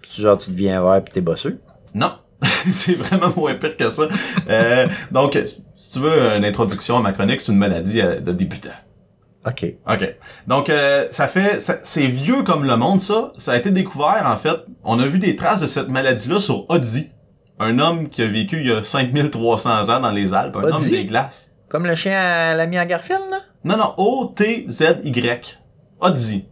Puis 0.00 0.22
genre, 0.22 0.36
tu 0.38 0.50
deviens 0.50 0.82
vert 0.82 1.02
pis 1.02 1.12
t'es 1.12 1.20
bosseux. 1.20 1.58
Non, 1.94 2.12
c'est 2.72 2.94
vraiment 2.94 3.32
moins 3.36 3.54
pire 3.54 3.76
que 3.76 3.88
ça. 3.88 4.02
Euh, 4.48 4.88
donc, 5.10 5.38
si 5.76 5.92
tu 5.92 5.98
veux 6.00 6.32
une 6.36 6.44
introduction 6.44 6.96
à 6.96 7.00
ma 7.00 7.12
chronique, 7.12 7.40
c'est 7.40 7.52
une 7.52 7.58
maladie 7.58 8.00
euh, 8.00 8.20
de 8.20 8.32
débutant. 8.32 8.70
OK. 9.46 9.74
OK. 9.88 10.14
Donc, 10.46 10.70
euh, 10.70 11.06
ça 11.10 11.28
fait... 11.28 11.60
C'est 11.60 12.06
vieux 12.06 12.42
comme 12.42 12.64
le 12.64 12.76
monde, 12.76 13.00
ça. 13.00 13.32
Ça 13.36 13.52
a 13.52 13.56
été 13.56 13.70
découvert, 13.70 14.22
en 14.24 14.36
fait. 14.36 14.56
On 14.82 14.98
a 14.98 15.06
vu 15.06 15.18
des 15.18 15.36
traces 15.36 15.60
de 15.60 15.66
cette 15.66 15.88
maladie-là 15.88 16.40
sur 16.40 16.68
Ozzy. 16.70 17.10
Un 17.58 17.78
homme 17.78 18.08
qui 18.08 18.22
a 18.22 18.26
vécu 18.26 18.60
il 18.60 18.66
y 18.66 18.72
a 18.72 18.82
5300 18.82 19.88
ans 19.90 20.00
dans 20.00 20.10
les 20.10 20.32
Alpes. 20.34 20.56
Un 20.56 20.72
homme 20.72 20.88
des 20.88 21.04
glaces. 21.04 21.52
Comme 21.68 21.86
le 21.86 21.94
chien 21.94 22.18
à 22.18 22.54
l'ami 22.54 22.78
à 22.78 22.86
Garfield, 22.86 23.22
là? 23.30 23.38
Non, 23.64 23.76
non, 23.76 23.94
O-T-Z-Y. 23.96 25.58
Ozzy. 26.00 26.46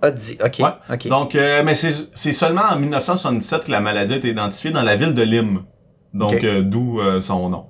A 0.00 0.10
dit. 0.10 0.38
OK. 0.44 0.58
Ouais. 0.60 0.94
OK. 0.94 1.08
Donc, 1.08 1.34
euh, 1.34 1.62
mais 1.64 1.74
c'est 1.74 2.32
seulement 2.32 2.62
en 2.70 2.78
1977 2.78 3.64
que 3.64 3.70
la 3.72 3.80
maladie 3.80 4.12
a 4.14 4.16
été 4.16 4.28
identifiée 4.28 4.70
dans 4.70 4.82
la 4.82 4.96
ville 4.96 5.14
de 5.14 5.22
Lyme. 5.22 5.62
Donc, 6.14 6.42
euh, 6.44 6.62
d'où 6.62 7.00
euh, 7.00 7.20
son 7.20 7.48
nom. 7.48 7.66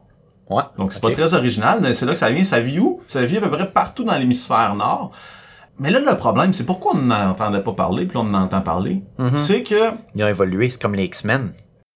ouais. 0.51 0.63
Donc, 0.77 0.93
c'est 0.93 1.01
pas 1.03 1.11
très 1.11 1.35
original, 1.35 1.79
mais 1.83 1.95
c'est 1.95 2.07
là 2.07 2.13
que 2.13 2.19
ça 2.19 2.31
vient. 2.31 2.45
Ça 2.45 2.61
vit 2.61 2.79
où? 2.79 3.01
Ça 3.09 3.25
vit 3.25 3.39
à 3.39 3.41
peu 3.41 3.51
près 3.51 3.71
partout 3.71 4.05
dans 4.05 4.17
l'hémisphère 4.17 4.75
nord. 4.75 5.13
Mais 5.79 5.91
là, 5.91 6.01
le 6.01 6.17
problème, 6.17 6.53
c'est 6.53 6.67
pourquoi 6.67 6.93
on 6.95 6.99
n'entendait 7.03 7.61
pas 7.63 7.73
parler, 7.73 8.05
puis 8.07 8.17
on 8.17 8.23
en 8.23 8.35
entend 8.35 8.61
parler? 8.61 9.03
Mhm. 9.19 9.39
C'est 9.39 9.63
que, 9.63 9.93
Ils 10.15 10.25
ont 10.25 10.29
évolué, 10.29 10.69
c'est 10.71 10.81
comme 10.83 10.95
les 10.97 11.05
X-Men. 11.05 11.53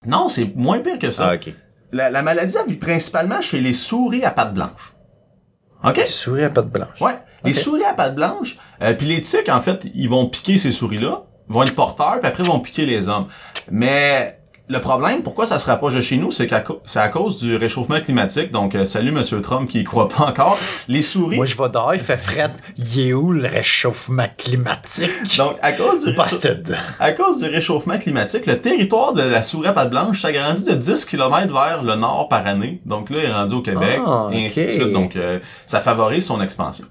non, 0.07 0.29
c'est 0.29 0.55
moins 0.55 0.79
pire 0.79 0.97
que 0.99 1.11
ça. 1.11 1.29
Ah, 1.31 1.35
OK. 1.35 1.53
La, 1.91 2.09
la 2.09 2.23
maladie, 2.23 2.55
elle 2.63 2.71
vit 2.71 2.77
principalement 2.79 3.41
chez 3.41 3.61
les 3.61 3.73
souris 3.73 4.23
à 4.25 4.31
pattes 4.31 4.53
blanches. 4.53 4.93
OK? 5.83 6.01
Souris 6.07 6.43
à 6.45 6.49
pattes 6.49 6.69
blanches. 6.69 6.99
Ouais. 7.01 7.17
Les 7.43 7.53
souris 7.53 7.83
à 7.83 7.93
pattes 7.93 8.15
blanches, 8.15 8.57
euh, 8.81 8.93
puis 8.93 9.07
les 9.07 9.21
tiques, 9.21 9.49
en 9.49 9.61
fait, 9.61 9.85
ils 9.93 10.09
vont 10.09 10.27
piquer 10.27 10.57
ces 10.57 10.71
souris-là, 10.71 11.23
vont 11.49 11.63
être 11.63 11.75
porteurs, 11.75 12.19
puis 12.19 12.27
après, 12.27 12.43
ils 12.43 12.49
vont 12.49 12.59
piquer 12.59 12.85
les 12.85 13.09
hommes. 13.09 13.27
Mais 13.69 14.39
le 14.69 14.79
problème, 14.79 15.23
pourquoi 15.23 15.45
ça 15.45 15.59
se 15.59 15.67
rapproche 15.67 15.93
de 15.93 15.99
chez 16.01 16.15
nous, 16.15 16.31
c'est 16.31 16.47
qu'à 16.47 16.63
c'est 16.85 16.99
à 16.99 17.09
cause 17.09 17.37
du 17.37 17.57
réchauffement 17.57 17.99
climatique. 17.99 18.49
Donc, 18.51 18.75
euh, 18.75 18.85
salut 18.85 19.11
Monsieur 19.11 19.41
Trump 19.41 19.69
qui 19.69 19.81
y 19.81 19.83
croit 19.83 20.07
pas 20.07 20.23
encore. 20.23 20.57
Les 20.87 21.01
souris... 21.01 21.35
Moi, 21.35 21.45
je 21.45 21.57
vais 21.57 21.69
dehors, 21.69 21.93
il 21.93 21.99
fait 21.99 22.15
fret. 22.17 22.53
Il 22.77 22.99
est 23.07 23.13
où 23.13 23.33
le 23.33 23.45
réchauffement 23.47 24.27
climatique? 24.37 25.11
Donc, 25.37 25.57
à 25.61 25.73
cause, 25.73 26.05
du 26.05 26.13
Busted. 26.13 26.77
à 26.97 27.11
cause 27.11 27.41
du 27.43 27.49
réchauffement 27.49 27.97
climatique, 27.97 28.45
le 28.45 28.59
territoire 28.61 29.11
de 29.11 29.21
la 29.21 29.43
souris 29.43 29.67
à 29.67 29.73
pattes 29.73 29.89
blanches 29.89 30.21
s'agrandit 30.21 30.63
de 30.63 30.75
10 30.75 31.05
km 31.05 31.53
vers 31.53 31.83
le 31.83 31.95
nord 31.95 32.29
par 32.29 32.47
année. 32.47 32.81
Donc 32.85 33.09
là, 33.09 33.17
il 33.19 33.25
est 33.25 33.33
rendu 33.33 33.55
au 33.55 33.61
Québec, 33.61 33.99
Ah, 34.05 34.29
et 34.31 34.45
ainsi 34.45 34.63
de 34.63 34.69
suite. 34.69 34.91
Donc, 34.93 35.17
euh, 35.17 35.39
ça 35.65 35.81
favorise 35.81 36.25
son 36.25 36.41
expansion. 36.41 36.85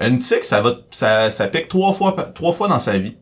Une 0.00 0.18
tique, 0.18 0.44
ça 0.44 0.60
va, 0.60 0.76
ça, 0.90 1.30
ça 1.30 1.46
pique 1.48 1.68
trois 1.68 1.92
fois, 1.92 2.12
trois 2.34 2.52
fois 2.52 2.68
dans 2.68 2.78
sa 2.78 2.98
vie. 2.98 3.16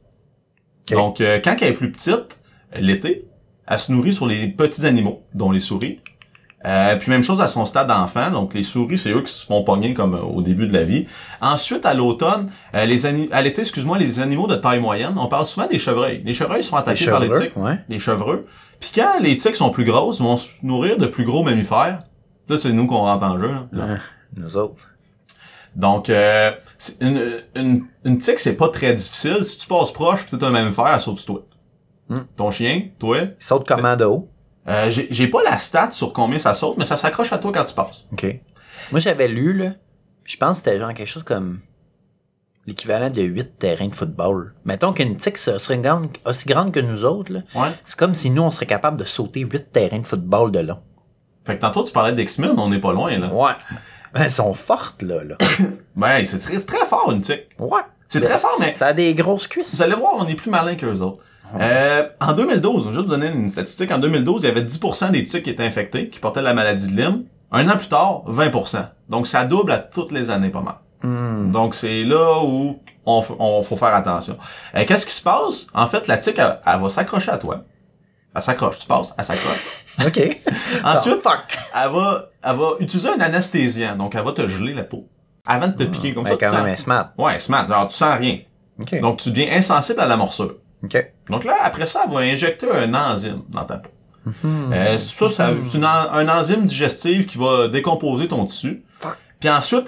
Ok. 0.90 0.96
Donc, 0.96 1.20
euh, 1.20 1.40
quand 1.42 1.56
elle 1.60 1.68
est 1.68 1.72
plus 1.72 1.90
petite, 1.90 2.38
l'été, 2.74 3.26
elle 3.66 3.78
se 3.78 3.92
nourrit 3.92 4.12
sur 4.12 4.26
les 4.26 4.46
petits 4.48 4.86
animaux, 4.86 5.22
dont 5.34 5.50
les 5.50 5.60
souris. 5.60 6.00
Euh, 6.64 6.96
puis 6.96 7.10
même 7.10 7.22
chose 7.22 7.40
à 7.40 7.48
son 7.48 7.64
stade 7.64 7.86
d'enfant, 7.86 8.30
donc 8.30 8.52
les 8.54 8.64
souris, 8.64 8.98
c'est 8.98 9.10
eux 9.10 9.22
qui 9.22 9.30
se 9.32 9.44
font 9.46 9.62
pogner 9.62 9.94
comme 9.94 10.14
euh, 10.14 10.20
au 10.22 10.42
début 10.42 10.66
de 10.66 10.72
la 10.72 10.82
vie. 10.82 11.06
Ensuite, 11.40 11.86
à 11.86 11.94
l'automne, 11.94 12.50
euh, 12.74 12.84
les 12.86 13.06
à 13.06 13.42
l'été, 13.42 13.60
excuse-moi, 13.60 13.98
les 13.98 14.20
animaux 14.20 14.48
de 14.48 14.56
taille 14.56 14.80
moyenne, 14.80 15.14
on 15.16 15.28
parle 15.28 15.46
souvent 15.46 15.68
des 15.68 15.78
chevreuils. 15.78 16.22
Les 16.24 16.34
chevreuils 16.34 16.64
sont 16.64 16.76
Les 16.76 16.82
attaqués 16.82 17.06
par 17.06 17.20
les 17.20 17.30
tiques, 17.30 17.56
ouais. 17.56 17.78
les 17.88 17.98
chevreux. 18.00 18.46
Puis 18.80 18.90
quand 18.94 19.20
les 19.20 19.36
tiques 19.36 19.54
sont 19.56 19.70
plus 19.70 19.84
grosses, 19.84 20.18
ils 20.18 20.24
vont 20.24 20.36
se 20.36 20.48
nourrir 20.62 20.96
de 20.96 21.06
plus 21.06 21.24
gros 21.24 21.44
mammifères. 21.44 22.00
Là, 22.48 22.56
c'est 22.56 22.72
nous 22.72 22.86
qu'on 22.86 22.98
rentre 22.98 23.24
en 23.24 23.38
jeu. 23.38 23.50
là. 23.72 23.84
Hein, 23.84 23.98
nous 24.36 24.56
autres. 24.56 24.90
Donc, 25.76 26.08
euh, 26.10 26.52
une, 27.00 27.20
une, 27.54 27.84
une 28.04 28.18
tique, 28.18 28.38
c'est 28.38 28.56
pas 28.56 28.70
très 28.70 28.94
difficile. 28.94 29.44
Si 29.44 29.58
tu 29.58 29.66
passes 29.68 29.92
proche, 29.92 30.24
t'as 30.30 30.46
un 30.46 30.50
mammifère, 30.50 30.86
elle 30.88 31.00
saute 31.00 31.18
sur 31.18 31.34
toi. 31.34 31.46
Hmm. 32.08 32.24
Ton 32.36 32.50
chien, 32.50 32.88
toi, 32.98 33.18
Ils 33.18 33.34
sautent 33.38 33.68
comment 33.68 33.94
de 33.94 34.04
haut? 34.06 34.28
euh, 34.68 34.88
j'ai 34.90 35.06
j'ai 35.10 35.28
pas 35.28 35.42
la 35.44 35.58
stat 35.58 35.90
sur 35.92 36.12
combien 36.12 36.38
ça 36.38 36.54
saute, 36.54 36.76
mais 36.78 36.84
ça 36.86 36.96
s'accroche 36.96 37.32
à 37.32 37.38
toi 37.38 37.52
quand 37.52 37.64
tu 37.64 37.74
passes. 37.74 38.06
OK. 38.12 38.40
Moi, 38.90 39.00
j'avais 39.00 39.28
lu, 39.28 39.52
là, 39.52 39.72
je 40.24 40.36
pense 40.38 40.60
que 40.62 40.64
c'était 40.64 40.78
genre 40.80 40.94
quelque 40.94 41.08
chose 41.08 41.22
comme 41.24 41.60
l'équivalent 42.66 43.10
de 43.10 43.22
8 43.22 43.58
terrains 43.58 43.88
de 43.88 43.94
football. 43.94 44.54
Mettons 44.64 44.92
qu'une 44.92 45.16
tique 45.16 45.36
ça 45.36 45.58
serait 45.58 45.78
grande, 45.78 46.08
aussi 46.24 46.48
grande 46.48 46.72
que 46.72 46.80
nous 46.80 47.04
autres, 47.04 47.32
là. 47.32 47.40
Ouais. 47.54 47.68
C'est 47.84 47.98
comme 47.98 48.14
si 48.14 48.30
nous, 48.30 48.42
on 48.42 48.50
serait 48.50 48.66
capable 48.66 48.98
de 48.98 49.04
sauter 49.04 49.40
8 49.40 49.70
terrains 49.72 49.98
de 49.98 50.06
football 50.06 50.50
de 50.52 50.60
long. 50.60 50.78
Fait 51.44 51.56
que 51.56 51.60
tantôt, 51.60 51.84
tu 51.84 51.92
parlais 51.92 52.12
d'X-Men, 52.12 52.58
on 52.58 52.68
n'est 52.70 52.80
pas 52.80 52.92
loin, 52.92 53.16
là. 53.18 53.32
Ouais. 53.32 53.52
Ben, 54.16 54.24
elles 54.24 54.30
sont 54.30 54.54
fortes, 54.54 55.02
là, 55.02 55.22
là. 55.24 55.36
Ben, 55.96 56.24
c'est 56.26 56.38
très, 56.66 56.86
fort, 56.86 57.10
une 57.12 57.20
tique. 57.20 57.48
Ouais. 57.58 57.80
C'est 58.08 58.20
très 58.20 58.38
fort, 58.38 58.56
mais 58.60 58.74
Ça 58.74 58.86
a 58.88 58.92
des 58.92 59.14
grosses 59.14 59.46
cuisses. 59.46 59.74
vous 59.74 59.82
allez 59.82 59.94
voir, 59.94 60.14
on 60.18 60.26
est 60.26 60.34
plus 60.34 60.50
malin 60.50 60.74
qu'eux 60.76 61.00
autres. 61.00 61.22
Euh, 61.60 62.08
en 62.20 62.32
2012, 62.32 62.84
je 62.86 62.88
vais 62.90 62.96
vous 62.96 63.02
donner 63.02 63.28
une 63.28 63.48
statistique. 63.48 63.90
En 63.92 63.98
2012, 63.98 64.42
il 64.42 64.46
y 64.46 64.50
avait 64.50 64.62
10% 64.62 65.10
des 65.10 65.24
tiques 65.24 65.44
qui 65.44 65.50
étaient 65.50 65.64
infectés, 65.64 66.08
qui 66.08 66.18
portaient 66.18 66.42
la 66.42 66.54
maladie 66.54 66.88
de 66.88 66.96
Lyme. 67.00 67.24
Un 67.52 67.68
an 67.68 67.76
plus 67.76 67.88
tard, 67.88 68.22
20%. 68.28 68.88
Donc, 69.08 69.26
ça 69.26 69.44
double 69.44 69.70
à 69.72 69.78
toutes 69.78 70.12
les 70.12 70.30
années, 70.30 70.50
pas 70.50 70.60
mal. 70.62 70.74
Hmm. 71.02 71.50
Donc, 71.52 71.74
c'est 71.74 72.02
là 72.04 72.42
où 72.42 72.80
on, 73.04 73.22
on 73.38 73.62
faut 73.62 73.76
faire 73.76 73.94
attention. 73.94 74.36
Euh, 74.74 74.84
Qu'est-ce 74.86 75.06
qui 75.06 75.14
se 75.14 75.22
passe? 75.22 75.66
En 75.74 75.86
fait, 75.86 76.08
la 76.08 76.16
tique, 76.18 76.38
elle, 76.38 76.58
elle 76.66 76.80
va 76.80 76.88
s'accrocher 76.88 77.30
à 77.30 77.38
toi. 77.38 77.64
Elle 78.36 78.42
s'accroche. 78.42 78.78
Tu 78.78 78.86
passes, 78.86 79.14
elle 79.16 79.24
s'accroche. 79.24 79.84
OK. 80.06 80.40
Ensuite, 80.84 81.14
Oh, 81.24 81.28
fuck. 81.30 81.58
elle 81.74 81.90
va, 81.90 82.30
elle 82.44 82.56
va 82.56 82.70
utiliser 82.80 83.08
un 83.08 83.20
anesthésiant. 83.20 83.96
Donc, 83.96 84.14
elle 84.14 84.22
va 84.24 84.32
te 84.32 84.46
geler 84.46 84.74
la 84.74 84.84
peau. 84.84 85.08
Avant 85.46 85.68
de 85.68 85.72
te 85.72 85.84
piquer 85.84 86.12
comme 86.12 86.24
Mais 86.24 86.30
ça. 86.30 86.36
tu 86.36 86.40
Ben, 86.40 86.46
quand 86.50 86.56
sens- 86.56 86.62
même, 86.64 86.72
elle 86.72 86.78
smart. 86.78 87.12
Ouais, 87.18 87.38
smart. 87.38 87.66
Genre, 87.66 87.88
tu 87.88 87.96
sens 87.96 88.18
rien. 88.18 88.38
OK. 88.80 89.00
Donc, 89.00 89.18
tu 89.20 89.30
deviens 89.30 89.52
insensible 89.56 90.00
à 90.00 90.06
la 90.06 90.16
morsure. 90.16 90.54
OK. 90.84 91.12
Donc 91.30 91.44
là, 91.44 91.54
après 91.62 91.86
ça, 91.86 92.02
elle 92.06 92.12
va 92.12 92.20
injecter 92.20 92.70
un 92.70 92.92
enzyme 92.94 93.42
dans 93.48 93.64
ta 93.64 93.78
peau. 93.78 93.90
Hmm. 94.42 94.72
Euh, 94.72 94.98
ça, 94.98 95.28
ça 95.28 95.50
c'est 95.64 95.78
une 95.78 95.84
en- 95.84 96.12
un 96.12 96.28
enzyme 96.28 96.66
digestif 96.66 97.26
qui 97.26 97.38
va 97.38 97.68
décomposer 97.68 98.28
ton 98.28 98.44
tissu. 98.44 98.84
Fuck. 99.00 99.16
Puis 99.40 99.48
ensuite, 99.48 99.86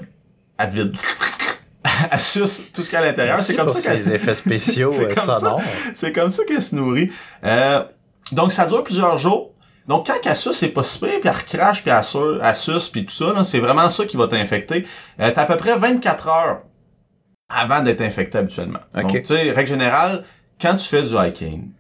elle 0.59 0.71
te 0.71 0.75
vide. 0.77 0.97
elle 2.11 2.21
suce 2.21 2.73
tout 2.73 2.83
ce 2.83 2.89
qu'il 2.89 2.99
y 2.99 3.03
a 3.03 3.05
à 3.05 3.07
l'intérieur. 3.09 3.41
C'est 3.41 3.57
comme 3.57 3.67
pour 3.67 3.77
ça 3.77 3.91
qu'elle 3.93 4.05
ces 4.05 4.13
effets 4.13 4.35
spéciaux 4.35 4.91
C'est 4.93 5.07
euh, 5.11 5.15
comme 5.15 5.39
ça. 5.39 5.57
c'est 5.95 6.13
comme 6.13 6.31
ça 6.31 6.45
qu'elle 6.45 6.63
se 6.63 6.75
nourrit. 6.75 7.11
Euh, 7.45 7.83
donc, 8.33 8.53
ça 8.53 8.67
dure 8.67 8.83
plusieurs 8.85 9.19
jours. 9.19 9.53
Donc, 9.87 10.07
quand 10.07 10.15
elle 10.25 10.37
suce, 10.37 10.53
c'est 10.53 10.69
pas 10.69 10.83
si 10.83 10.99
pire, 10.99 11.09
puis 11.21 11.31
elle 11.31 11.31
recrache, 11.31 11.83
puis 11.83 11.91
elle, 11.91 12.05
su- 12.05 12.19
elle 12.43 12.55
suce, 12.57 12.89
puis 12.91 13.07
tout 13.07 13.15
ça, 13.15 13.33
là, 13.33 13.43
c'est 13.45 13.59
vraiment 13.59 13.89
ça 13.89 14.05
qui 14.05 14.17
va 14.19 14.29
t'infecter. 14.29 14.87
Euh, 15.21 15.31
T'as 15.35 15.43
à 15.43 15.47
peu 15.47 15.57
près 15.57 15.77
24 15.77 16.29
heures 16.29 16.59
avant 17.49 17.83
d'être 17.83 18.03
infecté 18.03 18.39
habituellement. 18.39 18.81
Ok. 18.95 19.03
Donc, 19.03 19.13
tu 19.13 19.25
sais, 19.25 19.51
règle 19.51 19.69
générale, 19.69 20.25
quand 20.61 20.75
tu 20.77 20.87
fais 20.87 21.03
du 21.03 21.15
hiking, 21.15 21.71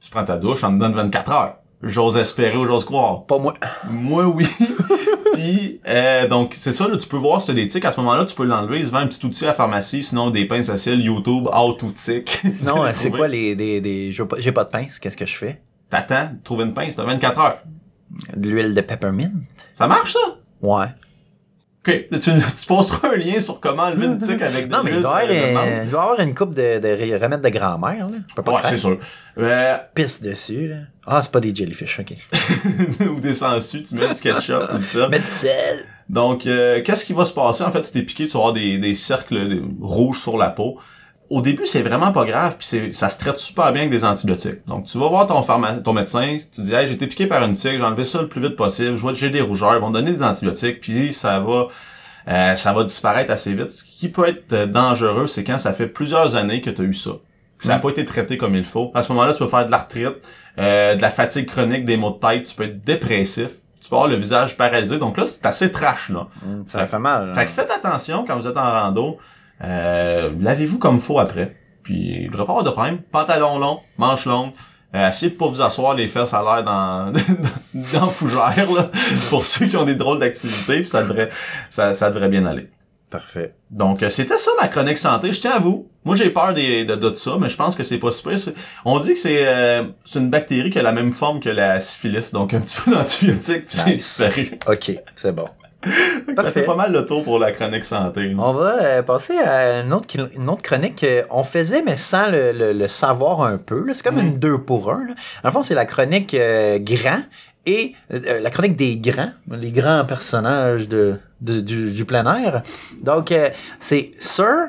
tu 0.00 0.10
prends 0.10 0.24
ta 0.24 0.36
douche, 0.36 0.62
on 0.62 0.72
te 0.72 0.78
donne 0.78 0.94
24 0.94 1.32
heures. 1.32 1.56
J'ose 1.82 2.16
espérer 2.18 2.56
ou 2.56 2.66
j'ose 2.66 2.84
croire. 2.84 3.24
Pas 3.24 3.38
moi. 3.38 3.54
Moi, 3.90 4.24
oui. 4.26 4.46
Puis, 5.32 5.80
euh, 5.88 6.28
donc, 6.28 6.54
c'est 6.58 6.72
ça, 6.72 6.86
là, 6.86 6.96
tu 6.98 7.08
peux 7.08 7.16
voir 7.16 7.40
si 7.40 7.52
des 7.54 7.66
tics. 7.66 7.84
À 7.84 7.90
ce 7.90 8.00
moment-là, 8.00 8.26
tu 8.26 8.34
peux 8.34 8.44
l'enlever. 8.44 8.78
Il 8.80 8.86
se 8.86 8.90
vend 8.90 8.98
un 8.98 9.06
petit 9.06 9.24
outil 9.24 9.44
à 9.44 9.48
la 9.48 9.54
pharmacie, 9.54 10.02
sinon 10.02 10.30
des 10.30 10.44
pinces 10.44 10.68
à 10.68 10.76
cils, 10.76 11.00
YouTube, 11.00 11.48
How 11.52 11.72
to 11.74 11.90
Tick. 11.90 12.28
Sinon, 12.50 12.84
euh, 12.84 12.90
c'est 12.92 13.10
quoi 13.10 13.28
les, 13.28 13.56
des, 13.56 13.80
des, 13.80 14.12
j'ai 14.12 14.24
pas- 14.24 14.36
j'ai 14.38 14.52
pas 14.52 14.64
de 14.64 14.68
pince, 14.70 14.98
qu'est-ce 14.98 15.16
que 15.16 15.26
je 15.26 15.36
fais? 15.36 15.60
T'attends, 15.90 16.30
trouver 16.44 16.64
une 16.64 16.74
pince, 16.74 16.96
t'as 16.96 17.04
24 17.04 17.38
heures. 17.40 17.58
De 18.36 18.48
l'huile 18.48 18.74
de 18.74 18.80
peppermint? 18.80 19.30
Ça 19.74 19.86
marche, 19.86 20.12
ça? 20.12 20.18
Ouais. 20.62 20.86
OK. 21.86 22.08
Tu, 22.12 22.18
tu 22.20 22.66
posteras 22.66 23.12
un 23.14 23.16
lien 23.16 23.40
sur 23.40 23.58
comment 23.60 23.84
enlever 23.84 24.06
une 24.06 24.18
tique 24.18 24.42
avec 24.42 24.68
de 24.68 24.72
Non, 24.72 24.82
mais 24.84 24.92
il 24.96 25.00
doit 25.00 25.16
avoir, 25.18 25.64
euh, 25.64 25.82
il 25.84 25.90
doit 25.90 26.02
avoir 26.02 26.20
une 26.20 26.34
coupe 26.34 26.54
de, 26.54 26.78
de 26.78 26.88
ré- 26.88 27.16
remèdes 27.16 27.40
de 27.40 27.48
grand-mère, 27.48 28.08
là. 28.10 28.16
Je 28.28 28.34
peux 28.34 28.42
pas 28.42 28.52
Ouais, 28.52 28.60
c'est 28.64 28.76
sûr. 28.76 28.98
Euh, 29.38 29.72
Pisse 29.94 30.20
dessus, 30.22 30.68
là. 30.68 30.76
Ah, 31.06 31.22
c'est 31.22 31.32
pas 31.32 31.40
des 31.40 31.54
jellyfish, 31.54 32.00
ok. 32.00 32.14
ou 33.16 33.20
des 33.20 33.32
sangsues, 33.32 33.82
tu 33.82 33.94
mets 33.94 34.12
du 34.12 34.20
ketchup 34.20 34.70
ou 34.78 34.82
ça. 34.82 35.08
Mets 35.08 35.18
du 35.20 35.24
sel. 35.26 35.84
Donc, 36.08 36.46
euh, 36.46 36.82
qu'est-ce 36.82 37.04
qui 37.04 37.12
va 37.14 37.24
se 37.24 37.32
passer? 37.32 37.64
En 37.64 37.70
fait, 37.72 37.82
si 37.84 37.92
t'es 37.92 38.02
piqué, 38.02 38.26
tu 38.26 38.32
vas 38.32 38.40
avoir 38.40 38.52
des, 38.52 38.78
des 38.78 38.94
cercles 38.94 39.62
rouges 39.80 40.20
sur 40.20 40.36
la 40.36 40.50
peau. 40.50 40.78
Au 41.30 41.40
début, 41.42 41.64
c'est 41.64 41.82
vraiment 41.82 42.10
pas 42.10 42.24
grave, 42.24 42.56
puis 42.58 42.66
c'est- 42.66 42.92
ça 42.92 43.08
se 43.08 43.18
traite 43.18 43.38
super 43.38 43.72
bien 43.72 43.82
avec 43.82 43.90
des 43.92 44.04
antibiotiques. 44.04 44.66
Donc, 44.66 44.86
tu 44.86 44.98
vas 44.98 45.08
voir 45.08 45.26
ton, 45.28 45.40
pharma- 45.42 45.80
ton 45.80 45.92
médecin, 45.92 46.38
tu 46.52 46.60
dis, 46.60 46.74
hey, 46.74 46.88
j'ai 46.88 46.94
été 46.94 47.06
piqué 47.06 47.26
par 47.26 47.40
une 47.44 47.52
tique, 47.52 47.78
j'ai 47.78 47.82
enlevé 47.82 48.02
ça 48.04 48.20
le 48.20 48.26
plus 48.28 48.40
vite 48.42 48.56
possible, 48.56 48.96
je 48.96 49.00
vois 49.00 49.12
que 49.12 49.18
j'ai 49.18 49.30
des 49.30 49.40
rougeurs, 49.40 49.74
ils 49.76 49.80
vont 49.80 49.90
donner 49.90 50.12
des 50.12 50.24
antibiotiques, 50.24 50.80
puis 50.80 51.12
ça 51.12 51.38
va, 51.38 51.68
euh, 52.28 52.56
ça 52.56 52.72
va 52.72 52.82
disparaître 52.82 53.30
assez 53.30 53.54
vite. 53.54 53.70
Ce 53.70 53.84
qui 53.84 54.08
peut 54.08 54.26
être 54.28 54.52
euh, 54.52 54.66
dangereux, 54.66 55.28
c'est 55.28 55.44
quand 55.44 55.58
ça 55.58 55.72
fait 55.72 55.86
plusieurs 55.86 56.34
années 56.34 56.60
que 56.60 56.70
tu 56.70 56.82
as 56.82 56.84
eu 56.84 56.94
ça. 56.94 57.12
que 57.58 57.66
Ça 57.66 57.74
n'a 57.74 57.78
pas 57.78 57.90
été 57.90 58.04
traité 58.04 58.36
comme 58.36 58.54
il 58.56 58.64
faut. 58.64 58.90
À 58.94 59.02
ce 59.02 59.12
moment-là, 59.12 59.32
tu 59.32 59.38
peux 59.38 59.48
faire 59.48 59.66
de 59.66 59.70
l'arthrite, 59.70 60.16
euh, 60.58 60.94
de 60.96 61.02
la 61.02 61.10
fatigue 61.10 61.46
chronique, 61.46 61.84
des 61.84 61.96
maux 61.96 62.10
de 62.10 62.18
tête, 62.26 62.44
tu 62.44 62.54
peux 62.56 62.64
être 62.64 62.82
dépressif, 62.84 63.50
tu 63.80 63.88
peux 63.88 63.94
avoir 63.96 64.08
le 64.08 64.16
visage 64.16 64.56
paralysé. 64.56 64.98
Donc 64.98 65.16
là, 65.16 65.26
c'est 65.26 65.44
assez 65.46 65.70
trash, 65.70 66.08
là. 66.08 66.26
Hum, 66.44 66.64
Ça 66.66 66.86
fait 66.86 66.98
mal. 66.98 67.28
là. 67.28 67.34
Fait 67.34 67.44
que 67.46 67.52
faites 67.52 67.70
attention 67.70 68.24
quand 68.26 68.36
vous 68.36 68.48
êtes 68.48 68.56
en 68.56 68.62
rando. 68.70 69.18
Euh, 69.62 70.30
lavez-vous 70.40 70.78
comme 70.78 71.00
faut 71.00 71.18
après. 71.18 71.56
Puis, 71.82 72.22
il 72.24 72.30
devrait 72.30 72.44
pas 72.46 72.52
avoir 72.52 72.64
de 72.64 72.70
problème. 72.70 72.98
Pantalon 73.10 73.58
long, 73.58 73.80
manches 73.98 74.26
longues. 74.26 74.52
Euh, 74.94 75.08
essayez 75.08 75.30
de 75.32 75.36
pas 75.36 75.46
vous 75.46 75.62
asseoir 75.62 75.94
les 75.94 76.08
fesses 76.08 76.34
à 76.34 76.42
l'air 76.42 76.64
dans, 76.64 77.12
dans 77.92 78.08
fougère, 78.08 78.66
là. 78.74 78.90
Pour 79.28 79.44
ceux 79.44 79.66
qui 79.66 79.76
ont 79.76 79.84
des 79.84 79.94
drôles 79.94 80.18
d'activités, 80.18 80.80
puis 80.80 80.86
ça 80.88 81.02
devrait, 81.02 81.30
ça, 81.70 81.94
ça 81.94 82.10
devrait 82.10 82.28
bien 82.28 82.44
aller. 82.44 82.68
Parfait. 83.08 83.54
Donc, 83.70 84.02
euh, 84.04 84.10
c'était 84.10 84.38
ça 84.38 84.50
ma 84.60 84.68
chronique 84.68 84.98
santé. 84.98 85.32
Je 85.32 85.40
tiens 85.40 85.52
à 85.52 85.58
vous. 85.58 85.88
Moi, 86.04 86.14
j'ai 86.14 86.30
peur 86.30 86.54
des, 86.54 86.84
de, 86.84 86.94
de 86.94 87.12
ça, 87.14 87.32
mais 87.40 87.48
je 87.48 87.56
pense 87.56 87.74
que 87.74 87.82
c'est 87.82 87.98
pas 87.98 88.10
super. 88.12 88.38
C'est- 88.38 88.54
On 88.84 88.98
dit 89.00 89.14
que 89.14 89.18
c'est 89.18 89.46
euh, 89.48 89.84
c'est 90.04 90.20
une 90.20 90.30
bactérie 90.30 90.70
qui 90.70 90.78
a 90.78 90.82
la 90.82 90.92
même 90.92 91.12
forme 91.12 91.40
que 91.40 91.48
la 91.48 91.80
syphilis, 91.80 92.30
donc 92.32 92.54
un 92.54 92.60
petit 92.60 92.76
peu 92.84 92.92
d'antibiotiques, 92.92 93.66
puis 93.66 93.76
c'est 93.76 93.90
Nice. 93.94 94.20
disparu. 94.20 94.58
Ok, 94.68 94.92
c'est 95.16 95.32
bon. 95.34 95.46
Ça 96.36 96.50
fait 96.50 96.62
pas 96.64 96.74
mal 96.76 96.92
le 96.92 97.04
tour 97.06 97.24
pour 97.24 97.38
la 97.38 97.52
chronique 97.52 97.84
santé. 97.84 98.34
On 98.38 98.52
va 98.52 98.82
euh, 98.82 99.02
passer 99.02 99.36
à 99.38 99.80
une 99.80 99.92
autre, 99.92 100.06
une 100.36 100.48
autre 100.48 100.62
chronique 100.62 101.04
qu'on 101.28 101.42
faisait, 101.44 101.82
mais 101.82 101.96
sans 101.96 102.26
le, 102.30 102.52
le- 102.52 102.72
le 102.72 102.88
savoir 102.88 103.42
un 103.42 103.56
peu. 103.58 103.86
C'est 103.94 104.02
comme 104.04 104.16
Mhm. 104.16 104.26
une 104.26 104.38
deux 104.38 104.58
pour 104.58 104.92
un. 104.92 105.06
Là. 105.42 105.50
Fond, 105.50 105.62
c'est 105.62 105.74
la 105.74 105.86
chronique 105.86 106.34
euh, 106.34 106.78
grand 106.78 107.20
et 107.66 107.94
euh, 108.12 108.40
la 108.40 108.50
chronique 108.50 108.76
des 108.76 108.96
grands, 108.98 109.30
les 109.50 109.72
grands 109.72 110.04
personnages 110.04 110.88
de, 110.88 111.16
de- 111.40 111.60
du, 111.60 111.90
du 111.90 112.04
plein 112.04 112.24
air. 112.36 112.62
Donc, 113.02 113.32
euh, 113.32 113.48
c'est 113.78 114.10
Sir 114.20 114.68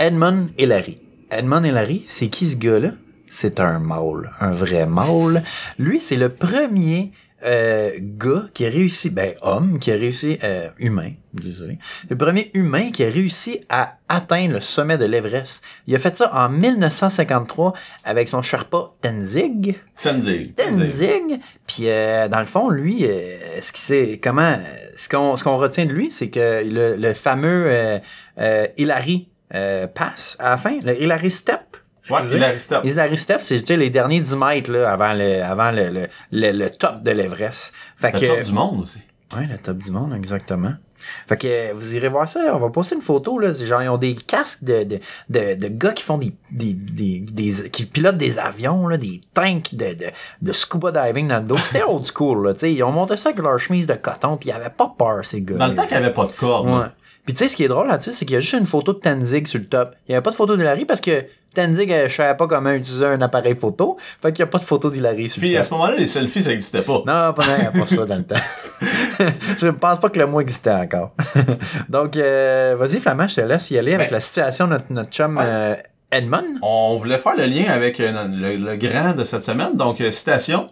Edmund 0.00 0.48
Hillary. 0.58 0.98
Edmund 1.30 1.64
Hillary, 1.66 2.04
c'est 2.06 2.28
qui 2.28 2.46
ce 2.48 2.56
gars-là? 2.56 2.90
C'est 3.28 3.60
un 3.60 3.78
mâle, 3.78 4.30
un 4.40 4.50
vrai 4.52 4.86
mâle. 4.86 5.42
Lui, 5.78 6.00
c'est 6.00 6.16
le 6.16 6.30
premier 6.30 7.12
euh, 7.44 7.90
gars 8.00 8.46
qui 8.52 8.66
a 8.66 8.68
réussi, 8.68 9.10
ben 9.10 9.34
homme, 9.42 9.78
qui 9.78 9.92
a 9.92 9.94
réussi, 9.94 10.38
euh, 10.42 10.68
humain, 10.78 11.12
désolé, 11.32 11.78
le 12.08 12.16
premier 12.16 12.50
humain 12.54 12.90
qui 12.90 13.04
a 13.04 13.08
réussi 13.08 13.60
à 13.68 13.98
atteindre 14.08 14.54
le 14.54 14.60
sommet 14.60 14.98
de 14.98 15.04
l'Everest. 15.04 15.62
Il 15.86 15.94
a 15.94 15.98
fait 15.98 16.16
ça 16.16 16.30
en 16.34 16.48
1953 16.48 17.74
avec 18.04 18.28
son 18.28 18.42
Sherpa 18.42 18.86
Tenzing. 19.02 19.74
Tenzing. 20.02 20.52
Tenzing. 20.54 21.38
Puis 21.66 21.88
euh, 21.88 22.28
dans 22.28 22.40
le 22.40 22.46
fond, 22.46 22.70
lui, 22.70 23.04
euh, 23.04 23.60
ce 23.60 23.72
qui 23.72 23.80
c'est 23.80 24.20
comment, 24.22 24.58
ce 24.96 25.08
qu'on 25.08 25.36
ce 25.36 25.44
qu'on 25.44 25.58
retient 25.58 25.86
de 25.86 25.92
lui, 25.92 26.10
c'est 26.10 26.30
que 26.30 26.62
le, 26.64 26.96
le 26.96 27.14
fameux 27.14 27.66
euh, 27.68 27.98
euh, 28.40 28.66
Hillary 28.76 29.28
euh, 29.54 29.86
passe 29.86 30.36
à 30.38 30.50
la 30.50 30.56
fin, 30.56 30.78
le 30.82 31.00
Hillary 31.00 31.30
Step. 31.30 31.76
Ouais. 32.10 32.20
Les 33.10 33.16
Step, 33.16 33.38
c'est 33.40 33.58
tu 33.60 33.66
sais, 33.66 33.76
les 33.76 33.90
derniers 33.90 34.20
10 34.20 34.36
mètres 34.36 34.70
là, 34.72 34.90
avant 34.92 35.12
le, 35.12 35.42
avant 35.42 35.70
le, 35.70 35.88
le, 35.90 36.06
le, 36.32 36.52
le 36.52 36.70
top 36.70 37.02
de 37.02 37.10
l'Everest. 37.10 37.72
Fait 37.96 38.12
Le 38.12 38.20
que, 38.20 38.26
top 38.26 38.42
du 38.42 38.52
monde 38.52 38.80
aussi. 38.82 39.00
Ouais, 39.36 39.46
le 39.50 39.58
top 39.58 39.78
du 39.78 39.90
monde, 39.90 40.14
exactement. 40.14 40.72
Fait 41.28 41.36
que 41.36 41.46
euh, 41.46 41.72
vous 41.74 41.94
irez 41.94 42.08
voir 42.08 42.26
ça, 42.28 42.42
là. 42.42 42.56
on 42.56 42.58
va 42.58 42.70
poster 42.70 42.96
une 42.96 43.02
photo, 43.02 43.38
là. 43.38 43.52
Genre, 43.52 43.82
ils 43.82 43.88
ont 43.88 43.98
des 43.98 44.14
casques 44.16 44.64
de, 44.64 44.82
de, 44.82 44.98
de, 45.28 45.54
de 45.54 45.68
gars 45.68 45.92
qui 45.92 46.02
font 46.02 46.18
des, 46.18 46.34
des, 46.50 46.72
des, 46.72 47.20
des- 47.20 47.70
qui 47.70 47.86
pilotent 47.86 48.16
des 48.16 48.38
avions, 48.38 48.88
là, 48.88 48.96
des 48.96 49.20
tanks 49.32 49.74
de, 49.74 49.92
de, 49.94 50.06
de 50.42 50.52
scuba 50.52 50.90
diving 50.90 51.28
dans 51.28 51.38
le 51.38 51.44
dos. 51.44 51.56
C'était 51.56 51.84
old 51.84 52.04
school, 52.04 52.46
là, 52.46 52.54
tu 52.54 52.60
sais. 52.60 52.72
Ils 52.72 52.82
ont 52.82 52.90
monté 52.90 53.16
ça 53.16 53.28
avec 53.28 53.40
leur 53.40 53.58
chemise 53.60 53.86
de 53.86 53.94
coton, 53.94 54.36
puis 54.38 54.48
ils 54.48 54.52
avaient 54.52 54.70
pas 54.70 54.92
peur, 54.98 55.24
ces 55.24 55.40
gars. 55.42 55.54
Dans 55.56 55.68
le 55.68 55.74
temps 55.76 55.82
qu'il 55.86 55.96
n'y 55.98 56.04
avait 56.04 56.12
pas 56.14 56.26
de 56.26 56.32
corde. 56.32 56.68
Ouais. 56.68 56.86
Puis 57.28 57.34
tu 57.34 57.40
sais, 57.40 57.48
ce 57.48 57.56
qui 57.56 57.64
est 57.64 57.68
drôle 57.68 57.88
là-dessus, 57.88 58.14
c'est 58.14 58.24
qu'il 58.24 58.32
y 58.32 58.36
a 58.38 58.40
juste 58.40 58.54
une 58.54 58.64
photo 58.64 58.94
de 58.94 59.00
Tenzing 59.00 59.44
sur 59.44 59.58
le 59.60 59.66
top. 59.66 59.92
Il 60.08 60.12
n'y 60.12 60.14
avait 60.14 60.22
pas 60.22 60.30
de 60.30 60.34
photo 60.34 60.56
d'Hilary 60.56 60.86
parce 60.86 61.02
que 61.02 61.26
elle 61.56 61.72
ne 61.72 62.08
savait 62.08 62.36
pas 62.38 62.46
comment 62.46 62.70
utiliser 62.70 63.04
un 63.04 63.20
appareil 63.20 63.54
photo. 63.54 63.98
Fait 64.22 64.32
qu'il 64.32 64.42
n'y 64.42 64.48
a 64.48 64.50
pas 64.50 64.56
de 64.56 64.64
photo 64.64 64.88
d'Hilary 64.90 65.28
sur 65.28 65.42
Puis 65.42 65.50
le 65.50 65.56
à 65.56 65.60
top. 65.60 65.68
ce 65.68 65.74
moment-là, 65.74 65.96
les 65.96 66.06
selfies, 66.06 66.40
ça 66.40 66.48
n'existait 66.48 66.80
pas. 66.80 67.02
Non, 67.04 67.34
pas, 67.34 67.46
non, 67.46 67.54
il 67.58 67.64
y 67.64 67.66
a 67.66 67.70
pas 67.70 67.86
ça 67.86 68.06
dans 68.06 68.16
le 68.16 68.22
temps. 68.22 68.40
je 69.60 69.66
ne 69.66 69.72
pense 69.72 70.00
pas 70.00 70.08
que 70.08 70.18
le 70.18 70.26
mot 70.26 70.40
existait 70.40 70.70
encore. 70.72 71.12
Donc, 71.90 72.16
euh, 72.16 72.74
vas-y, 72.78 72.98
Flamand, 72.98 73.28
je 73.28 73.34
te 73.34 73.40
laisse 73.42 73.70
y 73.70 73.76
aller 73.76 73.92
avec 73.92 74.08
Ben, 74.08 74.14
la 74.14 74.20
situation 74.20 74.64
de 74.66 74.70
notre, 74.72 74.90
notre 74.90 75.10
chum 75.10 75.36
ouais. 75.36 75.42
euh, 75.46 75.74
Edmund. 76.10 76.46
On 76.62 76.96
voulait 76.96 77.18
faire 77.18 77.36
le 77.36 77.44
lien 77.44 77.66
avec 77.70 78.00
euh, 78.00 78.10
le, 78.26 78.56
le 78.56 78.76
grand 78.76 79.12
de 79.14 79.24
cette 79.24 79.42
semaine. 79.42 79.76
Donc, 79.76 80.00
euh, 80.00 80.10
citation. 80.10 80.70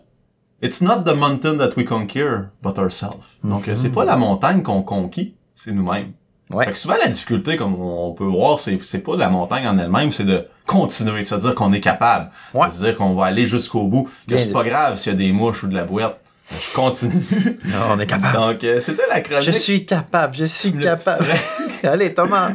It's 0.62 0.80
not 0.80 1.02
the 1.04 1.14
mountain 1.14 1.58
that 1.58 1.72
we 1.76 1.84
conquer, 1.84 2.44
but 2.62 2.78
ourselves. 2.78 3.20
Donc, 3.44 3.68
euh, 3.68 3.74
c'est 3.74 3.92
pas 3.92 4.06
la 4.06 4.16
montagne 4.16 4.62
qu'on 4.62 4.80
conquit, 4.82 5.36
c'est 5.54 5.72
nous-mêmes. 5.72 6.12
Ouais. 6.50 6.64
Fait 6.64 6.72
que 6.72 6.78
souvent, 6.78 6.96
la 7.00 7.08
difficulté, 7.08 7.56
comme 7.56 7.74
on 7.80 8.12
peut 8.12 8.24
voir, 8.24 8.58
c'est, 8.58 8.78
c'est 8.84 9.00
pas 9.00 9.16
la 9.16 9.28
montagne 9.28 9.66
en 9.66 9.78
elle-même, 9.78 10.12
c'est 10.12 10.24
de 10.24 10.46
continuer, 10.64 11.20
de 11.22 11.26
se 11.26 11.34
dire 11.34 11.54
qu'on 11.54 11.72
est 11.72 11.80
capable. 11.80 12.30
Ouais. 12.54 12.68
De 12.68 12.72
se 12.72 12.84
dire 12.84 12.96
qu'on 12.96 13.14
va 13.14 13.26
aller 13.26 13.46
jusqu'au 13.46 13.82
bout. 13.88 14.08
Que 14.28 14.36
c'est 14.36 14.52
pas 14.52 14.64
grave 14.64 14.96
s'il 14.96 15.12
y 15.12 15.14
a 15.14 15.18
des 15.18 15.32
mouches 15.32 15.64
ou 15.64 15.66
de 15.66 15.74
la 15.74 15.84
boîte. 15.84 16.20
Je 16.48 16.74
continue. 16.74 17.24
Non, 17.64 17.78
on 17.90 17.98
est 17.98 18.06
capable. 18.06 18.34
Donc, 18.34 18.62
euh, 18.62 18.78
c'était 18.78 19.02
la 19.08 19.20
chronique. 19.20 19.44
Je 19.44 19.50
suis 19.50 19.84
capable, 19.84 20.36
je 20.36 20.44
suis 20.44 20.70
Le 20.70 20.80
capable. 20.80 21.26
Allez, 21.82 22.14
Thomas. 22.14 22.50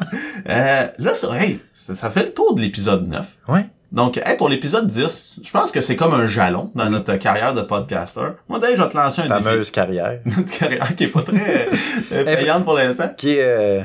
Euh, 0.48 0.88
là, 0.98 1.14
ça, 1.14 1.38
hey, 1.38 1.60
ça, 1.74 1.94
ça 1.94 2.10
fait 2.10 2.24
le 2.24 2.34
tour 2.34 2.56
de 2.56 2.62
l'épisode 2.62 3.10
9. 3.10 3.28
Ouais. 3.50 3.66
Donc, 3.92 4.18
hey, 4.26 4.38
pour 4.38 4.48
l'épisode 4.48 4.88
10, 4.88 5.40
je 5.44 5.52
pense 5.52 5.72
que 5.72 5.82
c'est 5.82 5.96
comme 5.98 6.14
un 6.14 6.26
jalon 6.26 6.72
dans 6.76 6.90
notre 6.90 7.16
carrière 7.18 7.54
de 7.54 7.62
podcaster. 7.62 8.22
Moi, 8.48 8.60
Dave, 8.60 8.76
je 8.78 8.82
vais 8.84 8.88
te 8.90 8.96
lancer 8.96 9.22
un 9.24 9.28
Fameuse 9.28 9.70
carrière. 9.72 10.20
défi. 10.24 10.38
Notre 10.40 10.58
carrière 10.60 10.96
qui 10.96 11.04
est 11.04 11.08
pas 11.08 11.22
très 11.24 11.68
euh, 12.14 12.24
payante 12.38 12.64
pour 12.64 12.76
l'instant. 12.76 13.10
Qui 13.18 13.32
est 13.36 13.44
euh, 13.44 13.84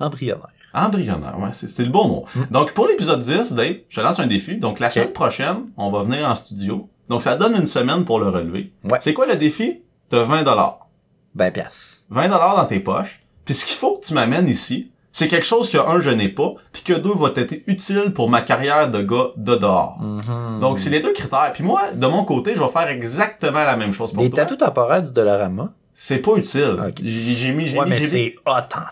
embryonnaire. 0.00 0.48
Embryonnaire, 0.72 1.38
ouais, 1.38 1.50
c'est- 1.52 1.78
le 1.84 1.90
bon 1.90 2.08
mot. 2.08 2.24
Donc, 2.50 2.72
pour 2.72 2.88
l'épisode 2.88 3.20
10, 3.20 3.52
Dave, 3.52 3.76
je 3.88 3.96
te 3.96 4.00
lance 4.00 4.18
un 4.18 4.26
défi. 4.26 4.56
Donc, 4.56 4.80
la 4.80 4.88
semaine 4.90 5.12
prochaine, 5.12 5.66
on 5.76 5.90
va 5.90 6.02
venir 6.04 6.26
en 6.28 6.34
studio. 6.34 6.88
Donc, 7.08 7.22
ça 7.22 7.36
donne 7.36 7.54
une 7.54 7.66
semaine 7.66 8.04
pour 8.06 8.18
le 8.20 8.28
relever. 8.30 8.72
Ouais. 8.84 8.98
C'est 9.00 9.12
quoi 9.12 9.26
le 9.26 9.36
défi? 9.36 9.82
T'as 10.08 10.22
20 10.24 10.42
dollars. 10.42 10.88
Ben, 11.34 11.52
pièce. 11.52 12.04
20 12.10 12.28
dollars 12.28 12.56
dans 12.56 12.64
tes 12.66 12.80
poches. 12.80 13.20
Puis 13.44 13.54
ce 13.54 13.66
qu'il 13.66 13.76
faut 13.76 13.98
que 13.98 14.06
tu 14.06 14.14
m'amènes 14.14 14.48
ici, 14.48 14.90
c'est 15.16 15.28
quelque 15.28 15.46
chose 15.46 15.70
que 15.70 15.78
un, 15.78 16.00
je 16.00 16.10
n'ai 16.10 16.28
pas, 16.28 16.54
puis 16.72 16.82
que 16.82 16.92
deux, 16.92 17.14
va 17.14 17.30
t'être 17.30 17.54
utile 17.68 18.12
pour 18.12 18.28
ma 18.28 18.40
carrière 18.42 18.90
de 18.90 19.00
gars 19.00 19.28
de 19.36 19.54
dehors. 19.54 19.96
Mhm. 20.00 20.58
Donc, 20.58 20.80
c'est 20.80 20.90
les 20.90 20.98
deux 20.98 21.12
critères. 21.12 21.52
Puis 21.54 21.62
moi, 21.62 21.92
de 21.94 22.06
mon 22.08 22.24
côté, 22.24 22.56
je 22.56 22.60
vais 22.60 22.68
faire 22.68 22.88
exactement 22.88 23.62
la 23.62 23.76
même 23.76 23.94
chose 23.94 24.12
pour 24.12 24.24
Des 24.24 24.28
toi. 24.30 24.40
tatous 24.42 24.58
temporaires 24.58 25.02
du 25.02 25.12
Dollarama? 25.12 25.70
C'est 25.94 26.18
pas 26.18 26.34
utile. 26.34 26.76
J'ai 27.00 27.32
j'ai 27.34 27.52
mis, 27.52 27.68
j'ai 27.68 27.78
Ouais, 27.78 27.84
mis, 27.84 27.90
mais 27.92 28.00
c'est 28.00 28.34
tabac. 28.44 28.90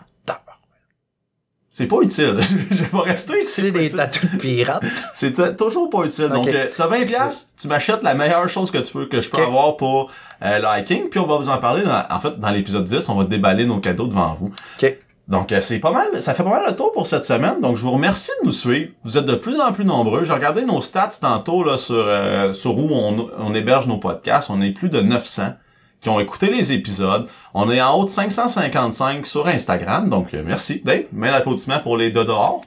C'est 1.69 1.87
pas 1.87 1.97
utile. 2.01 2.37
je 2.71 2.83
vais 2.83 2.99
rester 3.03 3.39
ici. 3.39 3.61
C'est 3.61 3.71
des 3.71 3.89
tatous 3.89 4.31
de 4.31 4.37
pirates. 4.37 4.83
C'est 5.13 5.57
toujours 5.57 5.89
pas 5.89 6.03
utile. 6.05 6.29
Donc, 6.29 6.47
euh, 6.47 6.67
t'as 6.77 6.87
20 6.87 6.95
Excuse. 6.97 7.15
piastres, 7.15 7.49
tu 7.59 7.67
m'achètes 7.67 8.03
la 8.03 8.13
meilleure 8.13 8.47
chose 8.47 8.69
que 8.71 8.77
tu 8.77 8.93
peux, 8.93 9.07
que 9.07 9.19
je 9.19 9.29
peux 9.29 9.41
avoir 9.41 9.75
pour 9.75 10.09
euh, 10.43 10.59
le 10.59 10.79
hiking, 10.79 11.09
puis 11.09 11.19
on 11.19 11.25
va 11.25 11.35
vous 11.35 11.49
en 11.49 11.57
parler. 11.57 11.81
Dans, 11.83 12.03
en 12.09 12.19
fait, 12.19 12.39
dans 12.39 12.51
l'épisode 12.51 12.85
10, 12.85 13.09
on 13.09 13.15
va 13.15 13.23
déballer 13.25 13.65
nos 13.65 13.79
cadeaux 13.79 14.05
devant 14.05 14.33
vous. 14.35 14.53
OK. 14.81 14.95
Donc, 15.33 15.51
euh, 15.51 15.61
c'est 15.61 15.79
pas 15.79 15.91
mal, 15.91 16.21
ça 16.21 16.35
fait 16.35 16.43
pas 16.43 16.51
mal 16.51 16.63
le 16.67 16.75
tour 16.75 16.91
pour 16.91 17.07
cette 17.07 17.25
semaine. 17.25 17.59
Donc, 17.59 17.75
je 17.75 17.81
vous 17.81 17.91
remercie 17.91 18.29
de 18.41 18.45
nous 18.45 18.51
suivre. 18.51 18.91
Vous 19.03 19.17
êtes 19.17 19.25
de 19.25 19.33
plus 19.33 19.59
en 19.59 19.73
plus 19.73 19.83
nombreux. 19.83 20.25
J'ai 20.25 20.31
regardé 20.31 20.63
nos 20.63 20.79
stats 20.79 21.09
tantôt 21.19 21.63
là, 21.63 21.77
sur, 21.77 21.95
euh, 21.97 22.53
sur 22.53 22.77
où 22.77 22.87
on, 22.91 23.29
on 23.39 23.55
héberge 23.55 23.87
nos 23.87 23.97
podcasts. 23.97 24.51
On 24.51 24.61
est 24.61 24.69
plus 24.69 24.89
de 24.89 25.01
900 25.01 25.53
qui 26.01 26.09
ont 26.09 26.19
écouté 26.19 26.51
les 26.51 26.71
épisodes. 26.71 27.27
On 27.55 27.71
est 27.71 27.81
en 27.81 27.97
haut 27.97 28.05
de 28.05 28.09
555 28.09 29.25
sur 29.25 29.47
Instagram. 29.47 30.07
Donc, 30.07 30.35
euh, 30.35 30.43
merci. 30.45 30.83
Dave, 30.85 31.05
mets 31.11 31.31
l'applaudissement 31.31 31.79
pour 31.79 31.97
les 31.97 32.11
deux 32.11 32.25
dehors. 32.25 32.61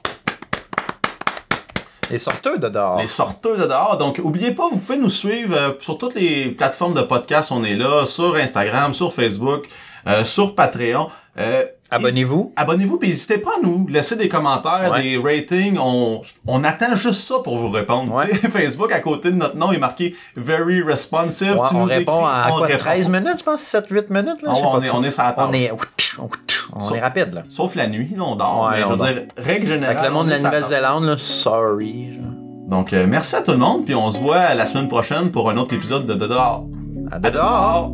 Les 2.11 2.19
sorteurs 2.19 2.57
de 2.59 2.69
dehors. 2.69 2.99
Les 2.99 3.07
sorteurs 3.07 3.57
de 3.57 3.65
dehors. 3.65 3.97
Donc, 3.97 4.19
oubliez 4.23 4.51
pas, 4.51 4.67
vous 4.71 4.77
pouvez 4.77 4.97
nous 4.97 5.09
suivre 5.09 5.55
euh, 5.55 5.71
sur 5.81 5.97
toutes 5.97 6.15
les 6.15 6.49
plateformes 6.51 6.93
de 6.93 7.01
podcast. 7.01 7.51
On 7.51 7.63
est 7.63 7.75
là, 7.75 8.05
sur 8.05 8.35
Instagram, 8.35 8.93
sur 8.93 9.13
Facebook, 9.13 9.65
euh, 10.07 10.23
sur 10.23 10.55
Patreon. 10.55 11.07
Euh, 11.37 11.65
Abonnez-vous. 11.91 12.51
Abonnez-vous, 12.57 12.97
puis 12.97 13.09
n'hésitez 13.09 13.37
pas 13.37 13.51
à 13.57 13.61
nous 13.65 13.87
laisser 13.87 14.15
des 14.17 14.27
commentaires, 14.27 14.91
Ouais. 14.91 15.03
des 15.03 15.17
ratings. 15.17 15.77
On, 15.79 16.21
on 16.45 16.63
attend 16.65 16.95
juste 16.95 17.21
ça 17.21 17.35
pour 17.43 17.57
vous 17.57 17.69
répondre. 17.69 18.13
Ouais. 18.13 18.33
Facebook, 18.49 18.91
à 18.91 18.99
côté 18.99 19.31
de 19.31 19.35
notre 19.37 19.55
nom, 19.55 19.71
est 19.71 19.77
marqué 19.77 20.15
Very 20.35 20.81
Responsive. 20.81 21.53
Ouais, 21.55 21.67
tu 21.69 21.75
on 21.75 21.79
nous 21.79 21.85
répond 21.85 22.19
écris, 22.21 22.29
à 22.33 22.47
on 22.53 22.57
quoi, 22.57 22.67
répond. 22.67 22.79
13 22.79 23.09
minutes, 23.09 23.39
je 23.39 23.43
pense, 23.43 23.61
7-8 23.61 24.09
minutes, 24.09 24.41
là, 24.41 24.51
Ah 24.53 24.59
on 24.63 24.81
est- 24.83 24.89
on 24.89 25.03
est 25.03 25.11
sur 25.11 25.23
la 25.23 25.31
table. 25.33 25.47
On 25.49 25.53
est, 25.53 25.71
on, 26.73 26.77
on 26.77 26.81
Sauf- 26.81 26.97
est 26.97 27.01
rapide, 27.01 27.33
là. 27.33 27.43
Sauf 27.49 27.75
la 27.75 27.87
nuit, 27.87 28.13
là, 28.15 28.23
on 28.25 28.35
dort. 28.35 28.65
Ouais, 28.69 28.77
mais 28.77 28.81
je 28.81 28.85
on 28.85 28.95
veux 28.95 29.13
dire, 29.13 29.23
règle 29.37 29.67
générale. 29.67 29.97
Avec 29.97 30.09
le 30.09 30.13
monde 30.13 30.23
on 30.27 30.29
de 30.29 30.31
la. 30.31 30.37
Nouvelle-Zélande, 30.43 31.03
là, 31.05 31.15
sorry. 31.17 32.13
genre. 32.21 32.31
Donc, 32.69 32.91
euh, 32.93 33.05
merci 33.07 33.35
à 33.35 33.41
tout 33.41 33.51
le 33.51 33.57
monde, 33.57 33.85
puis 33.85 33.95
on 33.95 34.11
se 34.11 34.19
voit 34.19 34.53
la 34.53 34.65
semaine 34.65 34.87
prochaine 34.89 35.31
pour 35.31 35.49
un 35.49 35.57
autre 35.57 35.73
épisode 35.73 36.05
de 36.05 36.13
De 36.13 36.27
dehors. 36.27 36.65
À 37.11 37.19
dehors. 37.19 37.31
dehors. 37.33 37.93